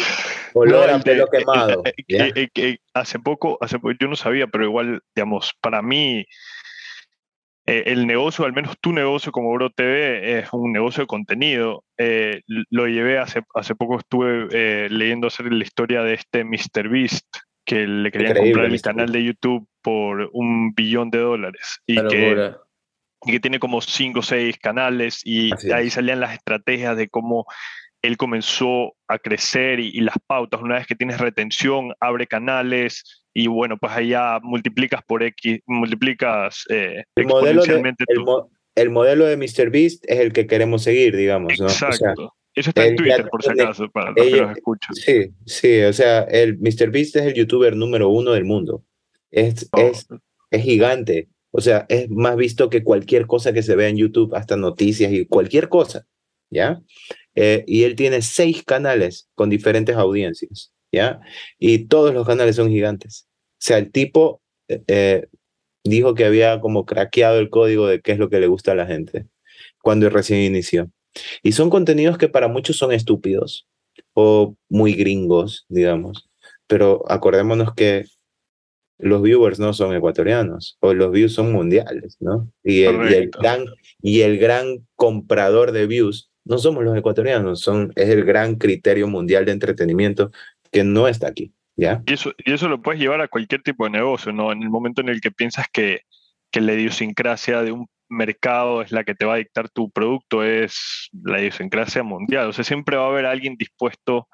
olor 0.52 0.88
No, 0.88 0.94
a 0.94 0.98
de- 0.98 1.04
pelo 1.04 1.26
quemado. 1.28 1.82
eh, 2.08 2.48
eh, 2.54 2.76
hace 2.92 3.18
poco, 3.18 3.56
hace 3.62 3.78
yo 3.98 4.08
no 4.08 4.14
sabía, 4.16 4.46
pero 4.46 4.64
igual, 4.66 5.00
digamos, 5.16 5.52
para 5.62 5.80
mí, 5.80 6.26
eh, 7.66 7.84
el 7.86 8.06
negocio, 8.06 8.44
al 8.44 8.52
menos 8.52 8.78
tu 8.78 8.92
negocio 8.92 9.32
como 9.32 9.52
Bro 9.52 9.70
TV, 9.70 10.38
es 10.38 10.52
un 10.52 10.72
negocio 10.72 11.02
de 11.02 11.06
contenido. 11.06 11.82
Eh, 11.96 12.42
lo 12.46 12.86
llevé 12.86 13.18
hace, 13.18 13.42
hace 13.54 13.74
poco, 13.74 13.98
estuve 13.98 14.48
eh, 14.52 14.88
leyendo 14.90 15.28
hacer 15.28 15.50
la 15.50 15.64
historia 15.64 16.02
de 16.02 16.14
este 16.14 16.44
Mr. 16.44 16.88
Beast, 16.90 17.26
que 17.64 17.86
le 17.86 18.10
querían 18.10 18.32
Increíble, 18.32 18.52
comprar 18.52 18.66
el 18.66 18.72
Mr. 18.72 18.82
canal 18.82 19.12
de 19.12 19.24
YouTube 19.24 19.66
por 19.80 20.28
un 20.34 20.74
billón 20.74 21.10
de 21.10 21.18
dólares. 21.18 21.80
Y 21.86 21.94
que 21.94 22.02
locura. 22.02 22.58
y 23.24 23.32
que 23.32 23.40
tiene 23.40 23.58
como 23.58 23.80
cinco 23.80 24.18
o 24.18 24.22
seis 24.22 24.58
canales 24.58 25.22
y 25.24 25.52
Así 25.52 25.72
ahí 25.72 25.86
es. 25.86 25.94
salían 25.94 26.20
las 26.20 26.34
estrategias 26.34 26.96
de 26.98 27.08
cómo 27.08 27.46
él 28.02 28.18
comenzó 28.18 28.94
a 29.08 29.18
crecer 29.18 29.80
y, 29.80 29.88
y 29.88 30.00
las 30.00 30.16
pautas. 30.26 30.60
Una 30.60 30.74
vez 30.74 30.86
que 30.86 30.94
tienes 30.94 31.18
retención, 31.18 31.94
abre 32.00 32.26
canales 32.26 33.23
y 33.34 33.48
bueno, 33.48 33.76
pues 33.76 33.92
ahí 33.92 34.08
ya 34.10 34.38
multiplicas 34.42 35.02
por 35.06 35.22
X, 35.22 35.60
multiplicas 35.66 36.64
eh, 36.70 37.02
El 37.16 37.26
modelo, 37.26 37.62
de, 37.64 37.94
el, 38.08 38.20
mo- 38.20 38.50
el 38.74 38.90
modelo 38.90 39.26
de 39.26 39.36
MrBeast 39.36 40.04
es 40.08 40.20
el 40.20 40.32
que 40.32 40.46
queremos 40.46 40.82
seguir, 40.82 41.14
digamos, 41.16 41.58
¿no? 41.58 41.66
O 41.66 41.68
sea, 41.68 41.88
Exacto. 41.88 42.32
Eso 42.54 42.70
está 42.70 42.86
en 42.86 42.92
él 42.92 42.96
ya 42.98 43.16
Twitter, 43.16 43.28
por 43.30 43.42
si 43.42 43.50
acaso, 43.50 43.88
para 43.90 44.12
los 44.12 44.24
que 44.26 44.40
nos 44.40 44.56
escuchan. 44.56 44.94
Sí, 44.94 45.30
sí, 45.44 45.82
o 45.82 45.92
sea, 45.92 46.20
el 46.22 46.56
MrBeast 46.58 47.16
es 47.16 47.22
el 47.26 47.34
youtuber 47.34 47.74
número 47.74 48.08
uno 48.08 48.30
del 48.30 48.44
mundo. 48.44 48.84
Es, 49.32 49.68
Oh, 49.72 49.80
es, 49.80 50.06
es 50.52 50.62
gigante. 50.62 51.28
O 51.50 51.60
sea, 51.60 51.86
es 51.88 52.08
más 52.10 52.36
visto 52.36 52.70
que 52.70 52.84
cualquier 52.84 53.26
cosa 53.26 53.52
que 53.52 53.62
se 53.64 53.74
vea 53.74 53.88
en 53.88 53.96
YouTube, 53.96 54.34
hasta 54.36 54.56
noticias 54.56 55.12
y 55.12 55.26
cualquier 55.26 55.68
cosa, 55.68 56.06
¿ya? 56.50 56.80
Eh, 57.34 57.64
y 57.66 57.82
él 57.84 57.96
tiene 57.96 58.22
seis 58.22 58.62
canales 58.64 59.28
con 59.34 59.50
diferentes 59.50 59.96
audiencias, 59.96 60.72
¿ya? 60.94 61.20
Y 61.58 61.86
todos 61.86 62.14
los 62.14 62.26
canales 62.26 62.56
son 62.56 62.70
gigantes. 62.70 63.26
O 63.52 63.56
sea, 63.58 63.78
el 63.78 63.90
tipo 63.90 64.42
eh, 64.68 64.82
eh, 64.86 65.26
dijo 65.84 66.14
que 66.14 66.24
había 66.24 66.60
como 66.60 66.86
craqueado 66.86 67.38
el 67.38 67.50
código 67.50 67.86
de 67.86 68.00
qué 68.00 68.12
es 68.12 68.18
lo 68.18 68.30
que 68.30 68.40
le 68.40 68.46
gusta 68.46 68.72
a 68.72 68.76
la 68.76 68.86
gente 68.86 69.26
cuando 69.82 70.08
recién 70.10 70.40
inició. 70.40 70.90
Y 71.42 71.52
son 71.52 71.70
contenidos 71.70 72.18
que 72.18 72.28
para 72.28 72.48
muchos 72.48 72.76
son 72.76 72.92
estúpidos 72.92 73.68
o 74.14 74.56
muy 74.68 74.94
gringos, 74.94 75.66
digamos. 75.68 76.28
Pero 76.66 77.04
acordémonos 77.08 77.74
que 77.74 78.04
los 78.98 79.22
viewers 79.22 79.58
no 79.58 79.72
son 79.72 79.94
ecuatorianos 79.94 80.78
o 80.80 80.94
los 80.94 81.10
views 81.10 81.34
son 81.34 81.52
mundiales, 81.52 82.16
¿no? 82.20 82.50
Y 82.62 82.84
el, 82.84 82.94
y 82.94 83.14
el 83.14 83.30
Correcto. 83.30 83.38
gran, 83.40 83.66
y 84.00 84.20
el 84.22 84.38
gran 84.38 84.86
comprador 84.94 85.72
de 85.72 85.86
views 85.86 86.30
no 86.44 86.58
somos 86.58 86.84
los 86.84 86.96
ecuatorianos, 86.96 87.60
son, 87.60 87.92
es 87.96 88.08
el 88.08 88.24
gran 88.24 88.56
criterio 88.56 89.08
mundial 89.08 89.44
de 89.46 89.52
entretenimiento 89.52 90.30
que 90.74 90.84
no 90.84 91.08
está 91.08 91.28
aquí. 91.28 91.54
¿ya? 91.76 92.02
Y 92.06 92.12
eso, 92.14 92.32
y 92.44 92.52
eso 92.52 92.68
lo 92.68 92.82
puedes 92.82 93.00
llevar 93.00 93.20
a 93.20 93.28
cualquier 93.28 93.62
tipo 93.62 93.84
de 93.84 93.90
negocio, 93.90 94.32
¿no? 94.32 94.52
En 94.52 94.62
el 94.62 94.70
momento 94.70 95.00
en 95.00 95.08
el 95.08 95.20
que 95.20 95.30
piensas 95.30 95.66
que, 95.72 96.02
que 96.50 96.60
la 96.60 96.74
idiosincrasia 96.74 97.62
de 97.62 97.72
un 97.72 97.86
mercado 98.08 98.82
es 98.82 98.92
la 98.92 99.02
que 99.04 99.14
te 99.14 99.24
va 99.24 99.34
a 99.34 99.38
dictar 99.38 99.68
tu 99.70 99.90
producto, 99.90 100.44
es 100.44 101.08
la 101.12 101.40
idiosincrasia 101.40 102.02
mundial. 102.02 102.48
O 102.48 102.52
sea, 102.52 102.64
siempre 102.64 102.96
va 102.96 103.04
a 103.04 103.08
haber 103.08 103.24
alguien 103.26 103.56
dispuesto 103.56 104.28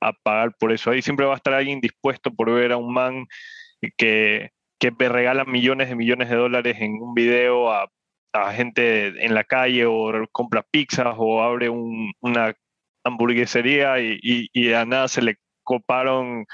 a 0.00 0.12
pagar 0.12 0.54
por 0.58 0.72
eso. 0.72 0.90
Ahí 0.90 1.00
siempre 1.00 1.26
va 1.26 1.32
a 1.34 1.36
estar 1.36 1.54
alguien 1.54 1.80
dispuesto 1.80 2.32
por 2.34 2.52
ver 2.52 2.72
a 2.72 2.76
un 2.76 2.92
man 2.92 3.26
que, 3.96 4.50
que 4.78 4.90
regala 4.98 5.44
millones 5.44 5.88
de 5.88 5.96
millones 5.96 6.28
de 6.28 6.36
dólares 6.36 6.76
en 6.80 6.92
un 7.00 7.14
video 7.14 7.72
a, 7.72 7.88
a 8.34 8.52
gente 8.52 9.24
en 9.24 9.34
la 9.34 9.44
calle 9.44 9.86
o 9.86 10.12
compra 10.30 10.62
pizzas 10.70 11.14
o 11.16 11.42
abre 11.42 11.68
un- 11.70 12.12
una 12.20 12.54
hamburguesería 13.04 14.00
y 14.00 14.72
a 14.72 14.84
nada 14.84 15.08
se 15.08 15.22
le 15.22 15.36
coparon 15.64 16.46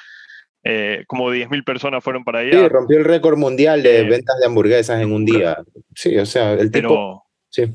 eh, 0.65 1.05
como 1.07 1.31
10.000 1.31 1.65
personas 1.65 2.03
fueron 2.05 2.23
para 2.25 2.41
allá. 2.41 2.53
Sí, 2.53 2.69
rompió 2.69 2.99
el 2.99 3.05
récord 3.05 3.37
mundial 3.39 3.83
de 3.83 4.01
Eh, 4.01 4.05
ventas 4.05 4.39
de 4.41 4.47
hamburguesas 4.47 5.01
en 5.01 5.13
un 5.13 5.25
día. 5.25 5.59
Sí, 5.95 6.17
o 6.19 6.27
sea, 6.27 6.53
el 6.55 6.71
tipo... 6.71 6.89
pero, 6.89 7.23
Sí, 7.49 7.75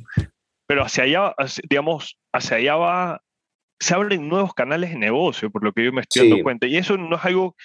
pero 0.67 0.83
hacia 0.83 1.03
allá, 1.03 1.33
hacia- 1.37 1.63
digamos, 1.69 2.17
hacia 2.33 2.57
allá 2.57 2.75
va, 2.75 3.21
se 3.79 3.93
abren 3.93 4.27
nuevos 4.29 4.53
canales 4.53 4.91
de 4.91 4.97
negocio, 4.97 5.49
por 5.51 5.63
lo 5.63 5.73
que 5.73 5.83
yo 5.83 5.91
me 5.91 6.01
estoy 6.01 6.23
Sí. 6.23 6.29
dando 6.29 6.43
cuenta. 6.43 6.65
Y 6.67 6.77
eso 6.77 6.95
no 6.97 7.15
es 7.17 7.25
algo 7.25 7.55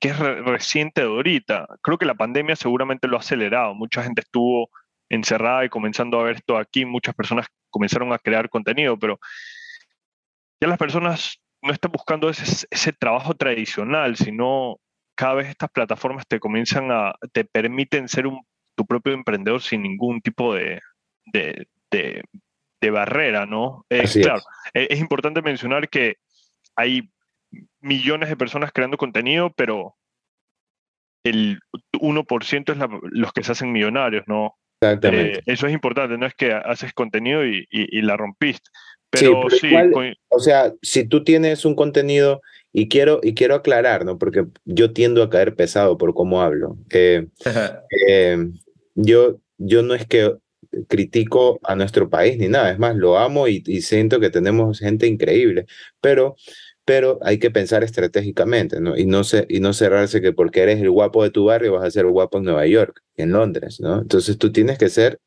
que 0.00 0.08
es 0.08 0.18
re- 0.18 0.42
reciente 0.42 1.00
de 1.02 1.08
ahorita. 1.08 1.66
Creo 1.82 1.98
que 1.98 2.06
la 2.06 2.14
pandemia 2.14 2.54
seguramente 2.56 3.06
lo 3.08 3.16
ha 3.16 3.20
acelerado. 3.20 3.74
Mucha 3.74 4.02
gente 4.04 4.20
estuvo 4.22 4.70
encerrada 5.10 5.64
y 5.64 5.68
comenzando 5.68 6.20
a 6.20 6.22
ver 6.24 6.36
esto 6.36 6.56
aquí. 6.56 6.84
Muchas 6.84 7.14
personas 7.16 7.46
comenzaron 7.70 8.12
a 8.12 8.18
crear 8.18 8.48
contenido, 8.48 8.96
pero 8.98 9.18
ya 10.60 10.68
las 10.68 10.78
personas 10.78 11.40
no 11.62 11.72
están 11.72 11.90
buscando 11.92 12.28
ese, 12.30 12.66
ese 12.70 12.92
trabajo 12.92 13.34
tradicional, 13.34 14.16
sino 14.16 14.78
cada 15.16 15.34
vez 15.34 15.48
estas 15.48 15.70
plataformas 15.70 16.26
te 16.28 16.38
comienzan 16.40 16.90
a, 16.92 17.14
te 17.32 17.44
permiten 17.44 18.08
ser 18.08 18.26
un, 18.26 18.40
tu 18.76 18.86
propio 18.86 19.12
emprendedor 19.12 19.60
sin 19.60 19.82
ningún 19.82 20.20
tipo 20.20 20.54
de, 20.54 20.80
de, 21.26 21.66
de- 21.90 22.22
de 22.80 22.90
barrera, 22.90 23.44
¿no? 23.44 23.84
Eh, 23.90 24.02
es. 24.04 24.16
claro, 24.22 24.42
eh, 24.72 24.86
es 24.90 25.00
importante 25.00 25.42
mencionar 25.42 25.88
que 25.88 26.18
hay 26.76 27.10
millones 27.80 28.28
de 28.28 28.36
personas 28.36 28.70
creando 28.72 28.96
contenido, 28.96 29.50
pero 29.50 29.96
el 31.24 31.58
1% 32.00 32.72
es 32.72 32.78
la- 32.78 32.88
los 33.10 33.32
que 33.32 33.42
se 33.42 33.52
hacen 33.52 33.72
millonarios, 33.72 34.24
¿no? 34.26 34.54
exactamente. 34.80 35.38
Eh, 35.38 35.42
eso 35.46 35.66
es 35.66 35.72
importante, 35.72 36.16
no 36.18 36.26
es 36.26 36.34
que 36.34 36.52
haces 36.52 36.92
contenido 36.92 37.44
y, 37.44 37.66
y- 37.70 37.98
y 37.98 38.02
la 38.02 38.16
rompiste. 38.16 38.70
Sí, 39.14 39.24
Pero 39.26 39.42
sí, 39.50 39.66
igual- 39.68 40.16
O 40.28 40.38
sea, 40.40 40.74
si 40.82 41.04
tú 41.06 41.24
tienes 41.24 41.64
un 41.64 41.74
contenido, 41.74 42.40
y 42.72 42.88
quiero, 42.88 43.20
y 43.22 43.34
quiero 43.34 43.54
aclarar, 43.54 44.04
¿no? 44.04 44.18
Porque 44.18 44.44
yo 44.64 44.92
tiendo 44.92 45.22
a 45.22 45.30
caer 45.30 45.54
pesado 45.54 45.96
por 45.96 46.12
cómo 46.14 46.42
hablo. 46.42 46.76
Eh, 46.90 47.26
eh, 48.08 48.46
yo, 48.94 49.40
yo 49.56 49.82
no 49.82 49.94
es 49.94 50.06
que 50.06 50.34
critico 50.86 51.58
a 51.62 51.74
nuestro 51.74 52.10
país 52.10 52.36
ni 52.38 52.48
nada, 52.48 52.70
es 52.70 52.78
más, 52.78 52.94
lo 52.94 53.18
amo 53.18 53.48
y, 53.48 53.62
y 53.66 53.80
siento 53.80 54.20
que 54.20 54.28
tenemos 54.30 54.78
gente 54.80 55.06
increíble, 55.06 55.64
pero, 56.00 56.36
pero 56.88 57.18
hay 57.20 57.38
que 57.38 57.50
pensar 57.50 57.84
estratégicamente, 57.84 58.80
¿no? 58.80 58.96
Y 58.96 59.04
no, 59.04 59.22
se, 59.22 59.44
y 59.50 59.60
no 59.60 59.74
cerrarse 59.74 60.22
que 60.22 60.32
porque 60.32 60.62
eres 60.62 60.80
el 60.80 60.90
guapo 60.90 61.22
de 61.22 61.28
tu 61.28 61.44
barrio 61.44 61.74
vas 61.74 61.84
a 61.84 61.90
ser 61.90 62.06
guapo 62.06 62.38
en 62.38 62.44
Nueva 62.44 62.66
York, 62.66 63.02
en 63.16 63.32
Londres, 63.32 63.78
¿no? 63.78 64.00
Entonces 64.00 64.38
tú 64.38 64.52
tienes 64.52 64.78
que 64.78 64.88
ser, 64.88 65.20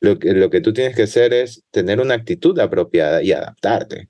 lo 0.00 0.18
que, 0.18 0.32
lo 0.32 0.50
que 0.50 0.60
tú 0.60 0.72
tienes 0.72 0.96
que 0.96 1.04
hacer 1.04 1.32
es 1.32 1.62
tener 1.70 2.00
una 2.00 2.14
actitud 2.14 2.58
apropiada 2.58 3.22
y 3.22 3.30
adaptarte. 3.30 4.08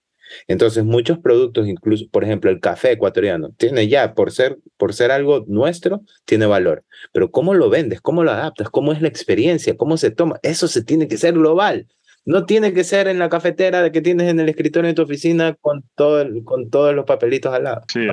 Entonces, 0.48 0.82
muchos 0.82 1.18
productos, 1.18 1.68
incluso, 1.68 2.06
por 2.10 2.24
ejemplo, 2.24 2.50
el 2.50 2.60
café 2.60 2.92
ecuatoriano, 2.92 3.50
tiene 3.58 3.86
ya, 3.86 4.14
por 4.14 4.32
ser, 4.32 4.56
por 4.78 4.94
ser 4.94 5.10
algo 5.10 5.44
nuestro, 5.46 6.00
tiene 6.24 6.46
valor. 6.46 6.84
Pero 7.12 7.30
¿cómo 7.30 7.52
lo 7.52 7.68
vendes? 7.68 8.00
¿Cómo 8.00 8.24
lo 8.24 8.30
adaptas? 8.30 8.70
¿Cómo 8.70 8.94
es 8.94 9.02
la 9.02 9.08
experiencia? 9.08 9.76
¿Cómo 9.76 9.98
se 9.98 10.10
toma? 10.10 10.40
Eso 10.42 10.68
se 10.68 10.82
tiene 10.82 11.06
que 11.06 11.18
ser 11.18 11.34
global. 11.34 11.86
No 12.26 12.46
tiene 12.46 12.72
que 12.72 12.84
ser 12.84 13.08
en 13.08 13.18
la 13.18 13.28
cafetera 13.28 13.82
de 13.82 13.92
que 13.92 14.00
tienes 14.00 14.28
en 14.30 14.40
el 14.40 14.48
escritorio 14.48 14.88
de 14.88 14.94
tu 14.94 15.02
oficina 15.02 15.54
con, 15.60 15.84
todo 15.94 16.20
el- 16.22 16.42
con 16.44 16.70
todos 16.70 16.94
los 16.94 17.04
papelitos 17.04 17.52
al 17.52 17.64
lado. 17.64 17.82
sí, 17.92 18.06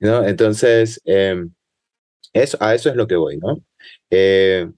¿no? 0.00 0.26
Entonces, 0.26 1.00
eh, 1.04 1.44
eso, 2.32 2.58
a 2.60 2.74
eso 2.74 2.90
es 2.90 2.96
lo 2.96 3.06
que 3.06 3.14
voy, 3.16 3.38
¿no? 3.38 3.62
Eh, 4.10 4.68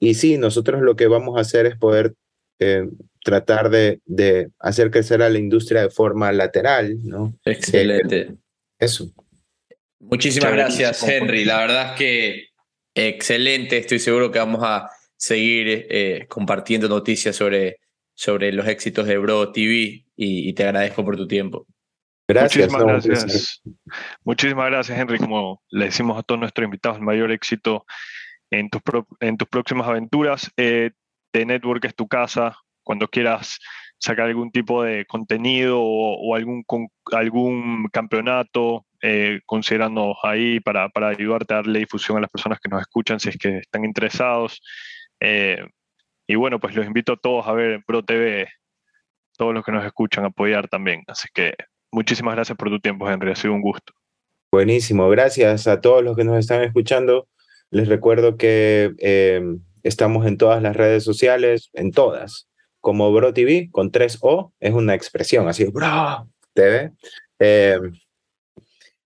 y 0.00 0.14
sí, 0.14 0.36
nosotros 0.36 0.82
lo 0.82 0.96
que 0.96 1.06
vamos 1.06 1.38
a 1.38 1.40
hacer 1.42 1.64
es 1.66 1.76
poder 1.76 2.14
eh, 2.58 2.88
tratar 3.24 3.70
de, 3.70 4.00
de 4.04 4.50
hacer 4.58 4.90
crecer 4.90 5.22
a 5.22 5.28
la 5.30 5.38
industria 5.38 5.82
de 5.82 5.90
forma 5.90 6.30
lateral, 6.32 6.98
¿no? 7.04 7.34
Excelente. 7.44 8.34
Eso. 8.78 9.10
Muchísimas 10.00 10.50
Muchas 10.52 10.66
gracias, 10.76 11.00
gracias, 11.02 11.10
Henry. 11.22 11.44
La 11.44 11.58
verdad 11.60 11.92
es 11.92 11.98
que 11.98 12.46
excelente. 12.94 13.78
Estoy 13.78 13.98
seguro 13.98 14.30
que 14.30 14.38
vamos 14.38 14.60
a 14.62 14.90
seguir 15.16 15.86
eh, 15.88 16.26
compartiendo 16.28 16.88
noticias 16.88 17.34
sobre, 17.36 17.78
sobre 18.14 18.52
los 18.52 18.66
éxitos 18.66 19.06
de 19.06 19.18
Bro 19.18 19.52
TV 19.52 20.04
y, 20.16 20.48
y 20.48 20.52
te 20.52 20.64
agradezco 20.64 21.04
por 21.04 21.16
tu 21.16 21.26
tiempo. 21.26 21.66
Gracias. 22.26 22.70
Muchísimas 22.70 22.80
no, 22.80 23.12
gracias. 23.12 23.62
Muchísimas 24.24 24.66
gracias, 24.70 24.98
Henry. 24.98 25.18
Como 25.18 25.62
le 25.70 25.86
decimos 25.86 26.18
a 26.18 26.22
todos 26.22 26.40
nuestros 26.40 26.64
invitados, 26.64 26.98
el 26.98 27.04
mayor 27.04 27.30
éxito 27.32 27.84
en 28.50 28.70
tus, 28.70 28.80
pro- 28.82 29.06
en 29.20 29.36
tus 29.36 29.48
próximas 29.48 29.86
aventuras. 29.88 30.50
Eh, 30.56 30.92
The 31.32 31.44
Network 31.44 31.84
es 31.84 31.94
tu 31.94 32.08
casa. 32.08 32.56
Cuando 32.82 33.08
quieras 33.08 33.58
sacar 33.98 34.26
algún 34.26 34.50
tipo 34.50 34.82
de 34.82 35.04
contenido 35.06 35.80
o, 35.80 36.16
o 36.16 36.34
algún, 36.34 36.62
con- 36.62 36.88
algún 37.12 37.88
campeonato, 37.92 38.86
eh, 39.02 39.40
ahí 40.22 40.60
para, 40.60 40.88
para 40.88 41.08
ayudarte 41.08 41.52
a 41.52 41.56
darle 41.58 41.80
difusión 41.80 42.16
a 42.18 42.20
las 42.22 42.30
personas 42.30 42.58
que 42.60 42.68
nos 42.70 42.80
escuchan 42.80 43.20
si 43.20 43.28
es 43.30 43.36
que 43.36 43.58
están 43.58 43.84
interesados. 43.84 44.62
Eh, 45.20 45.58
y 46.26 46.34
bueno, 46.36 46.58
pues 46.58 46.74
los 46.74 46.86
invito 46.86 47.12
a 47.12 47.16
todos 47.16 47.46
a 47.46 47.52
ver 47.52 47.72
en 47.72 47.82
Pro 47.82 48.02
TV, 48.02 48.48
todos 49.36 49.54
los 49.54 49.64
que 49.64 49.72
nos 49.72 49.84
escuchan, 49.84 50.24
a 50.24 50.28
apoyar 50.28 50.68
también. 50.68 51.02
Así 51.06 51.28
que 51.32 51.54
muchísimas 51.90 52.34
gracias 52.34 52.56
por 52.56 52.70
tu 52.70 52.80
tiempo, 52.80 53.08
Henry. 53.10 53.32
Ha 53.32 53.36
sido 53.36 53.54
un 53.54 53.60
gusto. 53.60 53.92
Buenísimo, 54.52 55.08
gracias 55.08 55.66
a 55.66 55.80
todos 55.80 56.02
los 56.04 56.16
que 56.16 56.24
nos 56.24 56.38
están 56.38 56.62
escuchando. 56.62 57.28
Les 57.70 57.88
recuerdo 57.88 58.36
que 58.36 58.92
eh, 58.98 59.42
estamos 59.82 60.26
en 60.26 60.38
todas 60.38 60.62
las 60.62 60.76
redes 60.76 61.02
sociales, 61.02 61.70
en 61.72 61.90
todas, 61.90 62.48
como 62.80 63.12
Bro 63.12 63.34
TV, 63.34 63.68
con 63.72 63.90
tres 63.90 64.18
O, 64.20 64.52
es 64.60 64.72
una 64.72 64.94
expresión, 64.94 65.48
así, 65.48 65.64
Bro 65.64 66.28
TV. 66.52 66.92
Eh, 67.40 67.78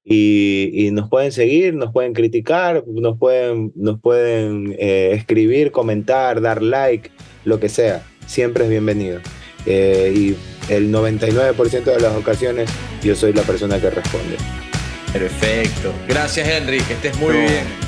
y, 0.08 0.70
y 0.72 0.90
nos 0.90 1.08
pueden 1.10 1.32
seguir, 1.32 1.74
nos 1.74 1.92
pueden 1.92 2.14
criticar, 2.14 2.82
nos 2.86 3.18
pueden, 3.18 3.72
nos 3.76 4.00
pueden 4.00 4.74
eh, 4.78 5.10
escribir, 5.14 5.70
comentar, 5.70 6.40
dar 6.40 6.62
like, 6.62 7.10
lo 7.44 7.60
que 7.60 7.68
sea, 7.68 8.02
siempre 8.26 8.64
es 8.64 8.70
bienvenido. 8.70 9.20
Eh, 9.66 10.12
y 10.16 10.72
el 10.72 10.90
99% 10.92 11.84
de 11.84 12.00
las 12.00 12.14
ocasiones 12.16 12.70
yo 13.02 13.14
soy 13.14 13.32
la 13.34 13.42
persona 13.42 13.80
que 13.80 13.90
responde. 13.90 14.36
Perfecto. 15.12 15.92
Gracias, 16.08 16.48
Henry. 16.48 16.80
Que 16.80 16.94
estés 16.94 17.16
muy 17.18 17.34
No. 17.34 17.40
bien. 17.40 17.87